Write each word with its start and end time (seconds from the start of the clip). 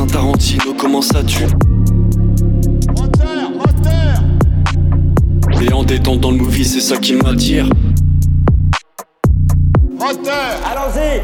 un 0.00 0.06
Tarantino, 0.06 0.74
comment 0.74 1.02
ça 1.02 1.22
tue 1.24 1.46
Et 5.60 5.72
en 5.72 5.82
détente 5.82 6.20
dans 6.20 6.30
le 6.30 6.36
movie, 6.36 6.64
c'est 6.64 6.80
ça 6.80 6.96
qui 6.98 7.14
m'attire. 7.14 7.68
Allons-y. 10.00 11.20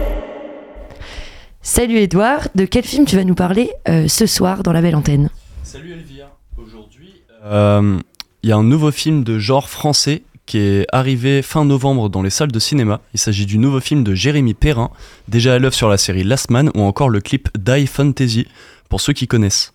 Salut 1.62 1.98
Edouard, 1.98 2.48
de 2.55 2.64
quel 2.64 2.84
film 2.84 3.06
tu 3.06 3.16
vas 3.16 3.24
nous 3.24 3.34
parler 3.34 3.70
euh, 3.88 4.09
ce 4.09 4.27
soir 4.27 4.62
dans 4.62 4.73
la 4.73 4.82
belle 4.82 4.96
antenne? 4.96 5.30
Salut 5.62 5.93
Elvire, 5.93 6.29
aujourd'hui 6.56 7.22
euh, 7.45 7.98
il 8.43 8.48
y 8.48 8.52
a 8.52 8.56
un 8.56 8.64
nouveau 8.64 8.91
film 8.91 9.22
de 9.22 9.38
genre 9.38 9.68
français 9.68 10.22
qui 10.46 10.58
est 10.58 10.86
arrivé 10.92 11.42
fin 11.42 11.64
novembre 11.64 12.08
dans 12.08 12.22
les 12.22 12.30
salles 12.30 12.52
de 12.52 12.58
cinéma. 12.58 13.00
Il 13.14 13.20
s'agit 13.20 13.46
du 13.46 13.58
nouveau 13.58 13.80
film 13.80 14.04
de 14.04 14.14
Jérémy 14.14 14.54
Perrin, 14.54 14.90
déjà 15.28 15.54
à 15.54 15.59
l'œuvre 15.59 15.74
sur 15.74 15.88
la 15.88 15.96
série 15.96 16.24
Last 16.24 16.50
Man 16.50 16.70
ou 16.74 16.82
encore 16.82 17.09
le 17.09 17.20
clip 17.20 17.48
Die 17.59 17.86
Fantasy, 17.86 18.46
pour 18.88 19.00
ceux 19.00 19.12
qui 19.12 19.27
connaissent. 19.27 19.72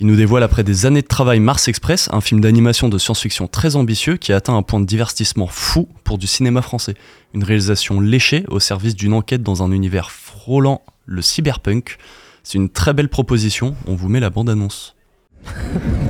Il 0.00 0.08
nous 0.08 0.16
dévoile 0.16 0.42
après 0.42 0.64
des 0.64 0.86
années 0.86 1.02
de 1.02 1.06
travail 1.06 1.38
Mars 1.38 1.68
Express, 1.68 2.08
un 2.12 2.20
film 2.20 2.40
d'animation 2.40 2.88
de 2.88 2.98
science-fiction 2.98 3.46
très 3.46 3.76
ambitieux 3.76 4.16
qui 4.16 4.32
atteint 4.32 4.56
un 4.56 4.62
point 4.62 4.80
de 4.80 4.86
divertissement 4.86 5.46
fou 5.46 5.88
pour 6.02 6.18
du 6.18 6.26
cinéma 6.26 6.62
français. 6.62 6.94
Une 7.32 7.44
réalisation 7.44 8.00
léchée 8.00 8.44
au 8.48 8.58
service 8.58 8.96
d'une 8.96 9.12
enquête 9.12 9.42
dans 9.42 9.62
un 9.62 9.70
univers 9.70 10.10
frôlant 10.10 10.82
le 11.06 11.22
cyberpunk. 11.22 11.98
C'est 12.42 12.58
une 12.58 12.70
très 12.70 12.92
belle 12.92 13.08
proposition, 13.08 13.76
on 13.86 13.94
vous 13.94 14.08
met 14.08 14.20
la 14.20 14.30
bande-annonce. 14.30 14.96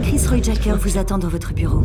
Chris 0.03 0.27
Roy 0.29 0.43
Jacker 0.43 0.77
vous 0.79 0.97
attend 0.97 1.19
dans 1.19 1.29
votre 1.29 1.53
bureau. 1.53 1.83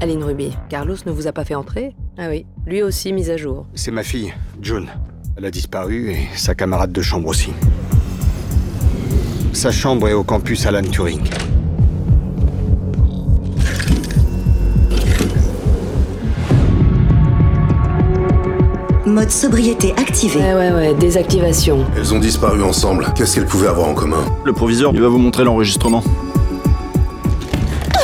Aline 0.00 0.22
Ruby, 0.24 0.52
Carlos 0.68 0.96
ne 1.06 1.10
vous 1.10 1.26
a 1.26 1.32
pas 1.32 1.44
fait 1.44 1.54
entrer? 1.54 1.94
Ah 2.18 2.26
oui, 2.28 2.44
lui 2.66 2.82
aussi 2.82 3.12
mise 3.12 3.30
à 3.30 3.36
jour. 3.36 3.66
C'est 3.74 3.90
ma 3.90 4.02
fille, 4.02 4.32
June. 4.60 4.88
Elle 5.36 5.46
a 5.46 5.50
disparu 5.50 6.10
et 6.10 6.28
sa 6.36 6.54
camarade 6.54 6.92
de 6.92 7.00
chambre 7.00 7.28
aussi. 7.28 7.50
Sa 9.52 9.70
chambre 9.70 10.08
est 10.08 10.12
au 10.12 10.22
campus 10.22 10.66
Alan 10.66 10.82
Turing. 10.82 11.22
Mode 19.06 19.30
sobriété 19.30 19.92
activé. 19.92 20.40
Ouais, 20.40 20.54
ouais, 20.54 20.72
ouais, 20.72 20.94
désactivation. 20.94 21.86
Elles 21.96 22.12
ont 22.12 22.18
disparu 22.18 22.62
ensemble. 22.62 23.06
Qu'est-ce 23.16 23.36
qu'elles 23.36 23.46
pouvaient 23.46 23.68
avoir 23.68 23.88
en 23.88 23.94
commun? 23.94 24.24
Le 24.44 24.52
proviseur, 24.52 24.90
il 24.92 25.00
va 25.00 25.08
vous 25.08 25.18
montrer 25.18 25.44
l'enregistrement. 25.44 26.02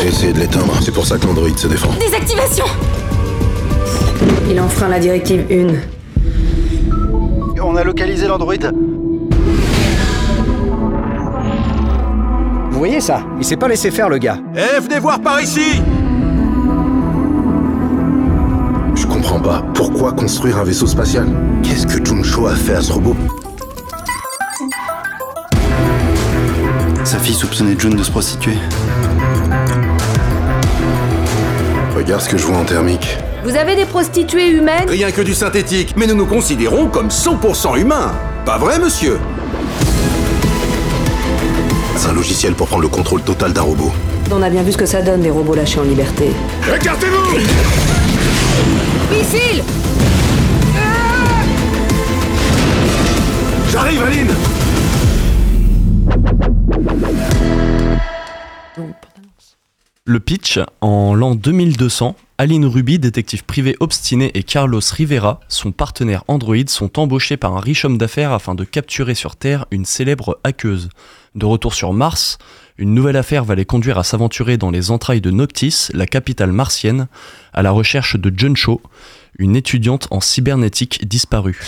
J'ai 0.03 0.09
essayé 0.09 0.33
de 0.33 0.41
l'éteindre. 0.41 0.75
C'est 0.83 0.91
pour 0.91 1.07
ça 1.07 1.17
que 1.17 1.25
l'androïde 1.27 1.57
se 1.57 1.69
défend. 1.69 1.91
Désactivation 2.01 2.65
Il 4.51 4.61
enfreint 4.61 4.89
la 4.89 4.99
directive 4.99 5.45
1. 5.49 7.61
On 7.63 7.77
a 7.77 7.85
localisé 7.85 8.27
l'androïde. 8.27 8.73
Vous 12.73 12.79
voyez 12.79 13.01
ça? 13.01 13.21
Il 13.39 13.45
s'est 13.45 13.57
pas 13.57 13.69
laissé 13.69 13.93
faire 13.93 14.09
le 14.09 14.19
gars. 14.19 14.39
Eh, 14.57 14.81
venez 14.81 14.99
voir 14.99 15.21
par 15.21 15.41
ici 15.41 15.81
Je 18.97 19.07
comprends 19.07 19.39
pas. 19.39 19.63
Pourquoi 19.73 20.11
construire 20.11 20.59
un 20.59 20.65
vaisseau 20.65 20.89
spatial? 20.89 21.29
Qu'est-ce 21.63 21.87
que 21.87 22.05
Juncho 22.05 22.49
a 22.49 22.57
fait 22.57 22.75
à 22.75 22.83
ce 22.83 22.93
robot? 22.93 23.15
Sa 27.05 27.21
fille 27.21 27.37
soupçonnait 27.37 27.77
June 27.79 27.95
de 27.95 28.03
se 28.03 28.11
prostituer. 28.11 28.57
Regarde 32.03 32.21
ce 32.21 32.29
que 32.29 32.37
je 32.37 32.45
vois 32.45 32.57
en 32.57 32.65
thermique. 32.65 33.17
Vous 33.45 33.55
avez 33.55 33.77
des 33.77 33.85
prostituées 33.85 34.51
humaines? 34.51 34.89
Rien 34.89 35.13
que 35.13 35.21
du 35.21 35.35
synthétique, 35.35 35.95
mais 35.97 36.09
nous 36.09 36.17
nous 36.17 36.27
considérons 36.27 36.89
comme 36.89 37.11
100% 37.11 37.79
humains. 37.79 38.11
Pas 38.45 38.59
vrai, 38.59 38.81
monsieur? 38.81 39.21
C'est 41.95 42.09
un 42.09 42.13
logiciel 42.13 42.55
pour 42.55 42.67
prendre 42.67 42.83
le 42.83 42.89
contrôle 42.89 43.23
total 43.23 43.53
d'un 43.53 43.63
robot. 43.63 43.93
On 44.33 44.43
a 44.43 44.51
bien 44.51 44.65
vu 44.65 44.73
ce 44.73 44.79
que 44.79 44.85
ça 44.87 45.01
donne 45.01 45.21
des 45.21 45.31
robots 45.31 45.55
lâchés 45.55 45.79
en 45.79 45.85
liberté. 45.85 46.33
Écartez-vous 46.75 47.39
Missile 49.17 49.63
J'arrive, 53.71 54.03
Aline 54.03 54.35
Le 60.05 60.19
pitch, 60.19 60.59
en 60.81 61.15
l'an 61.15 61.37
2200, 61.37 62.17
Aline 62.37 62.67
Ruby, 62.67 62.99
détective 62.99 63.45
privé 63.45 63.77
obstiné, 63.79 64.33
et 64.35 64.43
Carlos 64.43 64.81
Rivera, 64.91 65.39
son 65.47 65.71
partenaire 65.71 66.25
Android, 66.27 66.57
sont 66.67 66.99
embauchés 66.99 67.37
par 67.37 67.57
un 67.57 67.61
riche 67.61 67.85
homme 67.85 67.99
d'affaires 67.99 68.33
afin 68.33 68.57
de 68.57 68.65
capturer 68.65 69.15
sur 69.15 69.37
Terre 69.37 69.65
une 69.71 69.85
célèbre 69.85 70.41
hackeuse. 70.43 70.89
De 71.37 71.47
retour 71.47 71.73
sur 71.73 71.93
Mars, 71.93 72.39
une 72.79 72.95
nouvelle 72.95 73.17
affaire 73.17 73.45
va 73.45 73.55
les 73.55 73.65
conduire 73.65 73.97
à 73.97 74.03
s'aventurer 74.03 74.57
dans 74.57 74.73
les 74.73 74.91
entrailles 74.91 75.21
de 75.21 75.31
Noctis, 75.31 75.87
la 75.95 76.09
capitale 76.09 76.51
martienne, 76.51 77.07
à 77.53 77.63
la 77.63 77.71
recherche 77.71 78.17
de 78.17 78.33
Jun 78.37 78.57
Cho, 78.57 78.81
une 79.39 79.55
étudiante 79.55 80.09
en 80.11 80.21
cybernétique 80.21 81.07
disparue. 81.07 81.61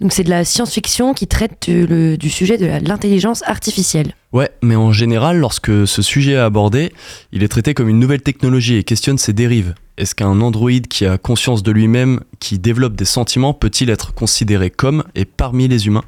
Donc 0.00 0.12
c'est 0.12 0.22
de 0.22 0.30
la 0.30 0.44
science-fiction 0.44 1.12
qui 1.12 1.26
traite 1.26 1.68
du, 1.68 2.30
sujet 2.30 2.56
de 2.56 2.66
l'intelligence 2.86 3.42
artificielle. 3.46 4.14
Ouais, 4.32 4.50
mais 4.62 4.76
en 4.76 4.92
général, 4.92 5.38
lorsque 5.38 5.86
ce 5.86 6.02
sujet 6.02 6.32
est 6.32 6.36
abordé, 6.36 6.92
il 7.32 7.42
est 7.42 7.48
traité 7.48 7.74
comme 7.74 7.88
une 7.88 7.98
nouvelle 7.98 8.22
technologie 8.22 8.76
et 8.76 8.84
questionne 8.84 9.18
ses 9.18 9.32
dérives. 9.32 9.74
Est-ce 9.96 10.14
qu'un 10.14 10.40
androïde 10.40 10.86
qui 10.86 11.04
a 11.06 11.18
conscience 11.18 11.64
de 11.64 11.72
lui-même, 11.72 12.20
qui 12.38 12.60
développe 12.60 12.94
des 12.94 13.04
sentiments, 13.04 13.54
peut-il 13.54 13.90
être 13.90 14.14
considéré 14.14 14.70
comme 14.70 15.02
et 15.16 15.24
parmi 15.24 15.66
les 15.66 15.88
humains? 15.88 16.04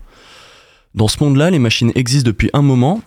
Dans 0.95 1.09
ce 1.09 1.23
monde-là, 1.23 1.51
les 1.51 1.59
machines 1.59 1.91
existent 1.97 2.27
depuis 2.27 2.51
un 2.53 2.63
moment, 2.63 3.01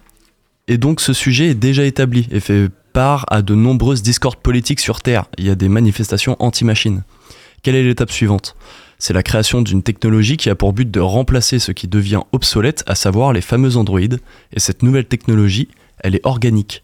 et 0.68 0.78
donc 0.78 1.00
ce 1.00 1.14
sujet 1.14 1.50
est 1.50 1.56
déjà 1.56 1.86
établi 1.86 2.28
et 2.32 2.40
fait 2.42 2.70
part 2.92 3.26
à 3.30 3.42
de 3.42 3.56
nombreuses 3.56 4.02
discordes 4.02 4.38
politiques 4.38 4.80
sur 4.80 5.02
Terre. 5.02 5.26
Il 5.38 5.46
y 5.46 5.50
a 5.50 5.56
des 5.56 5.70
manifestations 5.70 6.36
anti-machines. 6.40 7.04
Quelle 7.62 7.76
est 7.76 7.84
l'étape 7.84 8.12
suivante? 8.12 8.56
C'est 9.06 9.12
la 9.12 9.22
création 9.22 9.62
d'une 9.62 9.84
technologie 9.84 10.38
qui 10.38 10.50
a 10.50 10.56
pour 10.56 10.72
but 10.72 10.90
de 10.90 11.02
remplacer 11.02 11.60
ce 11.60 11.74
qui 11.74 11.90
devient 11.90 12.22
obsolète, 12.32 12.86
à 12.88 12.96
savoir 12.96 13.34
les 13.34 13.42
fameux 13.42 13.76
androïdes, 13.76 14.22
et 14.54 14.62
cette 14.62 14.82
nouvelle 14.82 15.04
technologie, 15.04 15.68
elle 16.00 16.16
est 16.16 16.26
organique. 16.26 16.84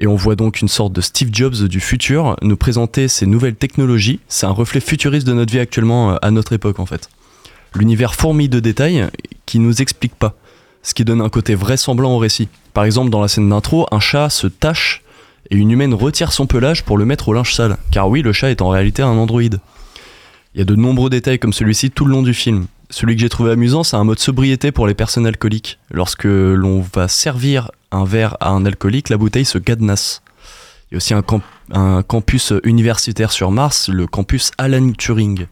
Et 0.00 0.06
on 0.06 0.16
voit 0.16 0.36
donc 0.36 0.62
une 0.62 0.68
sorte 0.68 0.94
de 0.94 1.02
Steve 1.02 1.28
Jobs 1.30 1.64
du 1.64 1.80
futur 1.80 2.38
nous 2.40 2.56
présenter 2.56 3.08
ces 3.08 3.26
nouvelles 3.26 3.56
technologies. 3.56 4.20
C'est 4.28 4.46
un 4.46 4.52
reflet 4.52 4.80
futuriste 4.80 5.26
de 5.26 5.34
notre 5.34 5.52
vie 5.52 5.58
actuellement 5.58 6.12
euh, 6.12 6.16
à 6.22 6.30
notre 6.30 6.54
époque 6.54 6.80
en 6.80 6.86
fait. 6.86 7.10
L'univers 7.74 8.14
fourmille 8.14 8.48
de 8.48 8.60
détails 8.60 9.06
qui 9.44 9.58
nous 9.58 9.82
explique 9.82 10.14
pas, 10.14 10.34
ce 10.82 10.94
qui 10.94 11.04
donne 11.04 11.20
un 11.20 11.28
côté 11.28 11.54
vraisemblant 11.54 12.12
au 12.14 12.18
récit. 12.18 12.48
Par 12.72 12.84
exemple, 12.84 13.10
dans 13.10 13.20
la 13.20 13.28
scène 13.28 13.50
d'intro, 13.50 13.86
un 13.90 14.00
chat 14.00 14.30
se 14.30 14.46
tâche 14.46 15.02
et 15.50 15.56
une 15.56 15.70
humaine 15.70 15.92
retire 15.92 16.32
son 16.32 16.46
pelage 16.46 16.84
pour 16.84 16.96
le 16.96 17.04
mettre 17.04 17.28
au 17.28 17.34
linge 17.34 17.52
sale. 17.52 17.76
Car 17.90 18.08
oui, 18.08 18.22
le 18.22 18.32
chat 18.32 18.50
est 18.50 18.62
en 18.62 18.70
réalité 18.70 19.02
un 19.02 19.08
androïde. 19.08 19.60
Il 20.56 20.60
y 20.60 20.62
a 20.62 20.64
de 20.64 20.74
nombreux 20.74 21.10
détails 21.10 21.38
comme 21.38 21.52
celui-ci 21.52 21.90
tout 21.90 22.06
le 22.06 22.12
long 22.12 22.22
du 22.22 22.32
film. 22.32 22.64
Celui 22.88 23.14
que 23.14 23.20
j'ai 23.20 23.28
trouvé 23.28 23.50
amusant, 23.50 23.84
c'est 23.84 23.96
un 23.96 24.04
mode 24.04 24.18
sobriété 24.18 24.72
pour 24.72 24.86
les 24.86 24.94
personnes 24.94 25.26
alcooliques. 25.26 25.78
Lorsque 25.90 26.24
l'on 26.24 26.82
va 26.94 27.08
servir 27.08 27.70
un 27.92 28.06
verre 28.06 28.38
à 28.40 28.52
un 28.52 28.64
alcoolique, 28.64 29.10
la 29.10 29.18
bouteille 29.18 29.44
se 29.44 29.58
cadenasse. 29.58 30.22
Il 30.90 30.94
y 30.94 30.96
a 30.96 30.96
aussi 30.96 31.12
un, 31.12 31.20
camp- 31.20 31.42
un 31.72 32.02
campus 32.02 32.54
universitaire 32.64 33.32
sur 33.32 33.50
Mars, 33.50 33.90
le 33.90 34.06
campus 34.06 34.50
Alan 34.56 34.92
Turing. 34.92 35.44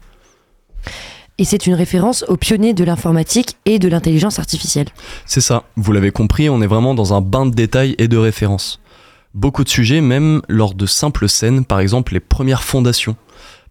Et 1.37 1.45
c'est 1.45 1.67
une 1.67 1.75
référence 1.75 2.25
aux 2.27 2.37
pionniers 2.37 2.73
de 2.73 2.83
l'informatique 2.83 3.57
et 3.65 3.77
de 3.77 3.87
l'intelligence 3.87 4.39
artificielle. 4.39 4.87
C'est 5.27 5.39
ça, 5.39 5.65
vous 5.75 5.91
l'avez 5.91 6.09
compris, 6.09 6.49
on 6.49 6.63
est 6.63 6.67
vraiment 6.67 6.95
dans 6.95 7.13
un 7.13 7.21
bain 7.21 7.45
de 7.45 7.53
détails 7.53 7.93
et 7.99 8.07
de 8.07 8.17
références. 8.17 8.79
Beaucoup 9.35 9.63
de 9.65 9.69
sujets, 9.69 10.01
même 10.01 10.41
lors 10.47 10.73
de 10.73 10.87
simples 10.87 11.29
scènes, 11.29 11.63
par 11.63 11.79
exemple 11.79 12.13
les 12.13 12.21
premières 12.21 12.63
fondations 12.63 13.15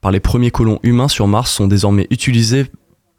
par 0.04 0.12
les 0.12 0.20
premiers 0.20 0.50
colons 0.50 0.80
humains 0.82 1.08
sur 1.08 1.26
Mars, 1.26 1.50
sont 1.50 1.66
désormais 1.66 2.06
utilisées 2.10 2.66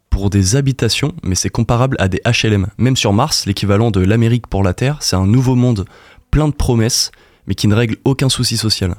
pour 0.08 0.30
des 0.30 0.54
habitations, 0.54 1.14
mais 1.24 1.34
c'est 1.34 1.48
comparable 1.48 1.96
à 1.98 2.06
des 2.06 2.20
HLM. 2.24 2.68
Même 2.78 2.96
sur 2.96 3.12
Mars, 3.12 3.44
l'équivalent 3.44 3.90
de 3.90 3.98
l'Amérique 3.98 4.46
pour 4.46 4.62
la 4.62 4.72
Terre, 4.72 4.98
c'est 5.00 5.16
un 5.16 5.26
nouveau 5.26 5.56
monde 5.56 5.84
plein 6.30 6.46
de 6.46 6.54
promesses, 6.54 7.10
mais 7.48 7.56
qui 7.56 7.66
ne 7.66 7.74
règle 7.74 7.96
aucun 8.04 8.28
souci 8.28 8.56
social. 8.56 8.94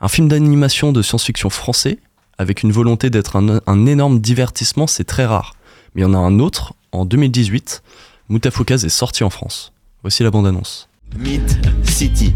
Un 0.00 0.06
film 0.06 0.28
d'animation 0.28 0.92
de 0.92 1.02
science-fiction 1.02 1.50
français, 1.50 1.98
avec 2.38 2.62
une 2.62 2.70
volonté 2.70 3.10
d'être 3.10 3.34
un, 3.34 3.86
énorme 3.86 4.20
divertissement, 4.20 4.86
c'est 4.86 5.02
très 5.02 5.26
rare. 5.26 5.56
Mais 5.96 6.02
il 6.02 6.04
y 6.04 6.06
en 6.06 6.14
a 6.14 6.18
un 6.18 6.38
autre, 6.38 6.74
en 6.92 7.04
2018, 7.04 7.82
Moutafoukaz 8.28 8.84
est 8.84 8.88
sorti 8.90 9.24
en 9.24 9.30
France. 9.30 9.72
Voici 10.02 10.22
la 10.22 10.30
bande-annonce. 10.30 10.88
Myth 11.18 11.58
City, 11.84 12.34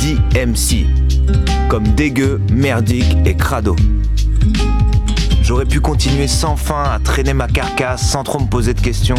DMC. 0.00 0.86
Comme 1.68 1.84
dégueu, 1.94 2.40
merdique 2.50 3.16
et 3.24 3.36
crado. 3.36 3.76
J'aurais 5.42 5.64
pu 5.64 5.80
continuer 5.80 6.26
sans 6.26 6.56
fin 6.56 6.82
à 6.82 6.98
traîner 6.98 7.34
ma 7.34 7.46
carcasse 7.46 8.02
sans 8.10 8.24
trop 8.24 8.40
me 8.40 8.46
poser 8.46 8.74
de 8.74 8.80
questions. 8.80 9.16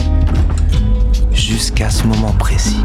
Jusqu'à 1.31 1.89
ce 1.89 2.03
moment 2.03 2.33
précis. 2.33 2.83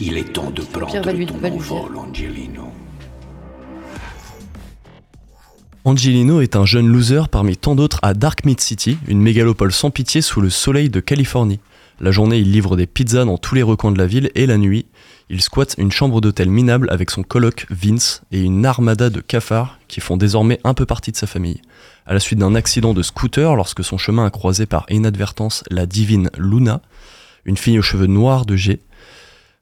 Il 0.00 0.16
est 0.16 0.32
temps 0.32 0.50
de 0.50 0.62
prendre 0.62 0.86
Pierre 0.86 1.02
va 1.02 1.12
lui- 1.12 1.26
ton 1.26 1.36
va 1.38 1.48
lui 1.48 1.56
envol, 1.56 1.96
Angelino. 1.96 2.64
Angelino 5.84 6.40
est 6.40 6.54
un 6.56 6.64
jeune 6.64 6.86
loser 6.88 7.22
parmi 7.30 7.56
tant 7.56 7.74
d'autres 7.74 7.98
à 8.02 8.14
Dark 8.14 8.44
Mid 8.44 8.60
City, 8.60 8.98
une 9.08 9.20
mégalopole 9.20 9.72
sans 9.72 9.90
pitié 9.90 10.20
sous 10.20 10.40
le 10.40 10.50
soleil 10.50 10.88
de 10.90 11.00
Californie. 11.00 11.60
La 12.00 12.12
journée, 12.12 12.38
il 12.38 12.52
livre 12.52 12.76
des 12.76 12.86
pizzas 12.86 13.24
dans 13.24 13.38
tous 13.38 13.56
les 13.56 13.62
recoins 13.62 13.90
de 13.90 13.98
la 13.98 14.06
ville 14.06 14.30
et 14.36 14.46
la 14.46 14.56
nuit, 14.56 14.86
il 15.30 15.42
squatte 15.42 15.74
une 15.78 15.90
chambre 15.90 16.20
d'hôtel 16.20 16.48
minable 16.48 16.88
avec 16.90 17.10
son 17.10 17.24
coloc 17.24 17.66
Vince 17.70 18.22
et 18.30 18.40
une 18.40 18.64
armada 18.64 19.10
de 19.10 19.20
cafards 19.20 19.78
qui 19.88 20.00
font 20.00 20.16
désormais 20.16 20.60
un 20.62 20.74
peu 20.74 20.86
partie 20.86 21.10
de 21.10 21.16
sa 21.16 21.26
famille. 21.26 21.60
À 22.06 22.14
la 22.14 22.20
suite 22.20 22.38
d'un 22.38 22.54
accident 22.54 22.94
de 22.94 23.02
scooter, 23.02 23.56
lorsque 23.56 23.82
son 23.82 23.98
chemin 23.98 24.26
a 24.26 24.30
croisé 24.30 24.64
par 24.66 24.86
inadvertance 24.90 25.64
la 25.70 25.86
divine 25.86 26.30
Luna, 26.38 26.82
une 27.44 27.56
fille 27.56 27.78
aux 27.78 27.82
cheveux 27.82 28.06
noirs 28.06 28.46
de 28.46 28.56
G, 28.56 28.80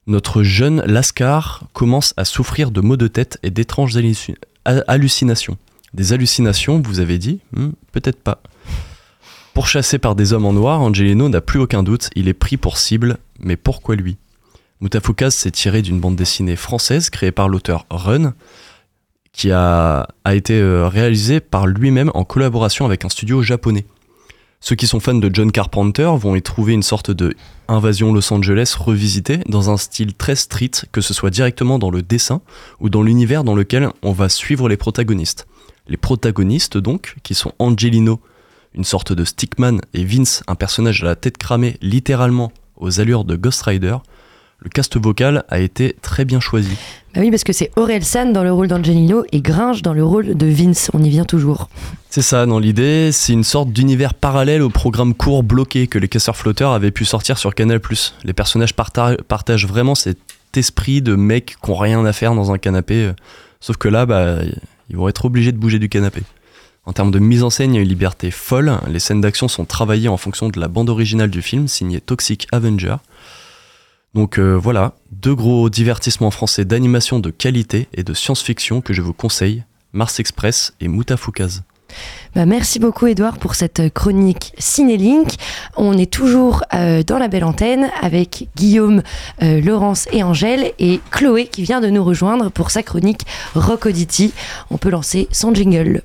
notre 0.07 0.41
jeune 0.43 0.81
Lascar 0.85 1.63
commence 1.73 2.13
à 2.17 2.25
souffrir 2.25 2.71
de 2.71 2.81
maux 2.81 2.97
de 2.97 3.07
tête 3.07 3.37
et 3.43 3.49
d'étranges 3.49 3.95
halluci- 3.97 4.35
ha- 4.65 4.83
hallucinations. 4.87 5.57
Des 5.93 6.13
hallucinations, 6.13 6.81
vous 6.83 6.99
avez 6.99 7.17
dit? 7.17 7.39
Hmm, 7.55 7.69
Peut-être 7.91 8.21
pas. 8.21 8.41
Pourchassé 9.53 9.97
par 9.97 10.15
des 10.15 10.33
hommes 10.33 10.45
en 10.45 10.53
noir, 10.53 10.81
Angelino 10.81 11.29
n'a 11.29 11.41
plus 11.41 11.59
aucun 11.59 11.81
doute, 11.83 12.09
il 12.15 12.27
est 12.27 12.33
pris 12.33 12.57
pour 12.57 12.77
cible, 12.77 13.17
mais 13.39 13.55
pourquoi 13.57 13.95
lui? 13.95 14.17
Moutafoukaz 14.81 15.31
s'est 15.33 15.49
tiré 15.51 15.81
d'une 15.81 15.99
bande 15.99 16.15
dessinée 16.15 16.55
française 16.55 17.09
créée 17.09 17.31
par 17.31 17.49
l'auteur 17.49 17.85
Run, 17.89 18.33
qui 19.33 19.51
a, 19.51 20.07
a 20.23 20.35
été 20.35 20.59
euh, 20.59 20.87
réalisée 20.87 21.39
par 21.39 21.65
lui-même 21.65 22.11
en 22.13 22.23
collaboration 22.23 22.85
avec 22.85 23.03
un 23.03 23.09
studio 23.09 23.41
japonais. 23.41 23.85
Ceux 24.59 24.75
qui 24.75 24.87
sont 24.87 24.99
fans 24.99 25.13
de 25.13 25.29
John 25.31 25.51
Carpenter 25.51 26.11
vont 26.17 26.35
y 26.35 26.41
trouver 26.41 26.73
une 26.73 26.83
sorte 26.83 27.11
de 27.11 27.35
Invasion 27.67 28.11
Los 28.11 28.33
Angeles 28.33 28.75
revisitée 28.77 29.39
dans 29.47 29.69
un 29.69 29.77
style 29.77 30.15
très 30.15 30.35
street, 30.35 30.71
que 30.91 31.01
ce 31.01 31.13
soit 31.13 31.29
directement 31.29 31.79
dans 31.79 31.91
le 31.91 32.01
dessin 32.01 32.41
ou 32.79 32.89
dans 32.89 33.03
l'univers 33.03 33.43
dans 33.43 33.55
lequel 33.55 33.89
on 34.01 34.11
va 34.11 34.29
suivre 34.29 34.67
les 34.67 34.77
protagonistes. 34.77 35.47
Les 35.87 35.97
protagonistes 35.97 36.77
donc, 36.77 37.15
qui 37.23 37.35
sont 37.35 37.53
Angelino, 37.59 38.19
une 38.73 38.83
sorte 38.83 39.13
de 39.13 39.23
stickman, 39.23 39.79
et 39.93 40.03
Vince, 40.03 40.43
un 40.47 40.55
personnage 40.55 41.03
à 41.03 41.05
la 41.05 41.15
tête 41.15 41.37
cramée 41.37 41.77
littéralement 41.81 42.51
aux 42.77 42.99
allures 42.99 43.25
de 43.25 43.35
Ghost 43.35 43.61
Rider, 43.61 43.97
le 44.59 44.69
cast 44.69 44.97
vocal 45.01 45.43
a 45.49 45.59
été 45.59 45.95
très 46.01 46.25
bien 46.25 46.39
choisi. 46.39 46.75
Bah 47.13 47.21
oui, 47.21 47.29
parce 47.29 47.43
que 47.43 47.53
c'est 47.53 47.71
Aurel 47.75 48.03
San 48.03 48.33
dans 48.33 48.43
le 48.43 48.51
rôle 48.51 48.67
d'Angelino 48.67 49.23
et 49.31 49.41
Gringe 49.41 49.81
dans 49.81 49.93
le 49.93 50.03
rôle 50.03 50.35
de 50.35 50.45
Vince. 50.47 50.89
On 50.93 51.03
y 51.03 51.09
vient 51.09 51.25
toujours. 51.25 51.69
C'est 52.09 52.21
ça, 52.21 52.45
dans 52.45 52.59
l'idée, 52.59 53.11
c'est 53.11 53.33
une 53.33 53.43
sorte 53.43 53.69
d'univers 53.71 54.13
parallèle 54.13 54.61
au 54.61 54.69
programme 54.69 55.13
court 55.13 55.43
bloqué 55.43 55.87
que 55.87 55.99
les 55.99 56.07
casseurs 56.07 56.35
flotteurs 56.35 56.71
avaient 56.71 56.91
pu 56.91 57.05
sortir 57.05 57.37
sur 57.37 57.53
Canal+. 57.53 57.79
Les 58.23 58.33
personnages 58.33 58.73
parta- 58.75 59.15
partagent 59.27 59.67
vraiment 59.67 59.95
cet 59.95 60.17
esprit 60.55 61.01
de 61.01 61.15
mecs 61.15 61.55
qui 61.63 61.69
ont 61.69 61.75
rien 61.75 62.03
à 62.05 62.13
faire 62.13 62.33
dans 62.33 62.51
un 62.51 62.57
canapé, 62.57 63.05
euh, 63.05 63.13
sauf 63.59 63.77
que 63.77 63.87
là, 63.87 64.05
bah, 64.05 64.37
ils 64.89 64.97
vont 64.97 65.07
être 65.07 65.25
obligés 65.25 65.51
de 65.51 65.57
bouger 65.57 65.77
du 65.79 65.89
canapé. 65.89 66.23
En 66.85 66.93
termes 66.93 67.11
de 67.11 67.19
mise 67.19 67.43
en 67.43 67.49
scène, 67.49 67.73
il 67.73 67.75
y 67.75 67.79
a 67.79 67.81
une 67.83 67.89
liberté 67.89 68.31
folle. 68.31 68.71
Les 68.87 68.99
scènes 68.99 69.19
d'action 69.19 69.49
sont 69.49 69.65
travaillées 69.65 70.07
en 70.07 70.15
fonction 70.15 70.47
de 70.47 70.57
la 70.59 70.69
bande 70.69 70.89
originale 70.89 71.29
du 71.29 71.41
film, 71.41 71.67
signée 71.67 71.99
Toxic 71.99 72.47
Avenger. 72.53 72.95
Donc 74.17 74.39
euh, 74.39 74.55
voilà, 74.55 74.93
deux 75.11 75.35
gros 75.35 75.69
divertissements 75.69 76.31
français 76.31 76.65
d'animation 76.65 77.19
de 77.19 77.29
qualité 77.29 77.87
et 77.93 78.01
de 78.01 78.15
science-fiction 78.15 78.81
que 78.81 78.91
je 78.91 79.03
vous 79.03 79.13
conseille, 79.13 79.63
Mars 79.93 80.19
Express 80.19 80.73
et 80.81 80.87
Moutafoukaz. 80.87 81.61
Bah, 82.33 82.47
merci 82.47 82.79
beaucoup 82.79 83.05
Edouard 83.05 83.37
pour 83.37 83.53
cette 83.53 83.93
chronique 83.93 84.53
Cinélink. 84.57 85.35
On 85.75 85.95
est 85.95 86.11
toujours 86.11 86.63
euh, 86.73 87.03
dans 87.03 87.19
la 87.19 87.27
belle 87.27 87.43
antenne 87.43 87.91
avec 88.01 88.49
Guillaume, 88.55 89.03
euh, 89.43 89.61
Laurence 89.61 90.07
et 90.11 90.23
Angèle 90.23 90.73
et 90.79 90.99
Chloé 91.11 91.45
qui 91.45 91.61
vient 91.61 91.79
de 91.79 91.89
nous 91.89 92.03
rejoindre 92.03 92.49
pour 92.49 92.71
sa 92.71 92.81
chronique 92.81 93.21
Rocoditi. 93.53 94.33
On 94.71 94.79
peut 94.79 94.89
lancer 94.89 95.27
son 95.31 95.53
jingle. 95.53 96.01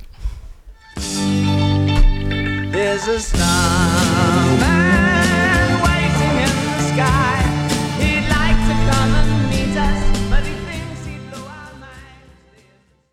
There's 2.72 3.08
a 3.08 4.51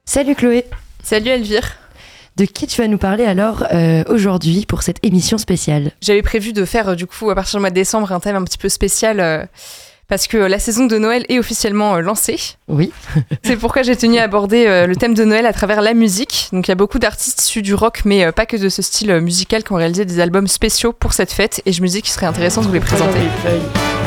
Salut 0.09 0.33
Chloé. 0.33 0.65
Salut 1.03 1.29
Elvire. 1.29 1.77
De 2.35 2.45
qui 2.45 2.65
tu 2.65 2.81
vas 2.81 2.87
nous 2.87 2.97
parler 2.97 3.25
alors 3.25 3.63
euh, 3.71 4.03
aujourd'hui 4.07 4.65
pour 4.67 4.81
cette 4.81 4.97
émission 5.03 5.37
spéciale? 5.37 5.91
J'avais 6.01 6.23
prévu 6.23 6.51
de 6.51 6.65
faire 6.65 6.89
euh, 6.89 6.95
du 6.95 7.05
coup 7.05 7.29
à 7.29 7.35
partir 7.35 7.59
du 7.59 7.61
mois 7.61 7.69
de 7.69 7.75
décembre 7.75 8.11
un 8.11 8.19
thème 8.19 8.35
un 8.35 8.43
petit 8.43 8.57
peu 8.57 8.69
spécial 8.69 9.19
euh, 9.19 9.45
parce 10.07 10.25
que 10.25 10.37
la 10.37 10.57
saison 10.57 10.87
de 10.87 10.97
Noël 10.97 11.25
est 11.29 11.37
officiellement 11.37 11.95
euh, 11.95 11.99
lancée. 12.01 12.39
Oui. 12.67 12.91
C'est 13.43 13.55
pourquoi 13.55 13.83
j'ai 13.83 13.95
tenu 13.95 14.17
à 14.17 14.23
aborder 14.23 14.65
euh, 14.65 14.87
le 14.87 14.95
thème 14.95 15.13
de 15.13 15.23
Noël 15.23 15.45
à 15.45 15.53
travers 15.53 15.81
la 15.81 15.93
musique. 15.93 16.49
Donc 16.51 16.67
il 16.67 16.71
y 16.71 16.73
a 16.73 16.75
beaucoup 16.75 16.97
d'artistes 16.97 17.39
issus 17.43 17.61
du 17.61 17.75
rock, 17.75 18.01
mais 18.03 18.25
euh, 18.25 18.31
pas 18.31 18.47
que 18.47 18.57
de 18.57 18.67
ce 18.67 18.81
style 18.81 19.13
musical 19.21 19.63
qui 19.63 19.71
ont 19.71 19.75
réalisé 19.75 20.05
des 20.05 20.19
albums 20.19 20.47
spéciaux 20.47 20.91
pour 20.91 21.13
cette 21.13 21.31
fête 21.31 21.61
et 21.67 21.71
je 21.71 21.83
me 21.83 21.87
dis 21.87 22.01
qu'il 22.01 22.11
serait 22.11 22.25
intéressant 22.25 22.61
de 22.61 22.67
vous 22.67 22.73
les 22.73 22.79
présenter. 22.79 23.19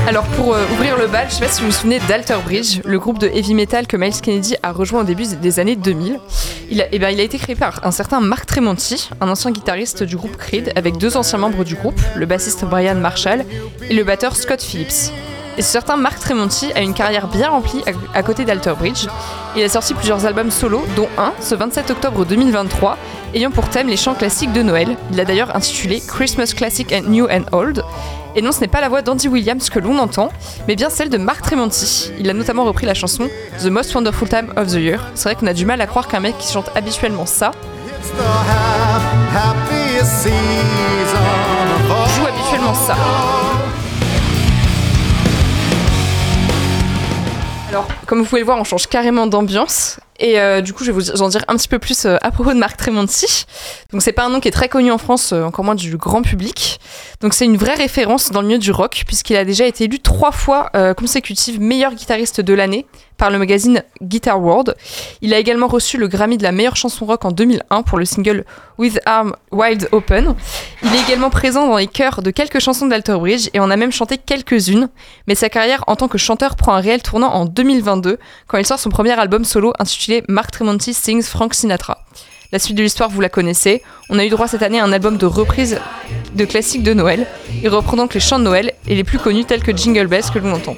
Alors 0.09 0.25
pour 0.25 0.55
euh, 0.55 0.65
ouvrir 0.73 0.99
le 0.99 1.07
bal, 1.07 1.27
je 1.29 1.35
sais 1.35 1.45
pas 1.45 1.49
si 1.49 1.61
vous 1.61 1.69
vous 1.69 1.73
souvenez 1.73 2.01
d'Alter 2.09 2.37
Bridge, 2.45 2.81
le 2.85 2.99
groupe 2.99 3.19
de 3.19 3.29
heavy 3.29 3.55
metal 3.55 3.87
que 3.87 3.97
Miles 3.97 4.21
Kennedy 4.21 4.57
a 4.63 4.73
rejoint 4.73 5.03
au 5.03 5.05
début 5.05 5.25
des 5.41 5.61
années 5.61 5.77
2000. 5.77 6.19
Il 6.71 6.83
a, 6.83 6.87
eh 6.91 6.99
ben, 6.99 7.11
il 7.11 7.21
a 7.21 7.23
été 7.23 7.39
créé 7.39 7.55
par 7.55 7.81
un 7.85 7.93
certain 7.93 8.21
Mark 8.21 8.45
Tremonti, 8.47 9.11
un 9.21 9.29
ancien 9.29 9.53
guitariste 9.53 10.03
du 10.03 10.17
groupe 10.17 10.37
Creed, 10.37 10.73
avec 10.75 10.97
deux 10.97 11.17
anciens 11.17 11.39
membres 11.39 11.63
du 11.63 11.77
groupe, 11.77 12.01
le 12.17 12.27
bassiste 12.27 12.65
Brian 12.65 12.97
Marshall 12.97 13.45
et 13.89 13.95
le 13.95 14.03
batteur 14.03 14.35
Scott 14.35 14.61
Phillips. 14.61 15.13
Et 15.57 15.63
ce 15.63 15.71
certain 15.71 15.97
Mark 15.97 16.19
Tremonti 16.19 16.73
a 16.75 16.81
une 16.81 16.95
carrière 16.95 17.29
bien 17.29 17.51
remplie 17.51 17.83
à, 17.87 18.19
à 18.19 18.23
côté 18.23 18.45
d'Alter 18.45 18.73
Bridge. 18.77 19.07
Il 19.55 19.63
a 19.63 19.69
sorti 19.69 19.95
plusieurs 19.95 20.27
albums 20.27 20.51
solo, 20.51 20.85
dont 20.97 21.09
un 21.17 21.33
ce 21.41 21.55
27 21.55 21.91
octobre 21.91 22.25
2023, 22.25 22.99
ayant 23.35 23.51
pour 23.51 23.69
thème 23.69 23.89
les 23.89 23.97
chants 23.97 24.15
classiques 24.15 24.53
de 24.53 24.63
Noël. 24.63 24.97
Il 25.11 25.17
l'a 25.17 25.25
d'ailleurs 25.25 25.55
intitulé 25.55 26.03
Christmas 26.05 26.55
Classic 26.57 26.93
and 26.93 27.09
New 27.09 27.29
and 27.31 27.45
Old. 27.53 27.85
Et 28.35 28.43
non, 28.43 28.51
ce 28.51 28.61
n'est 28.61 28.69
pas 28.69 28.81
la 28.81 28.89
voix 28.89 29.03
d'Andy 29.03 29.29
Williams 29.29 29.69
que 29.69 29.79
l'on 29.79 29.99
entend, 29.99 30.31
mais 30.67 30.75
bien 30.75 30.89
celle 30.89 31.11
de 31.11 31.19
Mark 31.19 31.43
Tremonti. 31.43 32.13
Il 32.19 32.31
a 32.31 32.33
notamment 32.33 32.65
repris 32.65 32.87
la 32.87 32.95
chanson 32.95 33.29
The 33.61 33.67
Most 33.67 33.95
Wonderful 33.95 34.29
Time 34.29 34.53
of 34.57 34.69
the 34.69 34.77
Year. 34.77 35.11
C'est 35.15 35.25
vrai 35.25 35.35
qu'on 35.35 35.47
a 35.47 35.53
du 35.53 35.67
mal 35.67 35.81
à 35.81 35.87
croire 35.87 36.09
qu'un 36.09 36.21
mec 36.21 36.39
qui 36.39 36.51
chante 36.51 36.71
habituellement 36.75 37.27
ça 37.27 37.53
joue 42.17 42.27
habituellement 42.27 42.75
ça. 42.75 42.97
Alors, 47.69 47.87
comme 48.07 48.19
vous 48.21 48.25
pouvez 48.27 48.41
le 48.41 48.45
voir, 48.45 48.59
on 48.59 48.65
change 48.65 48.87
carrément 48.87 49.27
d'ambiance. 49.27 49.99
Et 50.19 50.39
euh, 50.39 50.61
du 50.61 50.73
coup, 50.73 50.85
je 50.85 50.93
vais 50.93 50.99
vous 50.99 51.23
en 51.23 51.29
dire 51.29 51.45
un 51.49 51.57
petit 51.57 51.69
peu 51.69 51.79
plus 51.79 52.05
euh, 52.05 52.17
à 52.23 52.31
propos 52.31 52.53
de 52.53 52.59
Marc 52.59 52.77
Tremonti. 52.77 53.47
Donc, 53.93 54.03
c'est 54.03 54.13
pas 54.13 54.25
un 54.25 54.29
nom 54.29 54.41
qui 54.41 54.49
est 54.49 54.53
très 54.53 54.69
connu 54.69 54.91
en 54.91 54.99
France, 54.99 55.33
euh, 55.33 55.43
encore 55.43 55.65
moins 55.65 55.75
du 55.75 55.97
grand 55.97 56.23
public. 56.23 56.81
Donc, 57.21 57.35
c'est 57.35 57.45
une 57.45 57.57
vraie 57.57 57.75
référence 57.75 58.31
dans 58.31 58.41
le 58.41 58.49
milieu 58.49 58.59
du 58.59 58.71
rock, 58.71 59.05
puisqu'il 59.07 59.37
a 59.37 59.45
déjà 59.45 59.67
été 59.67 59.85
élu 59.85 60.01
trois 60.01 60.33
fois 60.33 60.71
euh, 60.77 60.95
consécutives 60.95 61.61
meilleur 61.61 61.95
guitariste 61.95 62.41
de 62.41 62.55
l'année 62.55 62.87
par 63.17 63.31
le 63.31 63.39
magazine 63.39 63.85
Guitar 64.03 64.43
World. 64.43 64.75
Il 65.21 65.33
a 65.33 65.39
également 65.39 65.69
reçu 65.69 65.97
le 65.97 66.09
Grammy 66.09 66.39
de 66.39 66.43
la 66.43 66.51
meilleure 66.51 66.75
chanson 66.75 67.05
rock 67.05 67.25
en 67.25 67.31
2001 67.31 67.83
pour 67.83 67.99
le 67.99 68.05
single 68.05 68.45
With 68.79 68.99
Arm 69.07 69.37
Wide 69.53 69.89
Open. 69.93 70.35
Il 70.83 70.93
est 70.93 71.03
également 71.07 71.31
présent 71.31 71.69
dans 71.69 71.77
les 71.77 71.87
chœurs 71.87 72.23
de 72.23 72.33
quelques 72.33 72.59
chansons 72.59 72.87
d'Alter 72.87 73.17
Bridge 73.21 73.49
et 73.55 73.61
en 73.61 73.71
a 73.71 73.77
même 73.77 73.93
chanté 73.93 74.19
quelques-unes. 74.19 74.89
Mais 75.29 75.37
sa 75.37 75.49
carrière 75.49 75.85
en 75.87 75.95
tant 75.95 76.09
que 76.09 76.19
chanteur 76.19 76.57
prend 76.57 76.75
un 76.75 76.81
réel 76.81 77.01
tournant 77.03 77.33
en 77.33 77.45
2022 77.45 78.19
quand 78.49 78.59
il 78.59 78.67
sort 78.67 78.81
son 78.81 78.91
premier 78.91 79.13
album 79.13 79.45
solo 79.45 79.73
intitulé 79.79 80.02
Mark 80.29 80.51
Tremonti 80.51 80.95
Sings 80.95 81.25
Frank 81.25 81.55
Sinatra. 81.55 82.05
La 82.51 82.59
suite 82.59 82.77
de 82.77 82.83
l'histoire, 82.83 83.09
vous 83.09 83.21
la 83.21 83.29
connaissez. 83.29 83.83
On 84.11 84.19
a 84.19 84.25
eu 84.25 84.29
droit 84.29 84.49
cette 84.49 84.63
année 84.63 84.81
à 84.81 84.85
un 84.85 84.93
album 84.93 85.17
de 85.17 85.27
reprise 85.27 85.79
de 86.35 86.45
classiques 86.45 86.83
de 86.83 86.93
Noël. 86.93 87.27
Il 87.63 87.69
reprend 87.69 87.97
donc 87.97 88.15
les 88.15 88.21
chants 88.21 88.39
de 88.39 88.45
Noël 88.45 88.73
et 88.89 88.95
les 88.95 89.05
plus 89.05 89.19
connus 89.19 89.45
tels 89.45 89.63
que 89.63 89.75
Jingle 89.75 90.09
Bells 90.09 90.25
que 90.33 90.39
l'on 90.39 90.53
entend. 90.53 90.77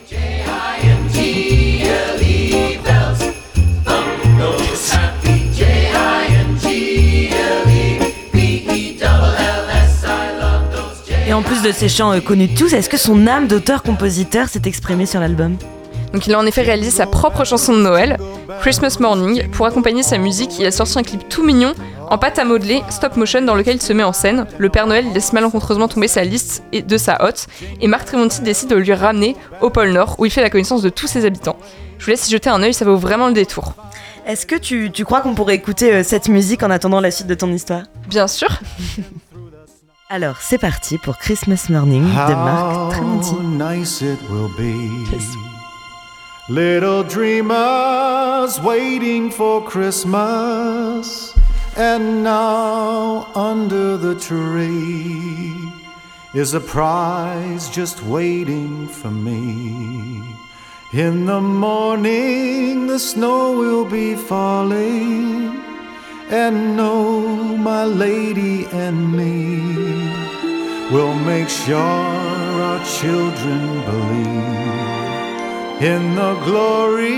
Et 11.26 11.32
en 11.32 11.42
plus 11.42 11.62
de 11.62 11.72
ces 11.72 11.88
chants 11.88 12.12
euh, 12.12 12.20
connus 12.20 12.48
de 12.48 12.54
tous, 12.54 12.74
est-ce 12.74 12.90
que 12.90 12.98
son 12.98 13.26
âme 13.26 13.48
d'auteur-compositeur 13.48 14.48
s'est 14.48 14.62
exprimée 14.66 15.06
sur 15.06 15.20
l'album? 15.20 15.56
Donc 16.14 16.26
il 16.28 16.32
a 16.34 16.38
en 16.38 16.46
effet 16.46 16.62
réalisé 16.62 16.92
sa 16.92 17.06
propre 17.06 17.44
chanson 17.44 17.72
de 17.76 17.82
Noël, 17.82 18.18
Christmas 18.60 18.98
Morning. 19.00 19.48
Pour 19.50 19.66
accompagner 19.66 20.04
sa 20.04 20.16
musique, 20.16 20.58
il 20.60 20.64
a 20.64 20.70
sorti 20.70 20.96
un 20.96 21.02
clip 21.02 21.28
tout 21.28 21.42
mignon 21.44 21.74
en 22.08 22.18
pâte 22.18 22.38
à 22.38 22.44
modeler 22.44 22.82
stop 22.88 23.16
motion 23.16 23.42
dans 23.42 23.56
lequel 23.56 23.76
il 23.76 23.82
se 23.82 23.92
met 23.92 24.04
en 24.04 24.12
scène. 24.12 24.46
Le 24.58 24.68
Père 24.68 24.86
Noël 24.86 25.04
laisse 25.12 25.32
malencontreusement 25.32 25.88
tomber 25.88 26.06
sa 26.06 26.22
liste 26.22 26.62
et- 26.70 26.82
de 26.82 26.96
sa 26.98 27.24
hotte 27.24 27.46
et 27.80 27.88
Marc 27.88 28.04
Tremonti 28.06 28.42
décide 28.42 28.68
de 28.70 28.76
lui 28.76 28.94
ramener 28.94 29.34
au 29.60 29.70
pôle 29.70 29.90
Nord 29.90 30.14
où 30.18 30.24
il 30.24 30.30
fait 30.30 30.40
la 30.40 30.50
connaissance 30.50 30.82
de 30.82 30.88
tous 30.88 31.08
ses 31.08 31.24
habitants. 31.26 31.56
Je 31.98 32.04
vous 32.04 32.10
laisse 32.12 32.28
y 32.28 32.30
jeter 32.30 32.48
un 32.48 32.62
œil, 32.62 32.72
ça 32.74 32.84
vaut 32.84 32.96
vraiment 32.96 33.26
le 33.26 33.32
détour. 33.34 33.74
Est-ce 34.24 34.46
que 34.46 34.54
tu, 34.54 34.92
tu 34.92 35.04
crois 35.04 35.20
qu'on 35.20 35.34
pourrait 35.34 35.56
écouter 35.56 35.92
euh, 35.92 36.02
cette 36.04 36.28
musique 36.28 36.62
en 36.62 36.70
attendant 36.70 37.00
la 37.00 37.10
suite 37.10 37.26
de 37.26 37.34
ton 37.34 37.52
histoire? 37.52 37.82
Bien 38.08 38.28
sûr. 38.28 38.48
Alors, 40.10 40.36
c'est 40.40 40.58
parti 40.58 40.96
pour 40.98 41.18
Christmas 41.18 41.66
Morning 41.70 42.04
de 42.04 42.34
Marc 42.34 42.92
Tremonti. 42.92 43.34
nice 43.58 44.00
it 44.02 44.18
will 44.30 44.48
be 44.56 45.10
Little 46.50 47.02
dreamers 47.02 48.60
waiting 48.60 49.30
for 49.30 49.62
Christmas, 49.66 51.34
and 51.74 52.22
now 52.22 53.30
under 53.34 53.96
the 53.96 54.14
tree 54.20 55.56
is 56.34 56.52
a 56.52 56.60
prize 56.60 57.70
just 57.70 58.02
waiting 58.02 58.86
for 58.88 59.10
me. 59.10 60.22
In 60.92 61.24
the 61.24 61.40
morning, 61.40 62.88
the 62.88 62.98
snow 62.98 63.56
will 63.56 63.86
be 63.86 64.14
falling, 64.14 65.62
and 66.28 66.76
no, 66.76 67.26
my 67.56 67.84
lady 67.84 68.66
and 68.66 69.16
me 69.16 69.62
will 70.92 71.14
make 71.14 71.48
sure 71.48 71.78
our 71.78 72.84
children 72.84 73.80
believe 73.86 74.73
in 75.84 76.14
the 76.14 76.34
glory 76.46 77.10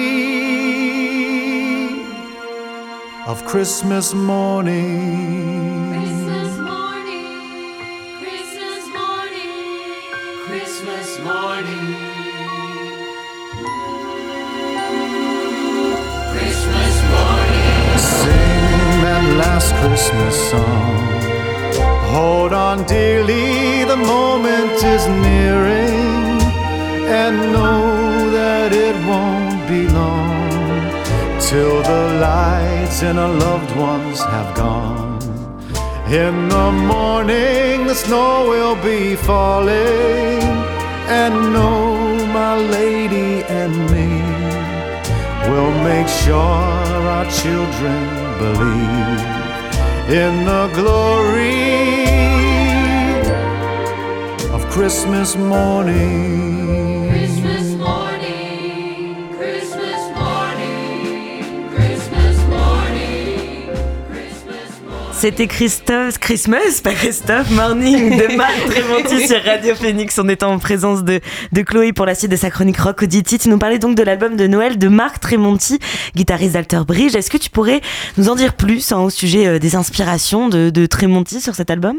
of 3.25 3.45
Christmas 3.45 4.13
morning. 4.13 5.93
Christmas 5.93 6.59
morning, 6.59 7.29
Christmas 8.19 8.83
morning, 8.99 9.53
Christmas 10.47 11.09
morning. 11.21 11.85
Christmas 16.33 16.95
morning. 17.15 17.99
Sing 18.19 18.91
that 19.07 19.25
last 19.43 19.71
Christmas 19.77 20.35
song. 20.51 20.97
Hold 22.17 22.53
on 22.53 22.83
dearly, 22.87 23.85
the 23.85 23.97
moment 23.97 24.83
is 24.83 25.07
nearing, 25.07 26.41
and 27.23 27.53
know 27.53 27.96
that 28.69 28.75
it 28.75 28.97
won't 29.07 29.63
be 29.69 29.87
long 29.87 30.91
till 31.39 31.83
the 31.83 32.05
lights 32.21 33.01
in 33.03 33.17
our 33.17 33.33
loved 33.47 33.73
ones 33.77 34.19
have 34.21 34.57
gone. 34.57 35.23
In 36.11 36.49
the 36.49 36.73
morning, 36.73 37.87
the 37.87 37.95
snow 37.95 38.49
will 38.49 38.75
be 38.83 39.15
falling, 39.15 40.43
and 41.23 41.35
know 41.53 42.27
my 42.41 42.57
lady 42.57 43.45
and 43.45 43.73
me 43.93 44.11
will 45.51 45.75
make 45.91 46.09
sure 46.25 46.99
our 47.15 47.27
children 47.43 48.01
believe 48.43 49.23
in 50.25 50.33
the 50.51 50.65
glory 50.75 51.71
of 54.55 54.61
Christmas 54.71 55.37
morning. 55.37 56.56
C'était 65.27 65.49
Christophe, 65.49 66.21
Christmas, 66.21 66.81
pas 66.85 66.93
Christophe, 66.93 67.51
Morning 67.51 68.17
de 68.17 68.37
Marc 68.37 68.65
Tremonti 68.67 69.27
sur 69.27 69.43
Radio 69.43 69.75
Phoenix. 69.75 70.17
On 70.21 70.29
est 70.29 70.45
en 70.45 70.57
présence 70.61 71.03
de, 71.03 71.19
de 71.51 71.63
Chloé 71.63 71.93
pour 71.93 72.07
la 72.07 72.15
suite 72.15 72.31
de 72.31 72.37
sa 72.37 72.49
chronique 72.49 72.79
rock 72.79 73.03
Auditi. 73.03 73.37
Tu 73.37 73.49
nous 73.49 73.59
parlais 73.59 73.81
donc 73.81 73.97
de 73.97 74.05
l'album 74.05 74.37
de 74.37 74.47
Noël 74.47 74.79
de 74.79 74.87
Marc 74.87 75.19
Tremonti, 75.19 75.81
guitariste 76.15 76.53
d'Alter 76.53 76.83
Bridge. 76.87 77.17
Est-ce 77.17 77.29
que 77.29 77.39
tu 77.39 77.51
pourrais 77.51 77.81
nous 78.19 78.29
en 78.29 78.37
dire 78.37 78.55
plus 78.55 78.93
hein, 78.93 79.01
au 79.01 79.11
sujet 79.11 79.49
euh, 79.49 79.59
des 79.59 79.75
inspirations 79.75 80.49
de, 80.49 80.71
de 80.71 80.87
Tremonti 80.87 81.41
sur 81.41 81.57
cet 81.57 81.73
album? 81.73 81.99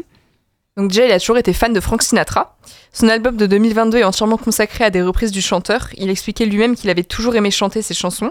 Donc 0.78 0.90
déjà, 0.90 1.06
il 1.06 1.12
a 1.12 1.18
toujours 1.18 1.38
été 1.38 1.52
fan 1.52 1.72
de 1.72 1.80
Frank 1.80 2.02
Sinatra. 2.04 2.56
Son 2.92 3.08
album 3.08 3.36
de 3.36 3.46
2022 3.46 3.98
est 3.98 4.04
entièrement 4.04 4.36
consacré 4.36 4.84
à 4.84 4.90
des 4.90 5.02
reprises 5.02 5.32
du 5.32 5.42
chanteur. 5.42 5.88
Il 5.96 6.08
expliquait 6.08 6.46
lui-même 6.46 6.76
qu'il 6.76 6.88
avait 6.88 7.02
toujours 7.02 7.34
aimé 7.34 7.50
chanter 7.50 7.82
ses 7.82 7.94
chansons. 7.94 8.30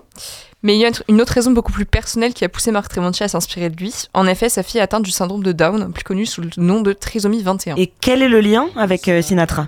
Mais 0.64 0.74
il 0.76 0.80
y 0.80 0.86
a 0.86 0.92
une 1.10 1.22
autre 1.22 1.34
raison 1.34 1.52
beaucoup 1.52 1.74
plus 1.74 1.86
personnelle 1.86 2.34
qui 2.34 2.46
a 2.46 2.50
poussé 2.50 2.72
Marc 2.72 2.90
Tremonti 2.90 3.22
à 3.22 3.28
s'inspirer 3.28 3.70
de 3.70 3.76
lui. 3.76 3.94
En 4.14 4.26
effet, 4.28 4.48
sa 4.48 4.64
fille 4.64 4.80
est 4.80 4.84
atteinte 4.84 5.04
du 5.04 5.12
syndrome 5.12 5.44
de 5.44 5.52
Down, 5.52 5.92
plus 5.92 6.06
connu 6.06 6.26
sous 6.26 6.40
le 6.40 6.50
nom 6.56 6.82
de 6.82 6.94
trisomie 6.94 7.44
21. 7.44 7.76
Et 7.76 7.92
quel 8.00 8.22
est 8.22 8.30
le 8.30 8.40
lien 8.40 8.70
avec 8.78 9.10
euh, 9.10 9.22
Sinatra? 9.22 9.68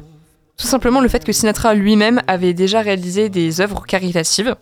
Tout 0.59 0.67
simplement 0.67 0.99
le 0.99 1.07
fait 1.07 1.23
que 1.23 1.31
Sinatra 1.31 1.73
lui-même 1.73 2.21
avait 2.27 2.53
déjà 2.53 2.81
réalisé 2.81 3.29
des 3.29 3.61
œuvres 3.61 3.85
caritatives. 3.87 4.55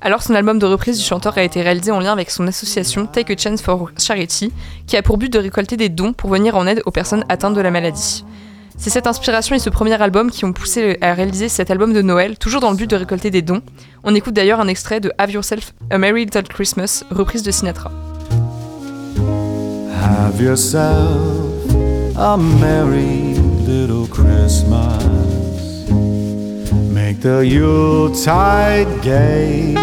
Alors 0.00 0.22
son 0.22 0.34
album 0.34 0.58
de 0.58 0.64
reprise 0.64 0.98
du 0.98 1.04
chanteur 1.04 1.36
a 1.36 1.42
été 1.42 1.60
réalisé 1.60 1.92
en 1.92 2.00
lien 2.00 2.12
avec 2.12 2.30
son 2.30 2.46
association 2.46 3.06
Take 3.06 3.34
a 3.34 3.36
Chance 3.36 3.60
for 3.60 3.90
Charity, 3.98 4.50
qui 4.86 4.96
a 4.96 5.02
pour 5.02 5.18
but 5.18 5.30
de 5.30 5.38
récolter 5.38 5.76
des 5.76 5.90
dons 5.90 6.14
pour 6.14 6.30
venir 6.30 6.56
en 6.56 6.66
aide 6.66 6.82
aux 6.86 6.90
personnes 6.90 7.24
atteintes 7.28 7.54
de 7.54 7.60
la 7.60 7.70
maladie. 7.70 8.24
C'est 8.78 8.88
cette 8.88 9.06
inspiration 9.06 9.54
et 9.54 9.58
ce 9.58 9.68
premier 9.68 10.00
album 10.00 10.30
qui 10.30 10.46
ont 10.46 10.54
poussé 10.54 10.96
à 11.02 11.12
réaliser 11.12 11.50
cet 11.50 11.70
album 11.70 11.92
de 11.92 12.00
Noël, 12.00 12.38
toujours 12.38 12.62
dans 12.62 12.70
le 12.70 12.76
but 12.76 12.88
de 12.88 12.96
récolter 12.96 13.30
des 13.30 13.42
dons. 13.42 13.60
On 14.04 14.14
écoute 14.14 14.34
d'ailleurs 14.34 14.60
un 14.60 14.68
extrait 14.68 15.00
de 15.00 15.12
Have 15.18 15.30
Yourself 15.30 15.74
a 15.90 15.98
Merry 15.98 16.24
Little 16.24 16.44
Christmas, 16.44 17.04
reprise 17.10 17.42
de 17.42 17.50
Sinatra. 17.50 17.92
Have 20.02 20.40
yourself 20.40 21.20
a 22.16 22.38
merry 22.38 23.34
little 23.66 24.08
Christmas. 24.08 25.31
Make 27.12 27.20
the 27.20 27.44
Yuletide 27.44 28.88
gay. 29.02 29.74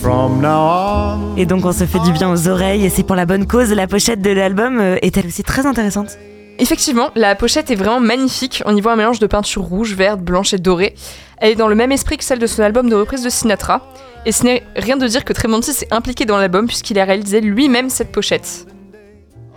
From 0.00 0.40
now 0.40 1.18
on. 1.18 1.36
Et 1.36 1.44
donc 1.44 1.66
on 1.66 1.72
se 1.72 1.84
fait 1.84 1.98
du 1.98 2.12
bien 2.12 2.32
aux 2.32 2.48
oreilles 2.48 2.86
et 2.86 2.88
c'est 2.88 3.02
pour 3.02 3.14
la 3.14 3.26
bonne 3.26 3.46
cause. 3.46 3.70
La 3.72 3.86
pochette 3.86 4.22
de 4.22 4.30
l'album 4.30 4.78
euh, 4.80 4.96
est 5.02 5.18
elle 5.18 5.26
aussi 5.26 5.42
très 5.42 5.66
intéressante? 5.66 6.16
Effectivement, 6.58 7.10
la 7.14 7.34
pochette 7.34 7.70
est 7.70 7.74
vraiment 7.74 8.00
magnifique. 8.00 8.62
On 8.64 8.74
y 8.74 8.80
voit 8.80 8.92
un 8.92 8.96
mélange 8.96 9.18
de 9.18 9.26
peinture 9.26 9.62
rouge, 9.62 9.92
verte, 9.94 10.20
blanche 10.20 10.54
et 10.54 10.58
dorée. 10.58 10.94
Elle 11.36 11.52
est 11.52 11.56
dans 11.56 11.68
le 11.68 11.74
même 11.74 11.92
esprit 11.92 12.16
que 12.16 12.24
celle 12.24 12.38
de 12.38 12.46
son 12.46 12.62
album 12.62 12.88
de 12.88 12.94
reprise 12.94 13.22
de 13.22 13.28
Sinatra. 13.28 13.86
Et 14.24 14.32
ce 14.32 14.44
n'est 14.44 14.62
rien 14.76 14.96
de 14.96 15.06
dire 15.06 15.26
que 15.26 15.34
Tremonti 15.34 15.74
s'est 15.74 15.88
impliqué 15.90 16.24
dans 16.24 16.38
l'album 16.38 16.66
puisqu'il 16.66 16.98
a 16.98 17.04
réalisé 17.04 17.42
lui-même 17.42 17.90
cette 17.90 18.12
pochette. 18.12 18.66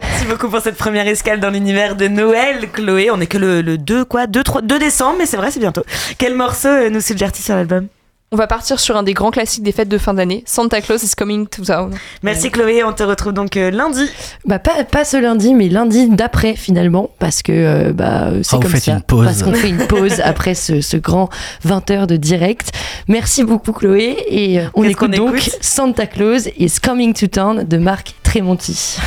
Merci 0.01 0.25
beaucoup 0.25 0.49
pour 0.49 0.61
cette 0.61 0.77
première 0.77 1.07
escale 1.07 1.39
dans 1.39 1.49
l'univers 1.49 1.95
de 1.95 2.07
Noël, 2.07 2.69
Chloé. 2.71 3.09
On 3.11 3.19
est 3.19 3.27
que 3.27 3.37
le, 3.37 3.61
le 3.61 3.77
2, 3.77 4.05
quoi 4.05 4.27
2, 4.27 4.43
3, 4.43 4.61
2 4.61 4.79
décembre, 4.79 5.15
mais 5.19 5.25
c'est 5.25 5.37
vrai, 5.37 5.51
c'est 5.51 5.59
bientôt. 5.59 5.83
Quel 6.17 6.35
morceau 6.35 6.67
euh, 6.69 6.89
nous 6.89 7.01
suggère-t-il 7.01 7.43
sur 7.43 7.55
l'album? 7.55 7.87
On 8.33 8.35
va 8.35 8.45
partir 8.45 8.77
sur 8.77 8.97
un 8.97 9.03
des 9.03 9.13
grands 9.13 9.31
classiques 9.31 9.63
des 9.63 9.71
fêtes 9.71 9.87
de 9.87 9.97
fin 9.97 10.13
d'année, 10.13 10.43
Santa 10.45 10.81
Claus 10.81 11.01
is 11.01 11.11
Coming 11.15 11.47
to 11.47 11.63
Town. 11.63 11.93
Merci 12.23 12.51
Chloé, 12.51 12.83
on 12.83 12.91
te 12.91 13.01
retrouve 13.03 13.31
donc 13.31 13.55
euh, 13.55 13.71
lundi. 13.71 14.05
Bah 14.43 14.59
pas, 14.59 14.83
pas 14.83 15.05
ce 15.05 15.15
lundi, 15.15 15.53
mais 15.53 15.69
lundi 15.69 16.09
d'après 16.09 16.55
finalement, 16.57 17.09
parce 17.19 17.41
que 17.41 17.53
euh, 17.53 17.93
bah, 17.93 18.31
c'est 18.43 18.55
Ah, 18.55 18.55
vous 18.57 18.61
comme 18.63 18.71
faites 18.71 18.83
ça. 18.83 18.91
une 18.91 19.01
pause. 19.01 19.25
Parce 19.25 19.43
qu'on 19.43 19.53
fait 19.53 19.69
une 19.69 19.87
pause 19.87 20.19
après 20.25 20.55
ce, 20.55 20.81
ce 20.81 20.97
grand 20.97 21.29
20 21.63 21.89
heures 21.91 22.07
de 22.07 22.17
direct. 22.17 22.71
Merci 23.07 23.45
beaucoup 23.45 23.71
Chloé 23.71 24.17
et 24.29 24.59
on 24.73 24.83
écoute 24.83 25.11
donc 25.11 25.37
écoute? 25.37 25.57
Santa 25.61 26.05
Claus 26.05 26.49
is 26.59 26.73
Coming 26.83 27.13
to 27.13 27.27
Town 27.27 27.63
de 27.63 27.77
Marc 27.77 28.13
Tremonti. 28.23 28.97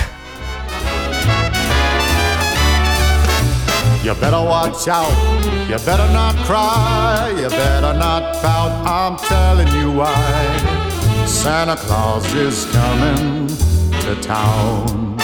You 4.02 4.14
better 4.14 4.40
watch 4.40 4.88
out. 4.88 5.12
You 5.68 5.76
better 5.84 6.10
not 6.10 6.34
cry. 6.46 7.34
You 7.36 7.50
better 7.50 7.92
not 7.92 8.34
pout. 8.40 8.72
I'm 8.86 9.18
telling 9.18 9.68
you 9.74 9.92
why. 9.92 11.26
Santa 11.26 11.76
Claus 11.76 12.24
is 12.34 12.64
coming 12.72 13.46
to 14.00 14.14
town. 14.22 15.18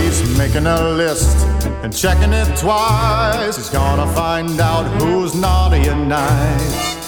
He's 0.00 0.38
making 0.38 0.66
a 0.66 0.90
list 0.90 1.36
and 1.82 1.94
checking 1.94 2.32
it 2.32 2.56
twice. 2.56 3.56
He's 3.56 3.68
gonna 3.68 4.06
find 4.14 4.60
out 4.60 4.84
who's 5.02 5.34
naughty 5.34 5.88
and 5.88 6.08
nice. 6.08 7.06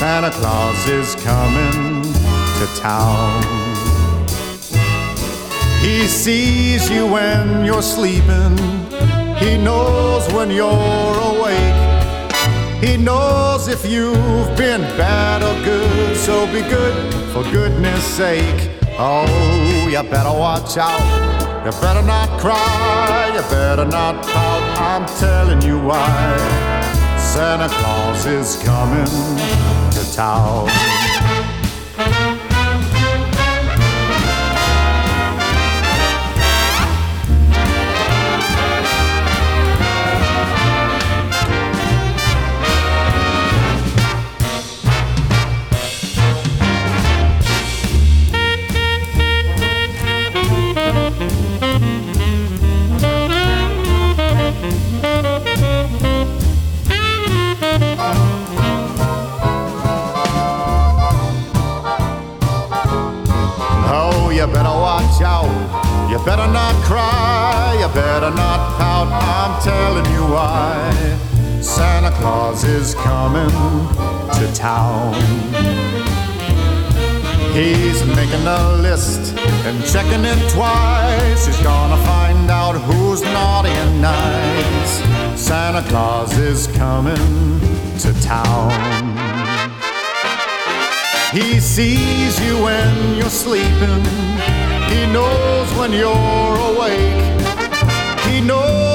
Santa 0.00 0.30
Claus 0.32 0.88
is 0.88 1.14
coming 1.14 2.02
to 2.02 2.66
town. 2.80 3.69
He 5.80 6.06
sees 6.06 6.90
you 6.90 7.06
when 7.06 7.64
you're 7.64 7.80
sleeping. 7.82 8.56
He 9.36 9.56
knows 9.56 10.30
when 10.32 10.50
you're 10.50 11.16
awake. 11.32 11.80
He 12.84 12.98
knows 12.98 13.66
if 13.66 13.86
you've 13.86 14.56
been 14.58 14.82
bad 14.98 15.42
or 15.42 15.54
good. 15.64 16.16
So 16.18 16.46
be 16.52 16.60
good 16.60 17.14
for 17.32 17.42
goodness 17.50 18.04
sake. 18.04 18.70
Oh, 18.98 19.88
you 19.90 20.02
better 20.10 20.38
watch 20.38 20.76
out. 20.76 21.00
You 21.64 21.72
better 21.80 22.02
not 22.02 22.28
cry. 22.38 23.32
You 23.34 23.40
better 23.48 23.86
not 23.86 24.22
pout. 24.26 24.62
I'm 24.78 25.06
telling 25.18 25.62
you 25.62 25.78
why. 25.78 26.36
Santa 27.18 27.68
Claus 27.68 28.26
is 28.26 28.62
coming 28.62 29.06
to 29.92 30.12
town. 30.14 30.68
Telling 69.62 70.06
you 70.12 70.22
why. 70.22 71.18
Santa 71.60 72.10
Claus 72.12 72.64
is 72.64 72.94
coming 72.94 73.50
to 74.36 74.52
town. 74.54 75.14
He's 77.52 78.04
making 78.16 78.46
a 78.46 78.76
list 78.76 79.36
and 79.66 79.84
checking 79.84 80.24
it 80.24 80.50
twice. 80.50 81.46
He's 81.46 81.60
gonna 81.62 82.02
find 82.04 82.50
out 82.50 82.76
who's 82.76 83.22
naughty 83.22 83.70
and 83.70 84.00
nice. 84.00 84.92
Santa 85.38 85.86
Claus 85.90 86.36
is 86.38 86.66
coming 86.68 87.60
to 87.98 88.12
town. 88.22 88.70
He 91.32 91.60
sees 91.60 92.40
you 92.44 92.62
when 92.62 93.16
you're 93.16 93.36
sleeping. 93.44 94.04
He 94.88 95.06
knows 95.12 95.68
when 95.78 95.92
you're 95.92 96.56
awake. 96.70 97.20
He 98.26 98.40
knows 98.40 98.89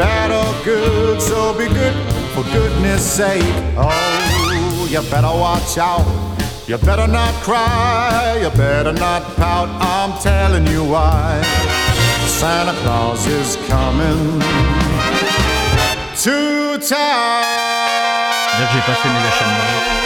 bad 0.00 0.30
or 0.32 0.50
good. 0.64 1.20
So 1.20 1.52
be 1.52 1.66
good 1.68 1.94
for 2.32 2.44
goodness 2.56 3.02
sake. 3.02 3.54
Oh, 3.76 4.88
you 4.90 5.00
better 5.10 5.34
watch 5.46 5.76
out. 5.76 6.06
You 6.66 6.78
better 6.78 7.06
not 7.06 7.34
cry, 7.42 8.38
you 8.42 8.50
better 8.50 8.92
not 8.92 9.22
pout, 9.36 9.68
I'm 9.94 10.12
telling 10.22 10.66
you 10.68 10.84
why. 10.84 11.42
Santa 12.38 12.74
Claus 12.82 13.26
is 13.26 13.56
coming 13.68 14.40
to 16.24 16.78
town. 16.78 17.42
Dire 18.56 18.66
que 18.68 18.72
j'ai 18.72 18.84
pas 18.88 18.96
fait 19.02 19.12
mes 19.14 19.24
achats 19.30 19.48
de 19.50 19.54
Noël. 19.58 20.00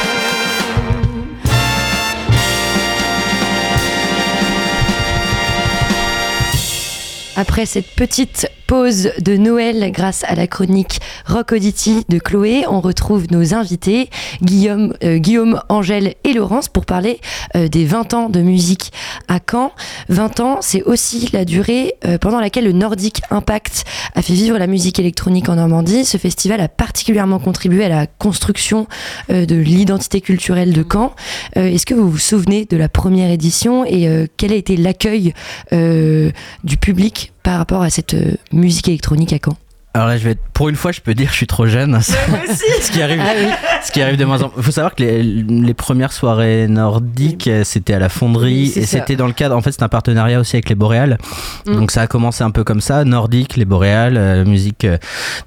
Après 7.37 7.67
cette 7.67 7.91
petite 7.95 8.49
de 8.75 9.37
Noël 9.37 9.93
grâce 9.93 10.25
à 10.25 10.35
la 10.35 10.49
chronique 10.49 11.01
Rock 11.27 11.53
Auditi 11.53 12.05
de 12.09 12.19
Chloé, 12.19 12.65
on 12.69 12.81
retrouve 12.81 13.27
nos 13.31 13.55
invités 13.55 14.11
Guillaume, 14.43 14.95
euh, 15.05 15.19
Guillaume, 15.19 15.61
Angèle 15.69 16.17
et 16.25 16.33
Laurence 16.33 16.69
pour 16.69 16.85
parler 16.85 17.21
euh, 17.55 17.69
des 17.69 17.85
20 17.85 18.15
ans 18.15 18.29
de 18.29 18.41
musique 18.41 18.93
à 19.29 19.39
Caen. 19.49 19.71
20 20.09 20.41
ans, 20.41 20.59
c'est 20.61 20.83
aussi 20.83 21.31
la 21.33 21.45
durée 21.45 21.95
euh, 22.05 22.19
pendant 22.19 22.41
laquelle 22.41 22.65
le 22.65 22.73
Nordic 22.73 23.23
Impact 23.31 23.85
a 24.17 24.23
fait 24.23 24.35
vivre 24.35 24.59
la 24.59 24.67
musique 24.67 24.99
électronique 24.99 25.49
en 25.49 25.55
Normandie. 25.55 26.05
Ce 26.05 26.19
festival 26.19 26.61
a 26.61 26.69
particulièrement 26.69 27.39
contribué 27.39 27.85
à 27.85 27.89
la 27.89 28.07
construction 28.07 28.89
de 29.29 29.55
l'identité 29.55 30.21
culturelle 30.21 30.73
de 30.73 30.85
Caen. 30.91 31.15
Est-ce 31.55 31.87
que 31.87 31.95
vous 31.95 32.11
vous 32.11 32.19
souvenez 32.19 32.65
de 32.65 32.77
la 32.77 32.89
première 32.89 33.31
édition 33.31 33.85
et 33.85 34.29
quel 34.37 34.53
a 34.53 34.57
été 34.57 34.77
l'accueil 34.77 35.33
du 35.73 36.77
public 36.77 37.34
par 37.45 37.59
rapport 37.59 37.83
à 37.83 37.91
cette 37.91 38.15
euh, 38.15 38.33
musique 38.53 38.89
électronique 38.89 39.33
à 39.33 39.39
Caen 39.45 39.57
Alors 39.95 40.09
là, 40.09 40.17
je 40.17 40.25
vais 40.25 40.31
être, 40.33 40.43
pour 40.53 40.69
une 40.69 40.75
fois, 40.75 40.91
je 40.91 41.01
peux 41.01 41.15
dire, 41.15 41.29
je 41.31 41.35
suis 41.37 41.47
trop 41.47 41.67
jeune. 41.67 42.01
ce 42.03 42.91
qui 42.91 43.01
arrive, 43.01 43.21
Ah 43.23 43.33
oui. 43.39 43.47
ce 43.85 43.93
qui 43.93 44.03
arrive 44.03 44.17
de 44.17 44.25
moins 44.25 44.39
en 44.43 44.47
moins. 44.47 44.55
Il 44.57 44.63
faut 44.65 44.73
savoir 44.73 44.95
que 44.97 45.03
les, 45.05 45.23
les 45.23 45.75
premières 45.75 46.13
soirées 46.13 46.67
nordiques, 46.67 47.49
c'était 47.63 47.95
à 47.95 47.99
la 48.01 48.09
fonderie 48.09 48.73
Oui, 48.75 48.81
et 48.83 48.87
c'était 48.87 49.15
dans 49.15 49.27
le 49.29 49.33
cadre. 49.33 49.55
En 49.57 49.61
fait, 49.61 49.71
c'est 49.73 49.83
un 49.85 49.89
partenariat 49.89 50.41
aussi 50.41 50.57
avec 50.57 50.69
les 50.69 50.75
Boréales. 50.75 51.19
Mm. 51.67 51.75
Donc 51.75 51.91
ça 51.93 52.03
a 52.03 52.07
commencé 52.09 52.43
un 52.43 52.51
peu 52.51 52.65
comme 52.65 52.81
ça, 52.81 53.05
nordique, 53.05 53.57
les 53.57 53.65
Boréales, 53.67 54.17
euh, 54.17 54.45
musique 54.45 54.85
euh, 54.85 54.97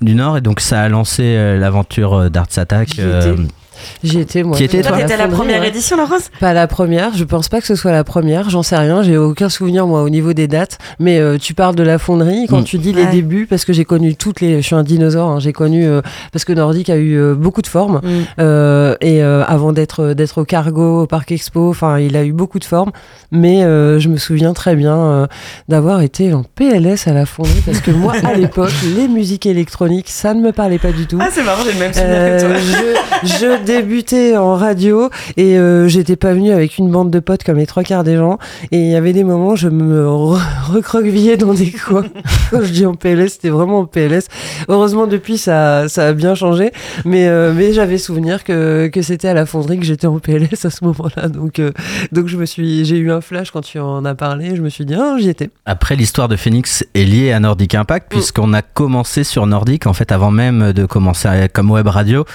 du 0.02 0.16
Nord, 0.16 0.38
et 0.38 0.42
donc 0.42 0.60
ça 0.62 0.82
a 0.82 0.88
lancé 0.90 1.24
euh, 1.24 1.58
l'aventure 1.58 2.14
euh, 2.14 2.30
d'Arts 2.30 2.58
Attack. 2.58 3.00
J'y 4.04 4.20
étais. 4.20 4.44
Moi. 4.44 4.58
Qui 4.58 4.64
étais, 4.64 4.82
Toi, 4.82 4.92
toi 4.92 5.00
t'étais 5.02 5.14
à 5.14 5.18
la 5.18 5.28
première 5.28 5.62
ouais. 5.62 5.70
édition, 5.70 5.98
Laurence 5.98 6.30
Pas 6.40 6.54
la 6.54 6.68
première, 6.68 7.16
je 7.16 7.24
pense 7.24 7.50
pas 7.50 7.60
que 7.62 7.68
ce 7.68 7.76
soit 7.76 7.92
la 7.92 8.04
première, 8.04 8.50
j'en 8.50 8.64
sais 8.64 8.78
rien, 8.78 9.02
j'ai 9.02 9.18
aucun 9.18 9.50
souvenir 9.50 9.88
moi 9.88 10.02
au 10.04 10.10
niveau 10.10 10.34
des 10.34 10.48
dates, 10.48 10.78
mais 11.00 11.20
euh, 11.20 11.38
tu 11.38 11.54
parles 11.54 11.76
de 11.76 11.84
la 11.84 11.98
fonderie 12.00 12.46
quand 12.50 12.62
Mm. 12.62 12.64
tu 12.66 12.78
dis 12.78 12.94
les 12.94 13.06
débuts, 13.06 13.46
parce 13.48 13.66
que 13.66 13.74
j'ai 13.74 13.86
connu 13.86 14.16
toutes 14.16 14.42
les, 14.42 14.62
je 14.62 14.66
suis 14.66 14.76
un 14.76 14.84
dinosaure, 14.84 15.30
hein, 15.30 15.40
j'ai 15.40 15.54
connu, 15.54 15.86
euh, 15.86 16.02
parce 16.32 16.46
que 16.46 16.54
Nordique 16.54 16.90
a 16.90 16.98
eu 16.98 17.16
euh, 17.18 17.36
beaucoup 17.36 17.62
de 17.62 17.68
formes, 17.68 18.02
Mm. 18.04 18.10
euh, 18.40 18.96
et 19.02 19.22
euh, 19.24 19.44
avant 19.48 19.74
d'être 19.74 20.14
d'être 20.14 20.42
au 20.42 20.46
Cargo, 20.46 21.04
au 21.04 21.08
Parc 21.08 21.32
Expo, 21.32 21.70
enfin 21.70 22.00
il 22.00 22.16
a 22.18 22.24
eu 22.24 22.32
beaucoup 22.34 22.60
de 22.60 22.66
formes, 22.66 22.92
mais 23.32 23.64
euh, 23.64 24.00
je 24.00 24.10
me 24.10 24.18
souviens 24.18 24.54
très 24.54 24.76
bien 24.76 24.96
euh, 24.98 25.28
d'avoir 25.68 26.02
été 26.02 26.34
en 26.34 26.44
PLS 26.44 27.08
à 27.08 27.14
la 27.14 27.26
fonderie, 27.26 27.62
parce 27.66 27.80
que 27.80 27.92
moi 27.92 28.14
à 28.24 28.34
l'époque, 28.36 28.72
les 28.96 29.08
musiques 29.08 29.46
électroniques, 29.46 30.10
ça 30.10 30.34
ne 30.34 30.42
me 30.42 30.52
parlait 30.52 30.80
pas 30.80 30.92
du 30.92 31.06
tout. 31.08 31.18
Ah, 31.22 31.28
c'est 31.32 31.44
marrant, 31.44 31.62
j'ai 31.66 31.74
le 31.74 31.80
même 31.80 31.94
souvenir 31.94 32.14
Euh, 32.16 32.38
que 32.38 32.46
toi. 32.46 32.94
je, 33.24 33.28
je 33.30 33.66
débutais 33.68 34.38
en 34.38 34.56
radio 34.56 35.10
et 35.36 35.58
euh, 35.58 35.88
j'étais 35.88 36.16
pas 36.16 36.34
venue 36.34 36.52
avec 36.52 36.78
une 36.78 36.90
bande 36.90 37.12
de 37.12 37.20
potes 37.20 37.44
comme 37.44 37.58
les 37.58 37.68
trois 37.68 37.84
quarts 37.84 38.04
des 38.04 38.16
gens. 38.16 38.38
Et 38.72 38.78
il 38.80 38.90
y 38.90 38.96
avait 38.96 39.14
des 39.14 39.24
moments 39.24 39.50
où 39.50 39.56
je 39.56 39.68
me 39.68 40.06
re- 40.06 40.40
recroquevillais 40.72 41.38
dans 41.38 41.54
des 41.54 41.72
coins. 41.72 42.06
Quand 42.52 42.62
je 42.64 42.72
dis 42.72 42.86
en 42.86 42.96
PLS, 42.96 43.34
c'était 43.34 43.50
vraiment 43.50 43.80
en 43.80 43.86
PLS. 43.86 44.28
Heureusement, 44.70 45.06
depuis, 45.08 45.38
ça, 45.38 45.90
ça 45.90 46.08
a 46.08 46.14
bien 46.14 46.34
changé. 46.36 46.72
Mais, 47.06 47.28
euh, 47.28 47.54
mais 47.56 47.74
j'avais 47.74 47.98
souvenir 47.98 48.44
que, 48.44 48.88
que 48.88 49.02
c'était 49.02 49.28
à 49.28 49.34
la 49.34 49.46
fonderie 49.46 49.80
que 49.80 49.86
j'étais 49.86 50.08
en 50.08 50.20
PLS 50.20 50.66
à 50.66 50.70
ce 50.70 50.84
moment-là. 50.86 51.28
Donc, 51.28 51.60
euh, 51.60 51.72
donc 52.12 52.28
je 52.28 52.38
me 52.38 52.46
suis, 52.46 52.86
j'ai 52.86 52.98
eu 52.98 53.12
un 53.12 53.22
flash 53.22 53.52
quand 53.52 53.62
tu 53.62 53.80
en 53.80 54.06
as 54.06 54.16
parlé. 54.16 54.56
Je 54.56 54.62
me 54.62 54.70
suis 54.70 54.86
dit, 54.86 54.96
ah, 54.96 55.16
j'y 55.20 55.30
étais. 55.30 55.50
Après, 55.66 55.96
l'histoire 55.96 56.28
de 56.30 56.36
Phoenix 56.38 56.86
est 56.96 57.04
liée 57.04 57.32
à 57.34 57.40
Nordic 57.40 57.76
Impact, 57.76 58.10
puisqu'on 58.10 58.54
a 58.54 58.62
commencé 58.62 59.24
sur 59.24 59.46
Nordic, 59.46 59.88
en 59.88 59.94
fait, 59.94 60.12
avant 60.12 60.32
même 60.32 60.72
de 60.74 60.86
commencer 60.86 61.28
comme 61.54 61.70
web 61.72 61.88
radio. 61.88 62.26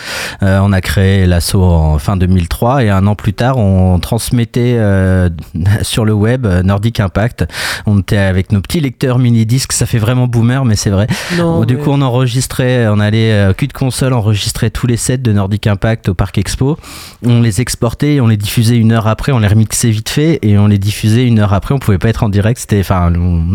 On 0.43 0.73
a 0.73 0.81
créé 0.81 1.22
l'assaut 1.27 1.63
en 1.63 1.99
fin 1.99 2.17
2003, 2.17 2.85
et 2.85 2.91
un 2.91 3.07
an 3.07 3.15
plus 3.15 3.33
tard, 3.35 3.59
on 3.59 3.99
transmettait 3.99 4.77
euh, 4.79 5.29
sur 5.83 6.05
le 6.05 6.13
web 6.13 6.47
euh, 6.47 6.63
Nordic 6.63 7.01
Impact. 7.01 7.47
On 7.87 8.01
était 8.01 8.17
avec 8.17 8.53
nos 8.53 8.61
petits 8.61 8.81
lecteurs 8.81 9.19
mini-disques, 9.19 9.73
ça 9.73 9.87
fait 9.87 9.99
vraiment 9.99 10.27
boomer, 10.27 10.65
mais 10.65 10.77
c'est 10.77 10.91
vrai. 10.91 11.07
Non, 11.39 11.61
Bon, 11.61 11.65
du 11.65 11.77
mais- 11.77 11.83
coup, 11.83 11.91
on 11.91 12.01
enregistrait, 12.03 12.87
on 12.89 13.01
allait 13.01 13.33
euh, 13.33 13.53
cul 13.53 13.69
de 13.69 13.73
console, 13.73 14.13
enregistrer 14.13 14.71
tous 14.71 14.87
les 14.87 14.97
sets 14.97 15.19
de 15.19 15.33
Nordic 15.33 15.67
Impact 15.67 16.09
au 16.09 16.15
Parc 16.15 16.39
Expo. 16.39 16.79
On 17.25 17.41
les 17.41 17.61
exportait, 17.61 18.21
on 18.21 18.27
les 18.27 18.37
diffusait 18.37 18.77
une 18.77 18.93
heure 18.93 19.07
après, 19.07 19.33
on 19.33 19.39
les 19.39 19.49
remixait 19.49 19.91
vite 19.91 20.09
fait 20.09 20.39
et 20.43 20.59
on 20.59 20.67
les 20.67 20.79
diffusait 20.79 21.27
une 21.27 21.39
heure 21.39 21.53
après. 21.53 21.75
On 21.75 21.79
pouvait 21.79 21.99
pas 21.99 22.09
être 22.09 22.25
en 22.25 22.29
direct, 22.29 22.59
c'était, 22.61 22.81
enfin, 22.81 23.13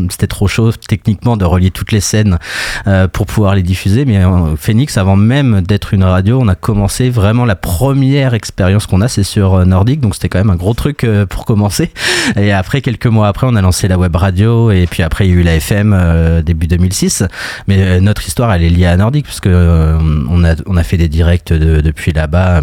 c'était 0.09 0.27
trop 0.27 0.47
chaud 0.47 0.71
techniquement 0.87 1.37
de 1.37 1.45
relier 1.45 1.71
toutes 1.71 1.91
les 1.91 1.99
scènes 1.99 2.37
euh, 2.87 3.07
pour 3.07 3.25
pouvoir 3.25 3.55
les 3.55 3.63
diffuser. 3.63 4.05
Mais 4.05 4.17
euh, 4.23 4.55
Phoenix, 4.55 4.97
avant 4.97 5.15
même 5.15 5.61
d'être 5.61 5.93
une 5.93 6.03
radio, 6.03 6.39
on 6.41 6.47
a 6.47 6.55
commencé 6.55 7.09
vraiment 7.09 7.45
la 7.45 7.55
première 7.57 8.33
expérience 8.33 8.85
qu'on 8.87 9.01
a, 9.01 9.07
c'est 9.07 9.23
sur 9.23 9.55
euh, 9.55 9.65
Nordic, 9.65 9.99
donc 9.99 10.15
c'était 10.15 10.29
quand 10.29 10.39
même 10.39 10.49
un 10.49 10.55
gros 10.55 10.73
truc 10.73 11.03
euh, 11.03 11.25
pour 11.25 11.45
commencer. 11.45 11.91
Et 12.37 12.51
après, 12.51 12.81
quelques 12.81 13.07
mois 13.07 13.27
après, 13.27 13.47
on 13.49 13.55
a 13.55 13.61
lancé 13.61 13.87
la 13.87 13.97
web 13.97 14.15
radio 14.15 14.71
et 14.71 14.87
puis 14.89 15.03
après, 15.03 15.27
il 15.27 15.33
y 15.33 15.37
a 15.37 15.39
eu 15.39 15.43
la 15.43 15.55
FM 15.55 15.93
euh, 15.93 16.41
début 16.41 16.67
2006. 16.67 17.23
Mais 17.67 17.99
notre 17.99 18.25
histoire, 18.27 18.53
elle 18.53 18.63
est 18.63 18.69
liée 18.69 18.85
à 18.85 18.95
Nordic 18.97 19.25
parce 19.25 19.39
que 19.39 19.97
on 20.29 20.43
a 20.43 20.55
on 20.65 20.77
a 20.77 20.83
fait 20.83 20.97
des 20.97 21.09
directs 21.09 21.51
de- 21.53 21.81
depuis 21.81 22.13
là-bas. 22.13 22.61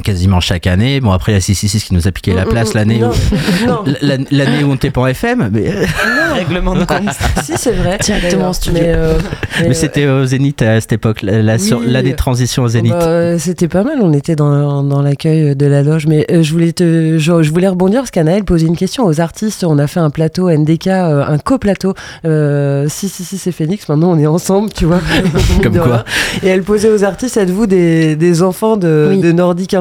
Euh, 0.00 0.02
quasiment 0.02 0.40
chaque 0.40 0.66
année 0.66 1.00
bon 1.00 1.12
après 1.12 1.32
il 1.32 1.34
y 1.36 1.38
a 1.38 1.40
666 1.40 1.84
qui 1.88 1.94
nous 1.94 2.08
a 2.08 2.12
piqué 2.12 2.32
la 2.34 2.44
place 2.46 2.74
l'année 2.74 3.02
où 3.04 3.10
la- 4.02 4.16
l'année 4.30 4.64
où 4.64 4.70
on 4.70 4.74
était 4.74 4.90
pas 4.90 5.02
en 5.02 5.06
FM 5.06 5.50
mais 5.52 5.70
Règlement 6.34 6.74
de 6.74 6.84
compte. 6.84 7.00
si, 7.42 7.52
c'est 7.56 7.72
vrai. 7.72 7.98
Directement. 8.00 8.52
Mais, 8.72 8.82
euh, 8.84 9.14
mais 9.62 9.74
c'était 9.74 10.06
au 10.06 10.24
Zénith 10.24 10.62
à 10.62 10.80
cette 10.80 10.92
époque 10.92 11.22
la, 11.22 11.42
la- 11.42 11.58
sur- 11.58 11.78
Oui. 11.80 11.86
l'année 11.88 12.12
de 12.12 12.16
transition 12.16 12.62
au 12.62 12.68
Zénith 12.68 12.92
Bah, 12.92 13.02
euh, 13.02 13.36
c'était 13.38 13.66
pas 13.68 13.82
mal, 13.82 13.98
on 14.00 14.12
était 14.12 14.36
dans, 14.36 14.82
dans 14.84 15.02
l'accueil 15.02 15.56
de 15.56 15.66
la 15.66 15.82
loge, 15.82 16.06
mais 16.06 16.24
euh, 16.30 16.42
je 16.42 16.52
voulais 16.52 16.72
te, 16.72 17.18
je, 17.18 17.42
je 17.42 17.50
voulais 17.50 17.68
rebondir 17.68 18.00
parce 18.00 18.10
qu'Anaël 18.12 18.44
posait 18.44 18.66
une 18.66 18.76
question 18.76 19.04
aux 19.04 19.20
artistes. 19.20 19.64
On 19.64 19.78
a 19.78 19.86
fait 19.88 20.00
un 20.00 20.10
plateau 20.10 20.48
NDK, 20.50 20.86
euh, 20.86 21.24
un 21.26 21.38
coplateau. 21.38 21.94
Euh, 22.24 22.86
si 22.88 23.08
si 23.08 23.24
si 23.24 23.36
c'est 23.36 23.52
Phoenix, 23.52 23.88
maintenant 23.88 24.12
on 24.12 24.18
est 24.18 24.26
ensemble, 24.26 24.70
tu 24.72 24.84
vois. 24.86 25.00
Comme 25.62 25.76
quoi. 25.78 26.04
Et 26.42 26.48
elle 26.48 26.62
posait 26.62 26.90
aux 26.90 27.04
artistes, 27.04 27.36
êtes-vous 27.36 27.66
des, 27.66 28.14
des 28.16 28.42
enfants 28.42 28.76
de, 28.76 29.08
Oui. 29.10 29.20
de 29.20 29.32
Nordic 29.32 29.74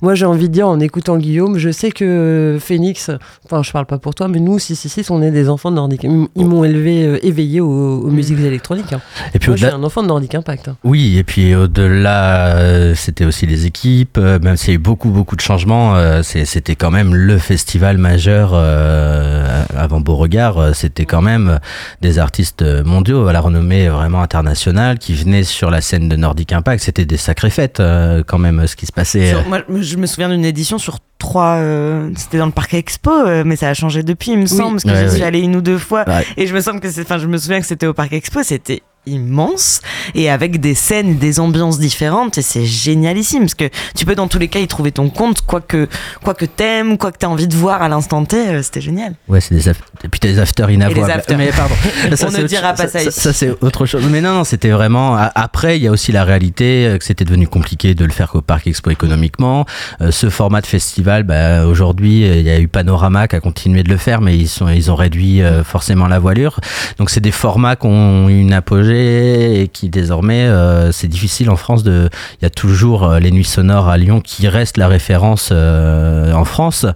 Moi 0.00 0.14
j'ai 0.14 0.26
envie 0.26 0.48
de 0.48 0.52
dire 0.54 0.68
en 0.68 0.78
écoutant 0.80 1.16
Guillaume, 1.18 1.58
je 1.58 1.70
sais 1.70 1.90
que 1.90 2.58
Phoenix, 2.60 3.10
enfin 3.44 3.62
je 3.62 3.72
parle 3.72 3.86
pas 3.86 3.98
pour 3.98 4.14
toi, 4.14 4.28
mais 4.28 4.40
nous 4.40 4.58
si 4.58 4.76
si 4.76 4.88
si 4.88 5.04
on 5.10 5.22
est 5.22 5.30
des 5.30 5.48
enfants 5.48 5.70
de 5.70 5.76
Nordic. 5.76 6.04
Ils 6.04 6.26
ils 6.36 6.46
m'ont 6.46 6.64
élevé, 6.64 7.04
euh, 7.04 7.18
éveillé 7.26 7.60
aux, 7.60 8.00
aux 8.00 8.10
musiques 8.10 8.40
électroniques. 8.40 8.92
hein. 8.92 9.00
Et 9.34 9.38
puis 9.38 9.48
Moi 9.50 9.56
je 9.56 9.66
suis 9.66 9.74
un 9.74 9.82
enfant 9.82 10.02
de 10.02 10.08
Nordic 10.08 10.34
Impact. 10.34 10.68
hein. 10.68 10.76
Oui, 10.84 11.18
et 11.18 11.24
puis 11.24 11.54
au-delà, 11.54 12.56
euh, 12.56 12.94
c'était 12.94 13.24
aussi 13.24 13.46
les 13.46 13.66
équipes, 13.66 14.18
euh, 14.18 14.38
même 14.40 14.56
s'il 14.56 14.68
y 14.68 14.72
a 14.72 14.74
eu 14.76 14.78
beaucoup, 14.78 15.10
beaucoup 15.10 15.36
de 15.36 15.40
changements, 15.40 15.96
euh, 15.96 16.22
c'était 16.22 16.76
quand 16.76 16.90
même 16.90 17.14
le 17.14 17.38
festival 17.38 17.98
majeur 17.98 18.52
euh, 18.54 19.64
avant 19.76 20.00
Beauregard, 20.00 20.58
euh, 20.58 20.72
c'était 20.72 21.04
quand 21.04 21.22
même 21.22 21.58
des 22.00 22.18
artistes 22.18 22.64
mondiaux 22.84 23.26
à 23.26 23.32
la 23.32 23.40
renommée 23.40 23.88
vraiment 23.88 24.22
internationale 24.22 24.98
qui 24.98 25.14
venaient 25.14 25.44
sur 25.44 25.70
la 25.70 25.80
scène 25.80 26.08
de 26.08 26.16
Nordic 26.16 26.52
Impact, 26.52 26.82
c'était 26.82 27.04
des 27.04 27.16
sacrées 27.16 27.50
fêtes 27.50 27.80
euh, 27.80 28.22
quand 28.26 28.38
même 28.38 28.66
ce 28.66 28.76
qui 28.76 28.86
se 28.86 28.92
passait. 28.92 29.21
Sur- 29.30 29.48
moi, 29.48 29.60
je 29.80 29.96
me 29.96 30.06
souviens 30.06 30.28
d'une 30.28 30.44
édition 30.44 30.78
sur 30.78 30.98
trois. 31.18 31.56
euh, 31.56 32.10
C'était 32.16 32.38
dans 32.38 32.46
le 32.46 32.52
parc 32.52 32.74
Expo, 32.74 33.10
euh, 33.10 33.42
mais 33.46 33.56
ça 33.56 33.68
a 33.68 33.74
changé 33.74 34.02
depuis, 34.02 34.32
il 34.32 34.38
me 34.38 34.46
semble, 34.46 34.72
parce 34.72 34.84
que 34.84 34.90
Ouais, 34.90 35.08
j'y 35.08 35.14
suis 35.16 35.22
allée 35.24 35.40
une 35.40 35.56
ou 35.56 35.60
deux 35.60 35.78
fois. 35.78 36.04
Ouais. 36.08 36.24
Et 36.36 36.46
je 36.46 36.54
me 36.54 36.60
semble 36.60 36.80
que 36.80 36.90
c'est. 36.90 37.02
Enfin, 37.02 37.18
je 37.18 37.26
me 37.26 37.36
souviens 37.38 37.60
que 37.60 37.66
c'était 37.66 37.86
au 37.86 37.94
parc 37.94 38.12
Expo, 38.12 38.42
c'était 38.42 38.82
immense 39.06 39.80
et 40.14 40.30
avec 40.30 40.60
des 40.60 40.74
scènes, 40.74 41.18
des 41.18 41.40
ambiances 41.40 41.78
différentes 41.78 42.38
et 42.38 42.42
c'est 42.42 42.64
génialissime 42.64 43.40
parce 43.40 43.54
que 43.54 43.68
tu 43.96 44.04
peux 44.04 44.14
dans 44.14 44.28
tous 44.28 44.38
les 44.38 44.48
cas 44.48 44.60
y 44.60 44.68
trouver 44.68 44.92
ton 44.92 45.10
compte 45.10 45.42
quoi 45.42 45.60
que 45.60 45.88
quoi 46.22 46.34
que 46.34 46.44
t'aimes, 46.44 46.98
quoi 46.98 47.10
que 47.12 47.18
t'as 47.18 47.26
envie 47.26 47.48
de 47.48 47.56
voir 47.56 47.82
à 47.82 47.88
l'instant 47.88 48.24
T, 48.24 48.36
euh, 48.36 48.62
c'était 48.62 48.80
génial. 48.80 49.14
Ouais, 49.28 49.40
c'est 49.40 49.54
des, 49.54 49.68
et 50.04 50.08
puis 50.08 50.20
des 50.20 50.38
afters 50.38 50.70
inavouables. 50.70 51.22
Mais 51.36 51.50
pardon. 51.50 51.74
On 52.12 52.16
Ça, 52.16 52.30
ne 52.30 52.46
dira 52.46 52.74
pas 52.74 52.88
ça 52.88 53.02
ici. 53.02 53.20
Ça, 53.20 53.32
c'est 53.32 53.50
autre 53.60 53.86
chose. 53.86 54.04
Mais 54.10 54.20
non, 54.20 54.34
non, 54.34 54.44
c'était 54.44 54.70
vraiment. 54.70 55.16
Après, 55.16 55.78
il 55.78 55.82
y 55.82 55.88
a 55.88 55.90
aussi 55.90 56.12
la 56.12 56.24
réalité 56.24 56.86
euh, 56.86 56.98
que 56.98 57.04
c'était 57.04 57.24
devenu 57.24 57.46
compliqué 57.46 57.94
de 57.94 58.04
le 58.04 58.10
faire 58.10 58.34
au 58.34 58.40
Parc 58.40 58.66
Expo 58.66 58.90
économiquement. 58.90 59.64
Euh, 60.00 60.10
ce 60.10 60.28
format 60.30 60.60
de 60.60 60.66
festival, 60.66 61.22
bah, 61.22 61.66
aujourd'hui, 61.66 62.22
il 62.22 62.42
y 62.42 62.50
a 62.50 62.58
eu 62.58 62.68
Panorama 62.68 63.28
qui 63.28 63.36
a 63.36 63.40
continué 63.40 63.82
de 63.82 63.88
le 63.88 63.96
faire, 63.96 64.20
mais 64.20 64.36
ils, 64.36 64.48
sont, 64.48 64.68
ils 64.68 64.90
ont 64.90 64.96
réduit 64.96 65.42
euh, 65.42 65.62
forcément 65.64 66.08
la 66.08 66.18
voilure. 66.18 66.58
Donc, 66.98 67.10
c'est 67.10 67.20
des 67.20 67.32
formats 67.32 67.76
qui 67.76 67.86
ont 67.86 68.28
eu 68.28 68.38
une 68.38 68.52
apogée 68.52 68.91
et 69.00 69.68
qui 69.72 69.88
désormais, 69.88 70.46
euh, 70.46 70.92
c'est 70.92 71.08
difficile 71.08 71.50
en 71.50 71.56
France 71.56 71.82
de. 71.82 72.08
Il 72.40 72.44
y 72.44 72.46
a 72.46 72.50
toujours 72.50 73.04
euh, 73.04 73.18
les 73.18 73.30
nuits 73.30 73.44
sonores 73.44 73.88
à 73.88 73.98
Lyon 73.98 74.20
qui 74.20 74.48
restent 74.48 74.76
la 74.76 74.88
référence 74.88 75.50
euh, 75.52 76.32
en 76.32 76.44
France, 76.44 76.86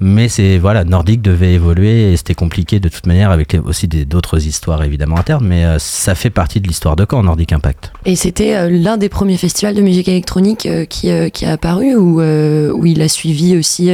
mais 0.00 0.28
c'est 0.28 0.58
voilà, 0.58 0.84
Nordique 0.84 1.22
devait 1.22 1.52
évoluer 1.52 2.12
et 2.12 2.16
c'était 2.16 2.34
compliqué 2.34 2.80
de 2.80 2.88
toute 2.88 3.06
manière 3.06 3.30
avec 3.30 3.56
aussi 3.64 3.88
d'autres 3.88 4.46
histoires 4.46 4.82
évidemment 4.82 5.18
internes, 5.18 5.46
mais 5.46 5.64
ça 5.78 6.14
fait 6.14 6.30
partie 6.30 6.60
de 6.60 6.68
l'histoire 6.68 6.96
de 6.96 7.06
Caen, 7.08 7.22
Nordique 7.22 7.52
Impact. 7.52 7.92
Et 8.04 8.16
c'était 8.16 8.68
l'un 8.70 8.96
des 8.96 9.08
premiers 9.08 9.36
festivals 9.36 9.74
de 9.74 9.82
musique 9.82 10.08
électronique 10.08 10.68
qui, 10.88 11.10
qui 11.30 11.46
a 11.46 11.52
apparu 11.52 11.94
euh, 11.96 12.72
où 12.72 12.86
il 12.86 13.02
a 13.02 13.08
suivi 13.08 13.56
aussi 13.56 13.90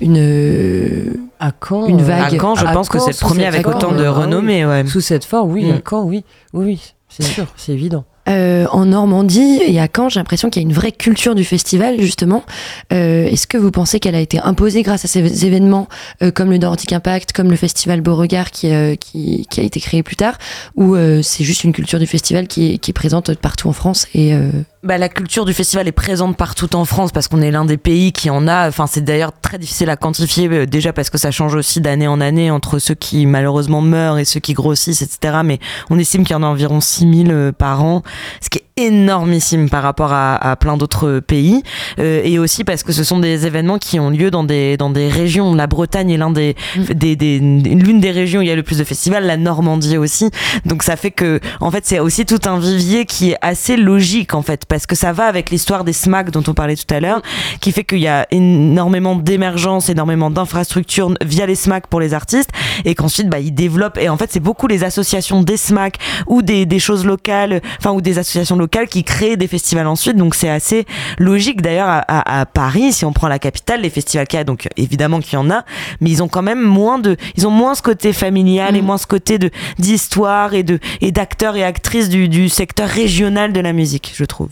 une 0.00 1.18
à 1.46 1.52
Caen 1.66 1.86
une 1.86 2.00
euh, 2.00 2.04
vague. 2.04 2.34
À 2.34 2.38
Caen, 2.38 2.54
je 2.54 2.66
À 2.66 2.72
pense 2.72 2.88
que 2.88 2.98
c'est 2.98 3.10
le 3.12 3.16
premier 3.26 3.46
avec 3.46 3.62
forme, 3.62 3.76
autant 3.76 3.92
de 3.92 4.02
euh, 4.02 4.08
ah 4.08 4.20
renommée, 4.20 4.64
ouais. 4.64 4.84
Sous 4.86 5.00
cette 5.00 5.24
forme, 5.24 5.52
oui, 5.52 5.64
Mm. 5.64 5.70
à 5.74 5.80
Caen, 5.88 6.02
oui. 6.04 6.24
Oui, 6.52 6.64
oui, 6.64 6.80
c'est 7.08 7.22
sûr, 7.24 7.46
c'est 7.56 7.72
évident. 7.72 8.04
Euh, 8.26 8.64
en 8.72 8.86
Normandie 8.86 9.60
et 9.66 9.78
à 9.78 9.86
Caen, 9.94 10.08
j'ai 10.08 10.18
l'impression 10.18 10.48
qu'il 10.48 10.62
y 10.62 10.64
a 10.64 10.68
une 10.68 10.74
vraie 10.74 10.92
culture 10.92 11.34
du 11.34 11.44
festival, 11.44 12.00
justement. 12.00 12.42
Euh, 12.90 13.26
Est-ce 13.26 13.46
que 13.46 13.58
vous 13.58 13.70
pensez 13.70 14.00
qu'elle 14.00 14.14
a 14.14 14.20
été 14.20 14.38
imposée 14.38 14.82
grâce 14.82 15.04
à 15.04 15.08
ces 15.08 15.44
événements 15.44 15.88
euh, 16.22 16.30
comme 16.30 16.50
le 16.50 16.56
Nordic 16.56 16.90
Impact, 16.94 17.34
comme 17.34 17.50
le 17.50 17.56
festival 17.56 18.00
Beauregard 18.00 18.50
qui, 18.50 18.72
euh, 18.72 18.94
qui, 18.94 19.46
qui 19.50 19.60
a 19.60 19.62
été 19.62 19.78
créé 19.78 20.02
plus 20.02 20.16
tard, 20.16 20.38
ou 20.74 20.94
euh, 20.94 21.20
c'est 21.22 21.44
juste 21.44 21.64
une 21.64 21.74
culture 21.74 21.98
du 21.98 22.06
festival 22.06 22.46
qui 22.46 22.72
est, 22.72 22.78
qui 22.78 22.92
est 22.92 22.94
présente 22.94 23.34
partout 23.34 23.68
en 23.68 23.74
France 23.74 24.06
et 24.14 24.32
euh, 24.32 24.48
Bah, 24.84 24.98
la 24.98 25.08
culture 25.08 25.46
du 25.46 25.54
festival 25.54 25.88
est 25.88 25.92
présente 25.92 26.36
partout 26.36 26.76
en 26.76 26.84
France 26.84 27.10
parce 27.10 27.26
qu'on 27.26 27.40
est 27.40 27.50
l'un 27.50 27.64
des 27.64 27.78
pays 27.78 28.12
qui 28.12 28.28
en 28.28 28.46
a. 28.46 28.68
Enfin, 28.68 28.86
c'est 28.86 29.00
d'ailleurs 29.00 29.32
très 29.32 29.56
difficile 29.56 29.88
à 29.88 29.96
quantifier 29.96 30.46
euh, 30.52 30.66
déjà 30.66 30.92
parce 30.92 31.08
que 31.08 31.16
ça 31.16 31.30
change 31.30 31.54
aussi 31.54 31.80
d'année 31.80 32.06
en 32.06 32.20
année 32.20 32.50
entre 32.50 32.78
ceux 32.78 32.94
qui 32.94 33.24
malheureusement 33.24 33.80
meurent 33.80 34.18
et 34.18 34.26
ceux 34.26 34.40
qui 34.40 34.52
grossissent, 34.52 35.00
etc. 35.00 35.38
Mais 35.42 35.58
on 35.88 35.98
estime 35.98 36.22
qu'il 36.24 36.34
y 36.34 36.36
en 36.36 36.42
a 36.42 36.46
environ 36.46 36.82
6000 36.82 37.30
euh, 37.30 37.50
par 37.50 37.82
an, 37.82 38.02
ce 38.42 38.50
qui 38.50 38.60
énormissime 38.76 39.70
par 39.70 39.82
rapport 39.82 40.12
à, 40.12 40.34
à 40.36 40.56
plein 40.56 40.76
d'autres 40.76 41.20
pays. 41.20 41.62
Euh, 41.98 42.22
et 42.24 42.38
aussi 42.38 42.64
parce 42.64 42.82
que 42.82 42.92
ce 42.92 43.04
sont 43.04 43.18
des 43.18 43.46
événements 43.46 43.78
qui 43.78 44.00
ont 44.00 44.10
lieu 44.10 44.30
dans 44.30 44.44
des, 44.44 44.76
dans 44.76 44.90
des 44.90 45.08
régions. 45.08 45.54
La 45.54 45.66
Bretagne 45.66 46.10
est 46.10 46.16
l'un 46.16 46.30
des, 46.30 46.56
des, 46.76 47.14
des- 47.16 47.38
l'une 47.38 48.00
des 48.00 48.10
régions 48.10 48.40
où 48.40 48.42
il 48.42 48.48
y 48.48 48.50
a 48.50 48.56
le 48.56 48.62
plus 48.62 48.78
de 48.78 48.84
festivals, 48.84 49.24
la 49.26 49.36
Normandie 49.36 49.96
aussi. 49.96 50.30
Donc 50.64 50.82
ça 50.82 50.96
fait 50.96 51.10
que, 51.10 51.40
en 51.60 51.70
fait, 51.70 51.86
c'est 51.86 52.00
aussi 52.00 52.26
tout 52.26 52.40
un 52.46 52.58
vivier 52.58 53.04
qui 53.06 53.30
est 53.30 53.36
assez 53.42 53.76
logique, 53.76 54.34
en 54.34 54.42
fait, 54.42 54.66
parce 54.66 54.86
que 54.86 54.94
ça 54.94 55.12
va 55.12 55.26
avec 55.26 55.50
l'histoire 55.50 55.84
des 55.84 55.92
SMAC 55.92 56.30
dont 56.30 56.42
on 56.46 56.54
parlait 56.54 56.76
tout 56.76 56.92
à 56.92 56.98
l'heure, 57.00 57.22
qui 57.60 57.70
fait 57.70 57.84
qu'il 57.84 58.00
y 58.00 58.08
a 58.08 58.26
énormément 58.32 59.14
d'émergence, 59.14 59.88
énormément 59.88 60.30
d'infrastructures 60.30 61.14
via 61.24 61.46
les 61.46 61.54
SMAC 61.54 61.86
pour 61.86 62.00
les 62.00 62.12
artistes, 62.12 62.50
et 62.84 62.94
qu'ensuite, 62.94 63.28
bah, 63.28 63.38
ils 63.38 63.54
développent, 63.54 63.98
et 63.98 64.08
en 64.08 64.16
fait, 64.16 64.30
c'est 64.32 64.40
beaucoup 64.40 64.66
les 64.66 64.82
associations 64.82 65.42
des 65.42 65.56
SMAC 65.56 65.98
ou 66.26 66.42
des, 66.42 66.66
des 66.66 66.78
choses 66.80 67.04
locales, 67.06 67.60
enfin, 67.78 67.92
ou 67.92 68.00
des 68.00 68.18
associations 68.18 68.56
locales 68.56 68.63
qui 68.88 69.04
créent 69.04 69.36
des 69.36 69.46
festivals 69.48 69.86
ensuite, 69.86 70.16
donc 70.16 70.34
c'est 70.34 70.48
assez 70.48 70.86
logique 71.18 71.62
d'ailleurs 71.62 71.88
à, 71.88 71.98
à- 72.00 72.40
à 72.40 72.46
Paris, 72.46 72.92
si 72.92 73.04
on 73.04 73.12
prend 73.12 73.28
la 73.28 73.38
capitale, 73.38 73.80
les 73.82 73.90
festivals 73.90 74.26
qu'il 74.26 74.38
y 74.38 74.40
a, 74.40 74.44
donc 74.44 74.68
évidemment 74.76 75.20
qu'il 75.20 75.34
y 75.34 75.36
en 75.36 75.50
a, 75.50 75.64
mais 76.00 76.10
ils 76.10 76.22
ont 76.22 76.28
quand 76.28 76.42
même 76.42 76.60
moins 76.62 76.98
de, 76.98 77.16
ils 77.36 77.46
ont 77.46 77.50
moins 77.50 77.74
ce 77.74 77.82
côté 77.82 78.12
familial 78.12 78.76
et 78.76 78.82
moins 78.82 78.98
ce 78.98 79.06
côté 79.06 79.38
de 79.38 79.50
d'histoire 79.78 80.54
et 80.54 80.62
de 80.62 80.78
et 81.00 81.12
d'acteurs 81.12 81.56
et 81.56 81.64
actrices 81.64 82.08
du, 82.08 82.28
du 82.28 82.48
secteur 82.48 82.88
régional 82.88 83.52
de 83.52 83.60
la 83.60 83.72
musique, 83.72 84.12
je 84.16 84.24
trouve. 84.24 84.50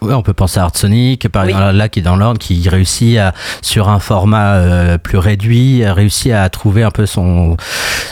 Ouais, 0.00 0.14
on 0.14 0.22
peut 0.22 0.32
penser 0.32 0.60
à 0.60 0.64
Art 0.64 0.76
Sonic, 0.76 1.28
par 1.28 1.44
exemple, 1.44 1.72
là 1.72 1.88
qui 1.88 1.98
est 1.98 2.02
dans 2.02 2.14
l'ordre, 2.16 2.38
qui 2.38 2.68
réussit 2.68 3.18
à, 3.18 3.32
sur 3.62 3.88
un 3.88 3.98
format 3.98 4.54
euh, 4.54 4.96
plus 4.98 5.18
réduit, 5.18 5.84
a 5.84 5.92
réussi 5.92 6.30
à 6.30 6.48
trouver 6.50 6.84
un 6.84 6.90
peu 6.92 7.04
son, 7.04 7.56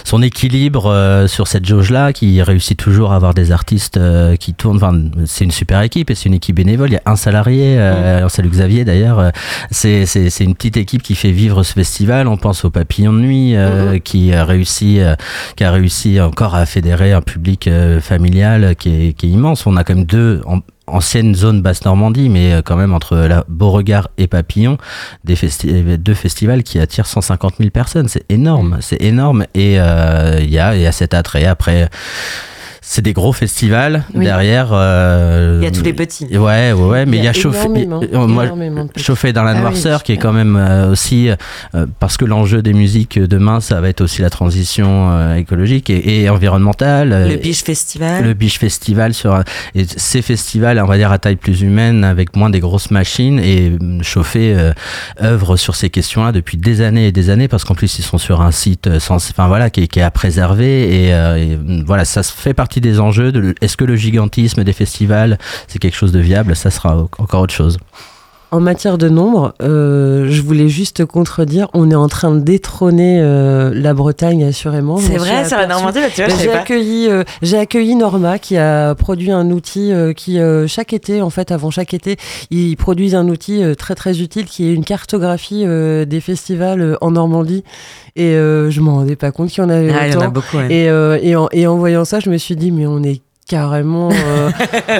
son 0.05 0.20
équilibre 0.20 0.87
euh, 0.90 1.29
sur 1.29 1.46
cette 1.46 1.64
jauge-là, 1.64 2.12
qui 2.12 2.42
réussit 2.42 2.77
toujours 2.77 3.12
à 3.12 3.16
avoir 3.16 3.35
des 3.35 3.53
artistes 3.53 3.99
euh, 3.99 4.35
qui 4.35 4.53
tournent. 4.53 4.77
Enfin, 4.77 4.99
c'est 5.27 5.44
une 5.44 5.53
super 5.53 5.81
équipe 5.83 6.11
et 6.11 6.16
c'est 6.16 6.27
une 6.27 6.35
équipe 6.35 6.57
bénévole. 6.57 6.88
Il 6.90 6.94
y 6.94 6.96
a 6.96 7.03
un 7.07 7.14
salarié, 7.16 7.77
euh, 7.79 8.25
on 8.25 8.29
salue 8.29 8.49
Xavier 8.51 8.85
d'ailleurs. 8.85 9.20
euh, 9.20 9.31
C'est, 9.70 10.07
c'est, 10.07 10.29
c'est 10.29 10.42
une 10.44 10.55
petite 10.57 10.77
équipe 10.77 11.03
qui 11.03 11.14
fait 11.14 11.31
vivre 11.31 11.62
ce 11.62 11.72
festival. 11.72 12.27
On 12.27 12.37
pense 12.37 12.64
au 12.64 12.70
Papillon 12.70 13.12
de 13.12 13.18
Nuit, 13.20 13.55
euh, 13.57 13.99
qui 14.01 14.33
a 14.35 14.44
réussi, 14.44 14.99
euh, 15.01 15.14
qui 15.57 15.62
a 15.62 15.70
réussi 15.70 16.20
encore 16.20 16.57
à 16.57 16.66
fédérer 16.66 17.12
un 17.12 17.22
public 17.22 17.68
euh, 17.68 18.01
familial 18.01 18.75
qui 18.77 19.09
est, 19.09 19.12
qui 19.12 19.27
est 19.27 19.31
immense. 19.31 19.66
On 19.66 19.77
a 19.77 19.85
quand 19.85 19.94
même 19.94 20.05
deux. 20.05 20.40
en- 20.46 20.59
ancienne 20.87 21.35
zone 21.35 21.62
basse 21.62 21.85
Normandie, 21.85 22.29
mais 22.29 22.53
euh, 22.53 22.62
quand 22.62 22.77
même 22.77 22.92
entre 22.94 23.16
la 23.16 23.44
Beauregard 23.49 24.09
et 24.18 24.27
Papillon, 24.27 24.79
des 25.25 25.35
festi- 25.35 25.96
deux 25.96 26.14
festivals 26.14 26.62
qui 26.62 26.79
attirent 26.79 27.07
150 27.07 27.55
000 27.59 27.70
personnes. 27.70 28.09
C'est 28.09 28.25
énorme, 28.29 28.79
c'est 28.81 29.01
énorme. 29.03 29.46
Et 29.55 29.81
euh, 29.81 30.38
il 30.40 30.51
y, 30.51 30.59
a, 30.59 30.75
il 30.77 30.83
y 30.83 30.87
a 30.87 30.92
cet 30.92 31.14
attrait. 31.14 31.44
Après, 31.46 31.88
c'est 32.88 33.03
des 33.03 33.12
gros 33.12 33.33
festivals. 33.33 34.05
Oui. 34.14 34.25
Derrière, 34.25 34.68
euh, 34.72 35.59
Il 35.61 35.64
y 35.64 35.66
a 35.66 35.72
tous 35.72 35.83
les 35.83 35.92
petits. 35.92 36.25
Ouais, 36.38 36.72
ouais, 36.72 36.72
ouais, 36.72 37.05
mais 37.05 37.16
il 37.18 37.25
y 37.25 37.29
a, 37.29 37.33
chauffé. 37.33 37.66
euh, 37.68 38.27
moi, 38.29 38.44
chauffé 38.96 39.33
dans 39.33 39.42
la 39.42 39.51
Ah 39.51 39.55
oui, 39.57 39.61
noirceur, 39.62 40.05
qui 40.05 40.12
est 40.12 40.16
quand 40.18 40.33
même 40.33 40.57
euh, 40.57 40.92
aussi 40.92 41.29
euh, 41.75 41.87
parce 41.99 42.16
que 42.16 42.25
l'enjeu 42.25 42.62
des 42.62 42.72
musiques 42.72 43.18
demain, 43.18 43.59
ça 43.61 43.81
va 43.81 43.88
être 43.88 44.03
aussi 44.03 44.22
la 44.22 44.31
transition 44.31 45.35
écologique 45.35 45.90
et, 45.90 46.22
et 46.22 46.31
environnementale. 46.31 47.29
Le 47.29 47.37
Biche 47.37 47.64
Festival. 47.64 48.22
le 48.25 48.35
Biche 48.35 48.59
Festival 48.61 49.14
sur 49.14 49.42
et 49.75 49.85
ces 49.96 50.22
festivals 50.22 50.79
on 50.79 50.87
va 50.87 50.96
dire 50.96 51.11
à 51.11 51.18
taille 51.18 51.37
plus 51.37 51.62
humaine 51.62 52.05
avec 52.05 52.37
moins 52.37 52.51
des 52.51 52.61
grosses 52.61 52.92
machines 52.92 53.40
et 53.40 53.72
chauffer 54.03 54.55
euh, 54.55 54.72
œuvre 55.20 55.57
sur 55.57 55.75
ces 55.75 55.90
questions-là 55.90 56.31
depuis 56.31 56.57
des 56.57 56.83
années 56.83 57.09
et 57.09 57.12
des 57.12 57.31
années 57.31 57.49
parce 57.49 57.64
qu'en 57.64 57.75
plus 57.75 57.99
ils 57.99 58.03
sont 58.05 58.18
sur 58.18 58.42
un 58.42 58.53
site 58.53 58.99
sans 59.01 59.16
enfin 59.16 59.49
voilà 59.49 59.70
qui 59.70 59.83
est, 59.83 59.88
qui 59.88 59.99
est 59.99 60.03
à 60.03 60.11
préserver 60.12 61.07
et, 61.07 61.09
et, 61.09 61.57
mm, 61.57 61.83
voilà 61.85 62.05
ça 62.05 62.22
se 62.22 62.33
fait 62.33 62.55
partie 62.55 62.75
des 62.80 63.00
enjeux 63.00 63.32
de 63.32 63.54
est-ce 63.60 63.76
que 63.76 63.84
le 63.84 63.96
gigantisme 63.96 64.64
des 64.64 64.72
festivals 64.72 65.38
c'est 65.68 65.78
quelque 65.78 65.96
chose 65.96 66.12
de 66.12 66.20
viable? 66.20 66.54
Ça 66.56 66.70
sera 66.70 66.96
encore 67.18 67.40
autre 67.40 67.54
chose 67.54 67.78
En 68.52 68.61
matière 68.61 68.96
de 68.96 69.09
nombre, 69.09 69.54
euh, 69.61 70.28
je 70.30 70.40
voulais 70.40 70.68
juste 70.68 70.98
te 70.98 71.02
contredire, 71.02 71.66
on 71.74 71.90
est 71.90 71.96
en 71.96 72.06
train 72.09 72.32
de 72.32 72.38
détrôner 72.40 73.18
euh, 73.20 73.72
la 73.74 73.92
Bretagne 73.92 74.44
assurément. 74.44 74.98
C'est 74.98 75.16
vrai, 75.16 75.44
sur 75.48 75.56
la. 75.59 75.66
Normandie, 75.66 75.98
bah, 75.98 76.06
tu 76.14 76.22
vois, 76.22 76.30
je 76.32 76.42
J'ai 76.44 76.52
accueilli, 76.52 77.09
euh, 77.09 77.24
j'ai 77.42 77.59
accueilli 77.59 77.96
Norma 77.96 78.38
qui 78.38 78.56
a 78.56 78.94
produit 78.94 79.32
un 79.32 79.50
outil 79.50 79.92
euh, 79.92 80.12
qui 80.12 80.38
euh, 80.38 80.68
chaque 80.68 80.92
été, 80.92 81.22
en 81.22 81.30
fait, 81.30 81.50
avant 81.50 81.70
chaque 81.72 81.92
été, 81.92 82.16
ils 82.50 82.76
produisent 82.76 83.16
un 83.16 83.28
outil 83.28 83.64
euh, 83.64 83.74
très 83.74 83.96
très 83.96 84.20
utile 84.20 84.44
qui 84.44 84.68
est 84.68 84.72
une 84.72 84.85
cartographie 84.85 85.64
euh, 85.66 86.04
des 86.04 86.20
festivals 86.20 86.80
euh, 86.80 86.94
en 87.00 87.11
Normandie. 87.11 87.64
Et 88.14 88.28
euh, 88.37 88.70
je 88.70 88.80
m'en 88.80 88.94
rendais 88.94 89.16
pas 89.16 89.32
compte 89.32 89.50
qu'il 89.50 89.62
y 89.62 89.66
en 89.66 89.70
avait 89.70 89.92
Ah, 89.92 90.06
il 90.06 90.12
y 90.12 90.16
en 90.16 90.18
autant. 90.18 90.26
a 90.28 90.30
beaucoup, 90.30 90.56
ouais. 90.59 90.72
Et, 90.72 90.88
euh, 90.88 91.18
et, 91.20 91.35
en, 91.35 91.48
et 91.52 91.66
en 91.66 91.76
voyant 91.76 92.04
ça, 92.04 92.20
je 92.20 92.30
me 92.30 92.37
suis 92.38 92.54
dit, 92.56 92.70
mais 92.70 92.87
on 92.87 93.02
est 93.02 93.20
carrément 93.48 94.09
euh, 94.11 94.50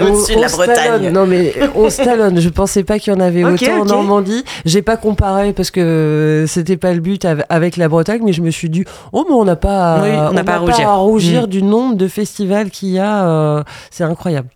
Au-dessus 0.03 0.37
de 0.37 0.41
la 0.41 0.49
se 0.49 0.57
Bretagne. 0.57 0.77
talonne. 0.77 1.13
Non 1.13 1.27
mais 1.27 1.53
on 1.75 1.91
se 1.91 2.03
talonne. 2.03 2.41
Je 2.41 2.49
pensais 2.49 2.85
pas 2.85 2.99
qu'il 2.99 3.13
y 3.13 3.17
en 3.17 3.21
avait 3.21 3.45
autant 3.45 3.81
en. 3.81 3.85
Normandie. 3.85 4.45
J'ai 4.65 4.83
pas 4.83 4.97
comparé 4.97 5.53
parce 5.53 5.71
que 5.71 6.45
c'était 6.47 6.77
pas 6.77 6.93
le 6.93 7.01
but 7.01 7.25
av- 7.25 7.45
avec 7.49 7.77
la 7.77 7.89
Bretagne, 7.89 8.21
mais 8.25 8.33
je 8.33 8.43
me 8.43 8.51
suis 8.51 8.71
dit 8.71 8.85
oh 9.13 9.25
mais 9.29 9.35
on 9.35 9.45
n'a 9.45 9.57
pas, 9.57 9.95
à- 9.97 10.03
Oui, 10.03 10.09
on 10.31 10.33
n'a 10.33 10.45
pas 10.45 10.55
à 10.55 10.59
rougir. 10.59 10.91
rougir 10.99 11.43
Mm. 11.43 11.47
du 11.47 11.63
nombre 11.63 11.95
de 11.97 12.07
festivals 12.09 12.71
qu'il 12.71 12.91
y 12.91 12.99
a. 12.99 13.27
euh, 13.27 13.63
c'est 13.91 14.05
incroyable. 14.05 14.49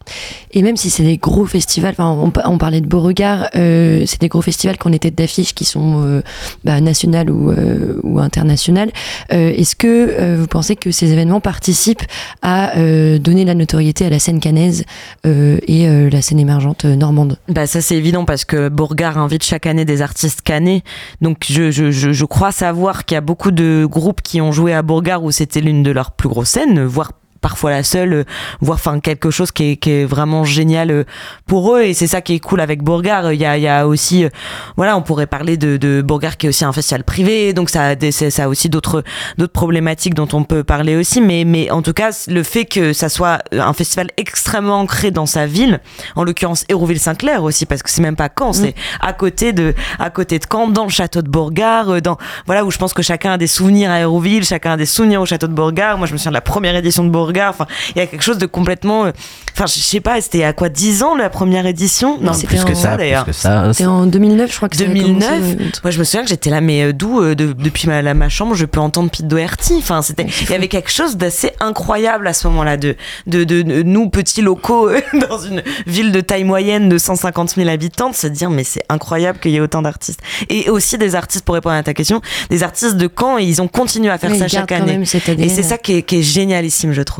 Et 0.52 0.62
même 0.62 0.76
si 0.76 0.90
c'est 0.90 1.02
des 1.04 1.16
gros 1.16 1.46
festivals, 1.46 1.94
enfin, 1.98 2.10
on, 2.10 2.32
on 2.50 2.58
parlait 2.58 2.80
de 2.80 2.86
Beauregard, 2.86 3.48
euh, 3.56 4.04
c'est 4.06 4.20
des 4.20 4.28
gros 4.28 4.42
festivals 4.42 4.78
qu'on 4.78 4.92
était 4.92 5.10
d'affiches 5.10 5.54
qui 5.54 5.64
sont 5.64 6.02
euh, 6.04 6.22
bah, 6.64 6.80
nationales 6.80 7.30
ou, 7.30 7.50
euh, 7.50 7.98
ou 8.02 8.18
internationales. 8.20 8.90
Euh, 9.32 9.52
Est-ce 9.56 9.74
que 9.76 9.86
euh, 9.88 10.36
vous 10.38 10.46
pensez 10.46 10.76
que 10.76 10.90
ces 10.90 11.12
événements 11.12 11.40
participent 11.40 12.02
à 12.42 12.76
euh, 12.78 13.18
donner 13.18 13.44
la 13.44 13.54
notoriété 13.54 13.79
à 13.80 14.10
la 14.10 14.18
scène 14.18 14.40
cannaise 14.40 14.84
euh, 15.26 15.58
et 15.66 15.88
euh, 15.88 16.10
la 16.10 16.22
scène 16.22 16.38
émergente 16.38 16.84
euh, 16.84 16.96
normande 16.96 17.38
Bah 17.48 17.66
ça 17.66 17.80
c'est 17.80 17.96
évident 17.96 18.24
parce 18.24 18.44
que 18.44 18.68
Bourgard 18.68 19.18
invite 19.18 19.42
chaque 19.42 19.66
année 19.66 19.84
des 19.84 20.02
artistes 20.02 20.42
cannés. 20.42 20.82
Donc 21.20 21.46
je, 21.48 22.24
crois 22.24 22.52
savoir 22.52 23.04
qu'il 23.04 23.14
y 23.14 23.18
a 23.18 23.22
beaucoup 23.22 23.50
de 23.50 23.86
groupes 23.90 24.22
qui 24.22 24.40
ont 24.40 24.52
joué 24.52 24.74
à 24.74 24.82
Bourgard 24.82 25.24
où 25.24 25.30
c'était 25.30 25.60
l'une 25.60 25.82
de 25.82 25.90
leurs 25.90 26.12
plus 26.12 26.28
grosses 26.28 26.50
scènes, 26.50 26.84
voire 26.84 27.12
parfois 27.40 27.70
la 27.70 27.82
seule, 27.82 28.12
euh, 28.12 28.24
voire 28.60 28.76
enfin 28.78 29.00
quelque 29.00 29.30
chose 29.30 29.52
qui 29.52 29.72
est, 29.72 29.76
qui 29.76 29.90
est 29.90 30.04
vraiment 30.04 30.44
génial 30.44 30.90
euh, 30.90 31.04
pour 31.46 31.74
eux. 31.76 31.82
Et 31.82 31.94
c'est 31.94 32.06
ça 32.06 32.20
qui 32.20 32.34
est 32.34 32.38
cool 32.40 32.60
avec 32.60 32.82
Bourgard. 32.82 33.32
Il 33.32 33.40
y 33.40 33.44
a, 33.46 33.56
il 33.56 33.62
y 33.62 33.68
a 33.68 33.86
aussi, 33.86 34.24
euh, 34.24 34.28
voilà, 34.76 34.96
on 34.96 35.02
pourrait 35.02 35.26
parler 35.26 35.56
de, 35.56 35.76
de 35.76 36.02
Bourgard 36.02 36.36
qui 36.36 36.46
est 36.46 36.48
aussi 36.48 36.64
un 36.64 36.72
festival 36.72 37.04
privé, 37.04 37.52
donc 37.52 37.70
ça 37.70 37.82
a, 37.82 37.94
des- 37.94 38.12
ça 38.12 38.44
a 38.44 38.48
aussi 38.48 38.68
d'autres 38.68 39.02
d'autres 39.38 39.52
problématiques 39.52 40.14
dont 40.14 40.28
on 40.32 40.44
peut 40.44 40.64
parler 40.64 40.96
aussi. 40.96 41.20
Mais, 41.20 41.44
mais 41.44 41.70
en 41.70 41.82
tout 41.82 41.92
cas, 41.92 42.10
le 42.28 42.42
fait 42.42 42.64
que 42.66 42.92
ça 42.92 43.08
soit 43.08 43.38
un 43.52 43.72
festival 43.72 44.08
extrêmement 44.16 44.80
ancré 44.80 45.10
dans 45.10 45.26
sa 45.26 45.46
ville, 45.46 45.80
en 46.16 46.24
l'occurrence 46.24 46.64
Hérouville-Saint-Clair 46.68 47.42
aussi, 47.42 47.64
parce 47.66 47.82
que 47.82 47.90
c'est 47.90 48.02
même 48.02 48.16
pas 48.16 48.28
Caen, 48.38 48.52
c'est 48.52 48.74
à 49.00 49.12
côté 49.12 49.52
de 49.52 49.74
à 49.98 50.10
côté 50.10 50.38
de 50.38 50.44
Caen, 50.50 50.68
dans 50.68 50.84
le 50.84 50.90
château 50.90 51.22
de 51.22 51.28
Bourgard, 51.28 51.88
euh, 51.90 52.00
dans 52.00 52.18
voilà 52.46 52.64
où 52.64 52.70
je 52.70 52.78
pense 52.78 52.92
que 52.92 53.02
chacun 53.02 53.32
a 53.32 53.38
des 53.38 53.46
souvenirs 53.46 53.90
à 53.90 54.00
Hérouville, 54.00 54.44
chacun 54.44 54.72
a 54.72 54.76
des 54.76 54.86
souvenirs 54.86 55.22
au 55.22 55.26
château 55.26 55.46
de 55.46 55.54
Bourgard. 55.54 55.96
Moi, 55.98 56.06
je 56.06 56.12
me 56.12 56.18
souviens 56.18 56.32
de 56.32 56.34
la 56.36 56.40
première 56.42 56.76
édition 56.76 57.02
de 57.04 57.08
Bourgard. 57.10 57.29
Enfin, 57.50 57.66
il 57.94 57.98
y 57.98 58.00
a 58.02 58.06
quelque 58.06 58.22
chose 58.22 58.38
de 58.38 58.46
complètement. 58.46 59.04
euh, 59.06 59.12
Enfin, 59.54 59.66
je 59.66 59.78
sais 59.80 60.00
pas, 60.00 60.18
c'était 60.20 60.44
à 60.44 60.52
quoi 60.52 60.68
10 60.68 61.02
ans 61.02 61.16
la 61.16 61.28
première 61.28 61.66
édition? 61.66 62.18
Non, 62.20 62.32
plus 62.46 62.64
que 62.64 62.72
en- 62.72 62.74
ça 62.74 62.96
d'ailleurs. 62.96 63.26
C'était 63.74 63.86
en 63.86 64.06
2009, 64.06 64.50
je 64.50 64.56
crois 64.56 64.68
que 64.68 64.76
ça 64.76 64.84
a 64.84 64.86
2009. 64.86 65.28
commencé. 65.28 65.56
Moi, 65.82 65.90
je 65.90 65.98
me 65.98 66.04
souviens 66.04 66.22
que 66.22 66.28
j'étais 66.28 66.50
là, 66.50 66.60
mais 66.60 66.82
euh, 66.84 66.92
d'où 66.92 67.20
euh, 67.20 67.34
de- 67.34 67.52
depuis 67.52 67.88
ma, 67.88 68.00
la- 68.00 68.14
ma 68.14 68.28
chambre, 68.28 68.54
je 68.54 68.64
peux 68.64 68.80
entendre 68.80 69.10
Pete 69.10 69.26
Doherty. 69.26 69.74
Enfin, 69.78 70.00
c'était, 70.02 70.26
il 70.42 70.50
y 70.50 70.54
avait 70.54 70.68
quelque 70.68 70.90
chose 70.90 71.16
d'assez 71.16 71.50
incroyable 71.60 72.26
à 72.26 72.32
ce 72.32 72.46
moment-là, 72.48 72.76
de, 72.76 72.96
de, 73.26 73.44
de, 73.44 73.60
de 73.62 73.82
nous 73.82 74.08
petits 74.08 74.40
locaux 74.40 74.88
dans 75.28 75.38
une 75.38 75.62
ville 75.86 76.12
de 76.12 76.20
taille 76.20 76.44
moyenne 76.44 76.88
de 76.88 76.96
150 76.96 77.50
000 77.56 77.68
habitants, 77.68 78.08
de 78.10 78.14
se 78.14 78.28
dire, 78.28 78.48
mais 78.50 78.64
c'est 78.64 78.84
incroyable 78.88 79.38
qu'il 79.40 79.50
y 79.50 79.56
ait 79.56 79.60
autant 79.60 79.82
d'artistes. 79.82 80.20
Et 80.48 80.70
aussi 80.70 80.96
des 80.96 81.14
artistes, 81.16 81.44
pour 81.44 81.54
répondre 81.56 81.74
à 81.76 81.82
ta 81.82 81.92
question, 81.92 82.22
des 82.48 82.62
artistes 82.62 82.96
de 82.96 83.10
Caen, 83.14 83.38
et 83.38 83.44
ils 83.44 83.60
ont 83.60 83.68
continué 83.68 84.10
à 84.10 84.16
faire 84.16 84.30
ça 84.38 84.48
chaque 84.48 84.72
année. 84.72 84.92
même 84.92 85.06
Et 85.44 85.48
c'est 85.50 85.62
ça 85.62 85.76
qui 85.76 85.94
est, 85.96 86.02
qui 86.02 86.16
est 86.18 86.22
génialissime, 86.22 86.92
je 86.92 87.02
trouve. 87.02 87.19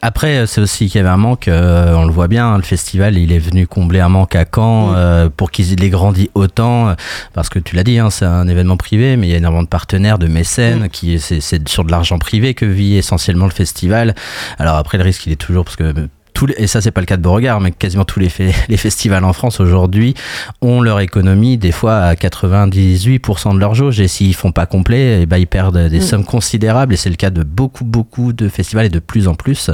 Après, 0.00 0.38
euh, 0.38 0.46
c'est 0.46 0.60
aussi 0.60 0.86
qu'il 0.86 0.98
y 0.98 1.00
avait 1.00 1.08
un 1.08 1.16
manque, 1.16 1.48
euh, 1.48 1.92
on 1.94 2.04
le 2.04 2.12
voit 2.12 2.28
bien, 2.28 2.46
hein, 2.46 2.56
le 2.56 2.62
festival, 2.62 3.18
il 3.18 3.32
est 3.32 3.38
venu 3.40 3.66
combler 3.66 3.98
un 3.98 4.08
manque 4.08 4.36
à 4.36 4.44
Caen 4.44 4.94
euh, 4.94 5.28
pour 5.28 5.50
qu'ils 5.50 5.72
aient 5.72 5.88
grandi 5.88 6.30
autant, 6.34 6.90
euh, 6.90 6.94
parce 7.34 7.48
que 7.48 7.58
tu 7.58 7.74
l'as 7.74 7.82
dit, 7.82 7.98
hein, 7.98 8.08
c'est 8.08 8.24
un 8.24 8.46
événement 8.46 8.76
privé, 8.76 9.16
mais 9.16 9.26
il 9.26 9.30
y 9.30 9.34
a 9.34 9.38
énormément 9.38 9.64
de 9.64 9.68
partenaires, 9.68 10.18
de 10.18 10.28
mécènes, 10.28 10.88
qui 10.88 11.18
c'est, 11.18 11.68
sur 11.68 11.84
de 11.84 11.90
l'argent 11.90 12.18
privé 12.18 12.54
que 12.54 12.64
vit 12.64 12.96
essentiellement 12.96 13.46
le 13.46 13.50
festival. 13.50 14.14
Alors 14.58 14.76
après, 14.76 14.98
le 14.98 15.04
risque, 15.04 15.26
il 15.26 15.32
est 15.32 15.36
toujours, 15.36 15.64
parce 15.64 15.76
que 15.76 16.08
tous 16.38 16.46
les- 16.46 16.54
et 16.56 16.66
ça 16.68 16.80
c'est 16.80 16.92
pas 16.92 17.00
le 17.00 17.06
cas 17.06 17.16
de 17.16 17.22
Beauregard, 17.22 17.60
mais 17.60 17.72
quasiment 17.72 18.04
tous 18.04 18.20
les, 18.20 18.30
les 18.68 18.76
festivals 18.76 19.24
en 19.24 19.32
France 19.32 19.58
aujourd'hui 19.58 20.14
ont 20.62 20.80
leur 20.80 21.00
économie 21.00 21.58
des 21.58 21.72
fois 21.72 21.96
à 21.96 22.14
98% 22.14 23.54
de 23.54 23.58
leur 23.58 23.74
jauge 23.74 23.98
et 23.98 24.06
s'ils 24.06 24.34
font 24.36 24.52
pas 24.52 24.64
complet, 24.66 25.22
eh 25.22 25.26
ben, 25.26 25.38
ils 25.38 25.48
perdent 25.48 25.88
des 25.88 25.98
Mm. 25.98 26.02
sommes 26.02 26.24
considérables 26.24 26.94
et 26.94 26.96
c'est 26.96 27.10
le 27.10 27.16
cas 27.16 27.30
de 27.30 27.42
beaucoup 27.42 27.84
beaucoup 27.84 28.32
de 28.32 28.48
festivals 28.48 28.86
et 28.86 28.88
de 28.88 29.00
plus 29.00 29.26
en 29.26 29.34
plus. 29.34 29.70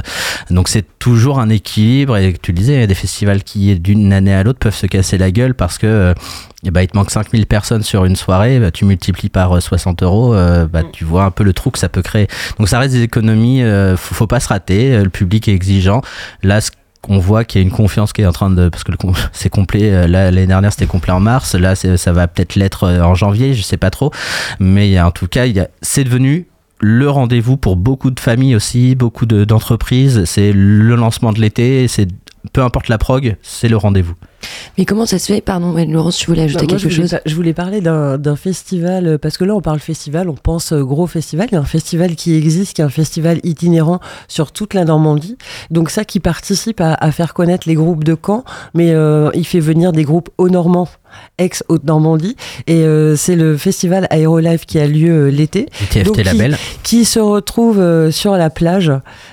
Donc 0.49 0.67
c'est 0.67 0.85
toujours 0.97 1.39
un 1.39 1.49
équilibre 1.49 2.17
et 2.17 2.33
tu 2.41 2.51
le 2.51 2.57
disais, 2.57 2.73
il 2.73 2.79
y 2.79 2.83
a 2.83 2.87
des 2.87 2.95
festivals 2.95 3.43
qui 3.43 3.79
d'une 3.79 4.11
année 4.11 4.33
à 4.33 4.41
l'autre 4.43 4.57
peuvent 4.59 4.73
se 4.75 4.87
casser 4.87 5.19
la 5.19 5.29
gueule 5.29 5.53
parce 5.53 5.77
que 5.77 5.85
euh, 5.85 6.13
eh 6.67 6.71
ben, 6.71 6.81
il 6.81 6.87
te 6.87 6.97
manque 6.97 7.11
5000 7.11 7.45
personnes 7.45 7.83
sur 7.83 8.05
une 8.05 8.15
soirée, 8.15 8.59
bah, 8.59 8.71
tu 8.71 8.85
multiplies 8.85 9.29
par 9.29 9.55
euh, 9.55 9.59
60 9.59 10.01
euros, 10.01 10.33
euh, 10.33 10.65
bah, 10.65 10.81
tu 10.91 11.05
vois 11.05 11.23
un 11.25 11.29
peu 11.31 11.43
le 11.43 11.53
trou 11.53 11.69
que 11.69 11.77
ça 11.77 11.89
peut 11.89 12.01
créer. 12.01 12.27
Donc 12.57 12.67
ça 12.69 12.79
reste 12.79 12.93
des 12.95 13.03
économies, 13.03 13.61
euh, 13.61 13.95
faut, 13.95 14.15
faut 14.15 14.25
pas 14.25 14.39
se 14.39 14.47
rater, 14.47 14.93
euh, 14.95 15.03
le 15.03 15.11
public 15.11 15.47
est 15.47 15.53
exigeant. 15.53 16.01
Là, 16.41 16.54
qu'on 17.05 17.19
voit 17.19 17.45
qu'il 17.45 17.61
y 17.61 17.63
a 17.63 17.67
une 17.67 17.73
confiance 17.73 18.11
qui 18.13 18.21
est 18.21 18.25
en 18.25 18.31
train 18.31 18.49
de 18.49 18.69
parce 18.69 18.83
que 18.83 18.91
c'est 19.31 19.49
complet 19.49 19.91
euh, 19.93 20.07
là 20.07 20.31
l'année 20.31 20.47
dernière 20.47 20.71
c'était 20.71 20.85
complet 20.87 21.11
en 21.13 21.19
mars 21.19 21.55
là 21.55 21.75
ça 21.75 22.11
va 22.11 22.27
peut-être 22.27 22.55
l'être 22.55 22.83
euh, 22.83 23.01
en 23.01 23.15
janvier 23.15 23.53
je 23.53 23.61
sais 23.61 23.77
pas 23.77 23.89
trop. 23.89 24.11
Mais 24.59 24.99
en 24.99 25.11
tout 25.11 25.27
cas 25.27 25.45
c'est 25.81 26.03
devenu 26.03 26.47
le 26.81 27.09
rendez-vous 27.09 27.57
pour 27.57 27.75
beaucoup 27.77 28.11
de 28.11 28.19
familles 28.19 28.55
aussi 28.55 28.95
beaucoup 28.95 29.25
de- 29.25 29.45
d'entreprises. 29.45 30.25
C'est 30.25 30.51
le 30.53 30.95
lancement 30.95 31.31
de 31.31 31.39
l'été 31.39 31.87
c'est 31.87 32.07
peu 32.53 32.61
importe 32.61 32.89
la 32.89 32.97
prog 32.97 33.35
c'est 33.41 33.69
le 33.69 33.77
rendez-vous 33.77 34.15
Mais 34.77 34.85
comment 34.85 35.05
ça 35.05 35.19
se 35.19 35.27
fait 35.33 35.41
Pardon, 35.41 35.73
Laurence, 35.87 36.17
tu 36.17 36.27
voulais 36.27 36.43
ajouter 36.43 36.65
Bah, 36.65 36.73
moi, 36.73 36.79
quelque 36.79 36.89
je 36.89 36.95
voulais, 36.95 37.07
chose 37.09 37.19
je 37.25 37.35
voulais 37.35 37.53
parler 37.53 37.81
d'un 37.81 38.35
festival, 38.35 39.07
euh, 39.07 39.17
parce 39.17 39.37
que 39.37 39.43
là, 39.45 39.55
on 39.55 39.61
parle 39.61 39.79
festival, 39.79 40.29
on 40.29 40.33
pense 40.35 40.71
euh, 40.73 40.83
gros 40.83 41.07
festival. 41.07 41.47
Il 41.51 41.55
y 41.55 41.57
a 41.57 41.61
un 41.61 41.65
festival 41.65 42.15
qui 42.15 42.35
existe, 42.35 42.75
qui 42.75 42.81
est 42.81 42.85
un 42.85 42.89
festival 42.89 43.39
itinérant 43.43 43.99
sur 44.27 44.51
toute 44.51 44.73
la 44.73 44.83
Normandie. 44.85 45.37
Donc, 45.71 45.89
ça 45.89 46.03
qui 46.05 46.19
participe 46.19 46.81
à, 46.81 46.93
à 46.93 47.11
faire 47.11 47.33
connaître 47.33 47.67
les 47.67 47.75
groupes 47.75 48.03
de 48.03 48.15
Caen, 48.25 48.43
mais 48.73 48.91
euh, 48.91 49.29
il 49.33 49.45
fait 49.45 49.59
venir 49.59 49.91
des 49.91 50.03
groupes 50.03 50.29
au 50.37 50.49
Normand 50.49 50.87
ex-Haute-Normandie 51.37 52.35
et 52.67 52.83
euh, 52.83 53.15
c'est 53.15 53.35
le 53.37 53.55
festival 53.57 54.07
Aérolive 54.09 54.65
qui 54.65 54.79
a 54.79 54.87
lieu 54.87 55.27
euh, 55.27 55.31
l'été 55.31 55.67
qui- 55.89 56.23
label. 56.23 56.57
qui 56.83 57.05
se 57.05 57.19
retrouve 57.19 57.79
euh, 57.79 58.11
sur 58.11 58.33
la 58.35 58.49
plage 58.49 58.91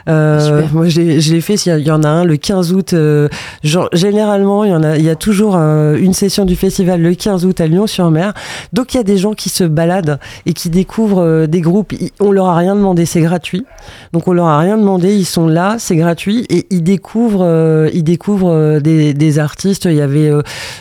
Euh, 0.09 0.63
moi 0.73 0.89
je 0.89 1.01
l'ai 1.01 1.41
fait 1.41 1.55
il 1.55 1.79
y 1.87 1.91
en 1.91 2.03
a 2.03 2.09
un 2.09 2.25
le 2.25 2.37
15 2.37 2.73
août 2.73 2.93
euh, 2.93 3.29
genre, 3.63 3.89
généralement 3.93 4.65
il 4.65 4.71
y 4.71 4.75
en 4.75 4.83
a 4.83 4.97
y 5.05 5.11
a 5.11 5.17
toujours 5.17 5.57
euh, 5.57 5.97
une 5.97 6.13
session 6.13 6.45
du 6.45 6.57
festival 6.57 7.01
le 7.01 7.15
15 7.15 7.45
août 7.45 7.61
à 7.61 7.67
Lyon-sur-Mer 7.67 8.35
donc 8.73 8.95
il 8.95 8.97
y 8.97 9.01
a 9.01 9.05
des 9.05 9.17
gens 9.17 9.33
qui 9.33 9.49
se 9.49 9.65
baladent 9.65 10.19
et 10.47 10.53
qui 10.53 10.71
découvrent 10.71 11.23
euh, 11.23 11.47
des 11.47 11.61
groupes. 11.61 11.93
On 12.21 12.33
leur 12.33 12.47
a 12.47 12.57
rien 12.57 12.77
demandé 12.77 13.07
c'est 13.07 13.21
gratuit. 13.21 13.65
Donc 14.13 14.29
on 14.29 14.33
leur 14.33 14.47
a 14.47 14.59
rien 14.59 14.77
demandé 14.77 15.15
ils 15.15 15.25
sont 15.25 15.47
là 15.47 15.77
c'est 15.79 15.97
gratuit 15.97 16.47
et 16.49 16.67
ils 16.71 16.83
découvrent 16.83 17.45
euh, 17.45 17.91
ils 17.93 18.05
découvrent 18.05 18.81
des, 18.81 19.39
artistes. 19.39 19.87
Il 19.87 19.95
y 19.95 20.01
avait 20.01 20.31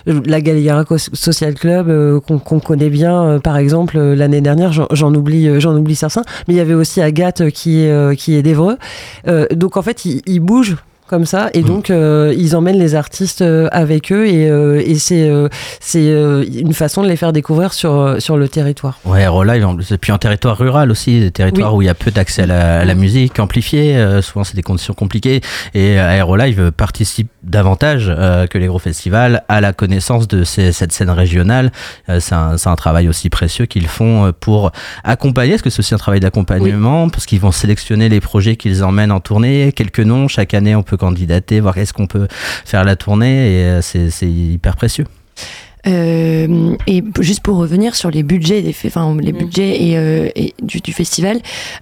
la 0.06 0.42
Galliera 0.42 0.84
Social 1.14 1.54
Club 1.54 2.20
qu'on 2.22 2.60
connaît 2.60 2.90
bien 2.90 3.40
par 3.40 3.58
exemple 3.58 3.98
l'année 4.00 4.42
dernière. 4.42 4.74
J'en- 4.74 5.14
oublie 5.14 5.60
j'en 5.60 5.76
oublie 5.76 5.96
certains. 5.96 6.24
Mais 6.48 6.54
il 6.54 6.58
y 6.58 6.62
avait 6.62 6.74
aussi 6.74 7.02
Agathe 7.02 7.50
qui 7.52 7.80
est 7.80 8.16
qui 8.18 8.42
d'Evreux 8.42 8.78
donc 9.54 9.78
en 9.78 9.82
fait 9.82 10.06
ils 10.06 10.40
bougent 10.40 10.78
comme 11.12 11.26
ça. 11.26 11.50
Et 11.54 11.62
donc 11.62 11.90
euh, 11.92 12.34
ils 12.36 12.56
emmènent 12.56 12.80
les 12.80 12.96
artistes 12.96 13.42
euh, 13.44 13.68
avec 13.72 14.12
eux 14.12 14.26
et, 14.28 14.50
euh, 14.50 14.82
et 14.84 14.96
c'est 14.96 15.30
c'est 15.80 16.08
une 16.08 16.74
façon 16.74 17.04
de 17.04 17.08
les 17.10 17.18
faire 17.18 17.34
découvrir 17.34 17.74
sur 17.74 18.16
sur 18.20 18.38
le 18.38 18.48
territoire. 18.48 18.98
Ouais, 19.06 19.28
plus, 19.76 19.92
et 19.92 19.98
puis 19.98 20.12
en 20.12 20.18
territoire 20.18 20.58
rural 20.58 20.90
aussi, 20.90 21.20
des 21.20 21.32
territoires 21.32 21.74
Oui. 21.74 21.80
où 21.80 21.82
il 21.84 21.86
y 21.86 21.90
a 21.90 21.94
peu 21.94 22.10
d'accès 22.12 22.44
à 22.44 22.46
la, 22.48 22.80
à 22.80 22.86
la 22.86 22.96
musique 22.96 23.40
amplifiée, 23.40 23.94
souvent 24.22 24.44
c'est 24.46 24.56
des 24.56 24.64
conditions 24.64 24.94
compliquées, 24.94 25.42
et 25.74 26.00
Aérolive 26.00 26.72
participe 26.72 27.30
davantage 27.44 28.08
que 28.50 28.58
les 28.58 28.68
gros 28.68 28.80
festivals 28.80 29.44
à 29.50 29.60
la 29.60 29.74
connaissance 29.74 30.28
de 30.30 30.44
ces- 30.46 30.72
cette 30.72 30.94
scène 30.94 31.10
régionale. 31.10 31.72
C'est 32.20 32.34
un, 32.36 32.76
travail 32.76 33.10
aussi 33.10 33.30
précieux 33.30 33.66
qu'ils 33.66 33.88
font 33.88 34.32
pour 34.40 34.72
accompagner, 35.04 35.52
parce 35.52 35.62
que 35.62 35.70
c'est 35.70 35.80
aussi 35.80 35.94
un 35.94 35.98
travail 35.98 36.22
d'accompagnement, 36.22 37.10
parce 37.10 37.26
qu'ils 37.26 37.42
vont 37.42 37.52
sélectionner 37.52 38.08
les 38.08 38.22
projets 38.22 38.56
qu'ils 38.56 38.84
emmènent 38.84 39.12
en 39.12 39.20
tournée, 39.20 39.74
quelques 39.76 40.00
noms, 40.00 40.28
chaque 40.30 40.54
année 40.54 40.74
on 40.76 40.84
peut 40.84 40.98
candidater, 41.06 41.60
voir 41.60 41.78
est-ce 41.78 41.94
qu'on 41.94 42.08
peut 42.08 42.28
faire 42.66 42.84
la 42.84 42.96
tournée, 42.96 43.38
et 43.54 43.66
euh, 43.66 43.82
c'est 43.82 44.30
hyper 44.30 44.76
précieux. 44.76 45.06
Euh, 45.88 46.76
et 46.86 47.04
juste 47.22 47.42
pour 47.42 47.58
revenir 47.58 47.96
sur 47.96 48.12
les 48.12 48.22
budgets, 48.22 48.62
des, 48.62 48.76
enfin, 48.86 49.16
Mm. 49.16 49.22
les 49.22 49.32
budgets 49.32 49.84
et, 49.84 49.98
euh, 49.98 50.30
et 50.36 50.54
du, 50.62 50.80
du 50.80 50.94
festival, 50.94 51.38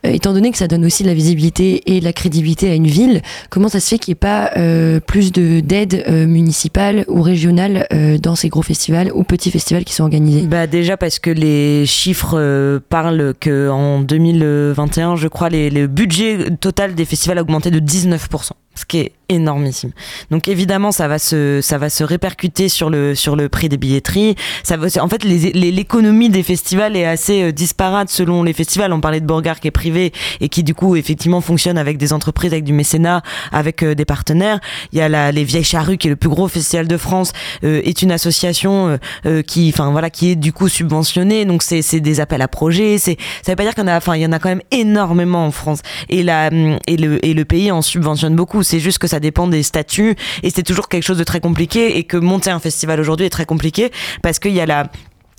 euh, 0.06 0.12
étant 0.12 0.32
donné 0.32 0.52
que 0.52 0.58
ça 0.58 0.68
donne 0.68 0.86
aussi 0.86 1.04
de 1.04 1.10
la 1.10 1.14
visibilité 1.14 1.84
et 1.94 2.00
de 2.00 2.06
la 2.06 2.14
crédibilité 2.14 2.70
à 2.70 2.76
une 2.76 2.88
ville, 2.88 3.22
comment 3.50 3.68
ça 3.68 3.82
se 3.82 3.90
fait 3.90 4.00
qu'il 4.00 4.14
n'y 4.14 4.14
ait 4.14 4.26
pas 4.32 4.52
euh, 4.56 5.02
plus 5.02 5.34
de 5.34 5.60
d'aide 5.60 6.06
euh, 6.08 6.26
municipale 6.28 7.04
ou 7.10 7.22
régionale 7.22 7.88
euh, 7.92 8.18
dans 8.18 8.36
ces 8.36 8.48
gros 8.48 8.62
festivals 8.62 9.12
ou 9.14 9.26
petits 9.26 9.52
festivals 9.52 9.84
qui 9.84 9.94
sont 9.94 10.04
organisés? 10.04 10.48
Bah 10.48 10.66
déjà 10.66 10.96
parce 10.96 11.20
que 11.20 11.30
les 11.30 11.86
chiffres 11.86 12.38
euh, 12.40 12.80
parlent 12.88 13.34
que 13.38 13.70
en 13.70 14.00
2021, 14.00 15.18
je 15.18 15.28
crois, 15.28 15.50
les, 15.50 15.70
le 15.70 15.88
budget 15.88 16.52
total 16.62 16.96
des 16.96 17.04
festivals 17.04 17.38
a 17.38 17.42
augmenté 17.42 17.70
de 17.70 17.82
19%, 17.82 18.52
ce 18.80 18.86
qui 18.86 19.00
est 19.00 19.12
énormissime. 19.30 19.92
Donc 20.32 20.48
évidemment, 20.48 20.92
ça 20.92 21.08
va 21.08 21.20
se 21.20 21.60
ça 21.62 21.78
va 21.78 21.90
se 21.90 22.04
répercuter 22.04 22.68
sur 22.68 22.90
le 22.90 23.16
sur 23.16 23.36
le 23.36 23.48
prix 23.48 23.70
des 23.70 23.78
billetteries. 23.78 24.36
Ça 24.64 24.76
va, 24.78 24.88
en 25.02 25.08
fait, 25.08 25.24
l'économie 25.24 26.30
des 26.30 26.44
festivals 26.44 26.96
est 26.96 27.06
assez 27.06 27.44
euh, 27.44 27.52
disparate 27.52 28.10
selon 28.10 28.44
les 28.44 28.54
festivals. 28.54 28.92
On 28.92 29.02
parlait 29.02 29.22
de 29.22 29.26
Borgard 29.26 29.60
qui 29.60 29.68
est 29.68 29.72
privé 29.72 30.12
et 30.42 30.50
qui 30.50 30.64
du 30.64 30.74
coup 30.74 30.96
effectivement 30.96 31.42
fonctionne 31.42 31.78
avec 31.78 31.98
des 31.98 32.12
entreprises, 32.12 32.54
avec 32.54 32.64
du 32.64 32.74
mécénat, 32.74 33.22
avec 33.52 33.84
euh, 33.84 33.94
des 33.94 34.06
partenaires. 34.06 34.60
Il 34.92 34.98
y 34.98 35.02
a 35.02 35.32
les 35.32 35.44
Vieilles 35.44 35.64
Charrues 35.64 35.98
qui 35.98 36.08
est 36.08 36.10
le 36.10 36.16
plus 36.16 36.30
gros 36.30 36.48
festival 36.48 36.88
de 36.88 36.98
France, 36.98 37.32
euh, 37.64 37.82
est 37.84 38.02
une 38.02 38.12
association 38.12 38.98
euh, 39.26 39.42
qui, 39.44 39.70
enfin 39.74 39.92
voilà, 39.92 40.10
qui 40.10 40.32
est 40.32 40.36
du 40.36 40.54
coup 40.54 40.70
subventionnée. 40.70 41.46
Donc 41.46 41.62
c'est 41.62 42.00
des 42.00 42.20
appels 42.20 42.42
à 42.42 42.48
projets. 42.48 42.98
C'est 42.98 43.18
ça 43.44 43.52
veut 43.52 43.56
pas 43.56 43.64
dire 43.64 43.76
qu'il 43.76 43.84
y 43.84 43.86
en 43.86 43.90
a, 43.90 43.98
enfin 43.98 44.16
il 44.16 44.22
y 44.22 44.26
en 44.26 44.32
a 44.32 44.40
quand 44.40 44.50
même 44.50 44.64
énormément 44.72 45.46
en 45.46 45.52
France. 45.52 45.82
Et 46.10 46.22
hum, 46.22 46.80
le 46.88 47.44
pays 47.44 47.72
en 47.72 47.82
subventionne 47.82 48.36
beaucoup. 48.36 48.64
C'est 48.70 48.80
juste 48.80 49.00
que 49.00 49.08
ça 49.08 49.20
dépend 49.20 49.48
des 49.48 49.64
statuts 49.64 50.16
et 50.44 50.52
c'est 50.52 50.62
toujours 50.62 50.90
quelque 50.90 51.02
chose 51.02 51.18
de 51.18 51.24
très 51.24 51.40
compliqué 51.40 51.98
et 51.98 52.04
que 52.04 52.18
monter 52.18 52.52
un 52.52 52.60
festival 52.60 53.00
aujourd'hui 53.00 53.26
est 53.26 53.32
très 53.32 53.48
compliqué 53.48 53.92
parce 54.22 54.38
qu'il 54.38 54.52
y 54.52 54.62
a 54.62 54.68
la 54.68 54.92